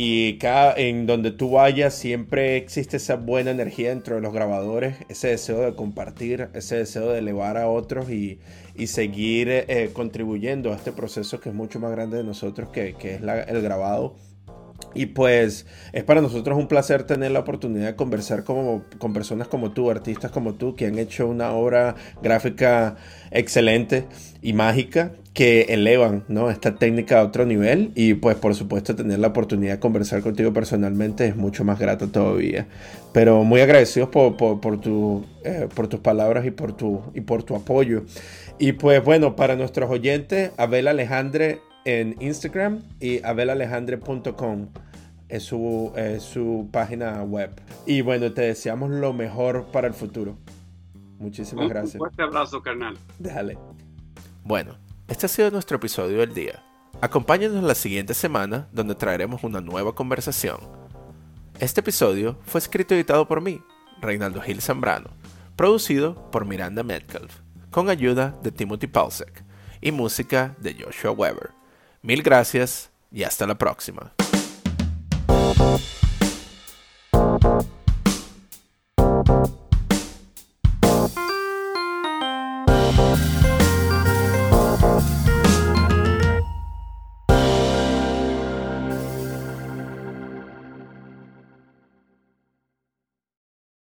y 0.00 0.38
cada, 0.38 0.74
en 0.76 1.06
donde 1.06 1.32
tú 1.32 1.50
vayas 1.50 1.92
siempre 1.92 2.56
existe 2.56 2.98
esa 2.98 3.16
buena 3.16 3.50
energía 3.50 3.88
dentro 3.88 4.14
de 4.14 4.20
los 4.20 4.32
grabadores, 4.32 4.94
ese 5.08 5.26
deseo 5.26 5.62
de 5.62 5.74
compartir, 5.74 6.50
ese 6.54 6.76
deseo 6.76 7.10
de 7.10 7.18
elevar 7.18 7.56
a 7.56 7.66
otros 7.68 8.08
y, 8.08 8.38
y 8.76 8.86
seguir 8.86 9.48
eh, 9.50 9.90
contribuyendo 9.92 10.72
a 10.72 10.76
este 10.76 10.92
proceso 10.92 11.40
que 11.40 11.48
es 11.48 11.54
mucho 11.56 11.80
más 11.80 11.90
grande 11.90 12.16
de 12.18 12.22
nosotros, 12.22 12.68
que, 12.68 12.94
que 12.94 13.16
es 13.16 13.22
el 13.22 13.60
grabado. 13.60 14.14
Y 14.94 15.06
pues 15.06 15.66
es 15.92 16.04
para 16.04 16.20
nosotros 16.20 16.58
un 16.58 16.68
placer 16.68 17.04
tener 17.04 17.30
la 17.30 17.40
oportunidad 17.40 17.86
de 17.86 17.96
conversar 17.96 18.44
como, 18.44 18.84
con 18.98 19.12
personas 19.12 19.48
como 19.48 19.72
tú, 19.72 19.90
artistas 19.90 20.30
como 20.30 20.54
tú, 20.54 20.74
que 20.74 20.86
han 20.86 20.98
hecho 20.98 21.26
una 21.26 21.52
obra 21.52 21.94
gráfica 22.22 22.96
excelente 23.30 24.06
y 24.42 24.52
mágica 24.52 25.12
que 25.38 25.66
elevan 25.68 26.24
¿no? 26.26 26.50
esta 26.50 26.74
técnica 26.74 27.20
a 27.20 27.22
otro 27.22 27.46
nivel. 27.46 27.92
Y 27.94 28.14
pues 28.14 28.36
por 28.36 28.54
supuesto 28.54 28.96
tener 28.96 29.20
la 29.20 29.28
oportunidad 29.28 29.74
de 29.74 29.80
conversar 29.80 30.20
contigo 30.20 30.52
personalmente 30.52 31.26
es 31.26 31.36
mucho 31.36 31.64
más 31.64 31.78
grato 31.78 32.08
todavía. 32.08 32.66
Pero 33.12 33.44
muy 33.44 33.60
agradecidos 33.60 34.08
por, 34.08 34.36
por, 34.36 34.80
tu, 34.80 35.24
eh, 35.44 35.68
por 35.74 35.86
tus 35.86 36.00
palabras 36.00 36.44
y 36.44 36.50
por 36.50 36.76
tu, 36.76 37.02
y 37.14 37.20
por 37.20 37.44
tu 37.44 37.54
apoyo. 37.54 38.02
Y 38.58 38.72
pues 38.72 39.04
bueno, 39.04 39.36
para 39.36 39.54
nuestros 39.54 39.88
oyentes, 39.88 40.50
Abel 40.56 40.88
Alejandre 40.88 41.60
en 41.88 42.16
Instagram 42.20 42.82
y 43.00 43.24
abelalejandre.com 43.24 44.68
es 45.30 45.42
su, 45.42 45.90
su 46.20 46.68
página 46.70 47.22
web. 47.22 47.50
Y 47.86 48.02
bueno, 48.02 48.30
te 48.32 48.42
deseamos 48.42 48.90
lo 48.90 49.14
mejor 49.14 49.64
para 49.72 49.88
el 49.88 49.94
futuro. 49.94 50.36
Muchísimas 51.18 51.66
gracias. 51.70 51.94
Un 51.94 52.00
fuerte 52.00 52.22
abrazo, 52.22 52.60
carnal. 52.60 52.98
Déjale. 53.18 53.56
Bueno, 54.44 54.76
este 55.08 55.24
ha 55.24 55.28
sido 55.30 55.50
nuestro 55.50 55.78
episodio 55.78 56.18
del 56.18 56.34
día. 56.34 56.62
Acompáñanos 57.00 57.64
la 57.64 57.74
siguiente 57.74 58.12
semana 58.12 58.68
donde 58.70 58.94
traeremos 58.94 59.42
una 59.42 59.62
nueva 59.62 59.94
conversación. 59.94 60.58
Este 61.58 61.80
episodio 61.80 62.38
fue 62.44 62.58
escrito 62.58 62.94
y 62.94 62.98
editado 62.98 63.26
por 63.26 63.40
mí, 63.40 63.62
Reinaldo 64.02 64.42
Gil 64.42 64.60
Zambrano, 64.60 65.08
producido 65.56 66.30
por 66.30 66.44
Miranda 66.44 66.82
Metcalf, 66.82 67.40
con 67.70 67.88
ayuda 67.88 68.38
de 68.42 68.52
Timothy 68.52 68.88
Paulsek 68.88 69.42
y 69.80 69.90
música 69.90 70.54
de 70.60 70.76
Joshua 70.84 71.12
Weber. 71.12 71.57
Mil 72.02 72.22
gracias 72.22 72.90
y 73.10 73.24
hasta 73.24 73.46
la 73.46 73.58
próxima. 73.58 74.12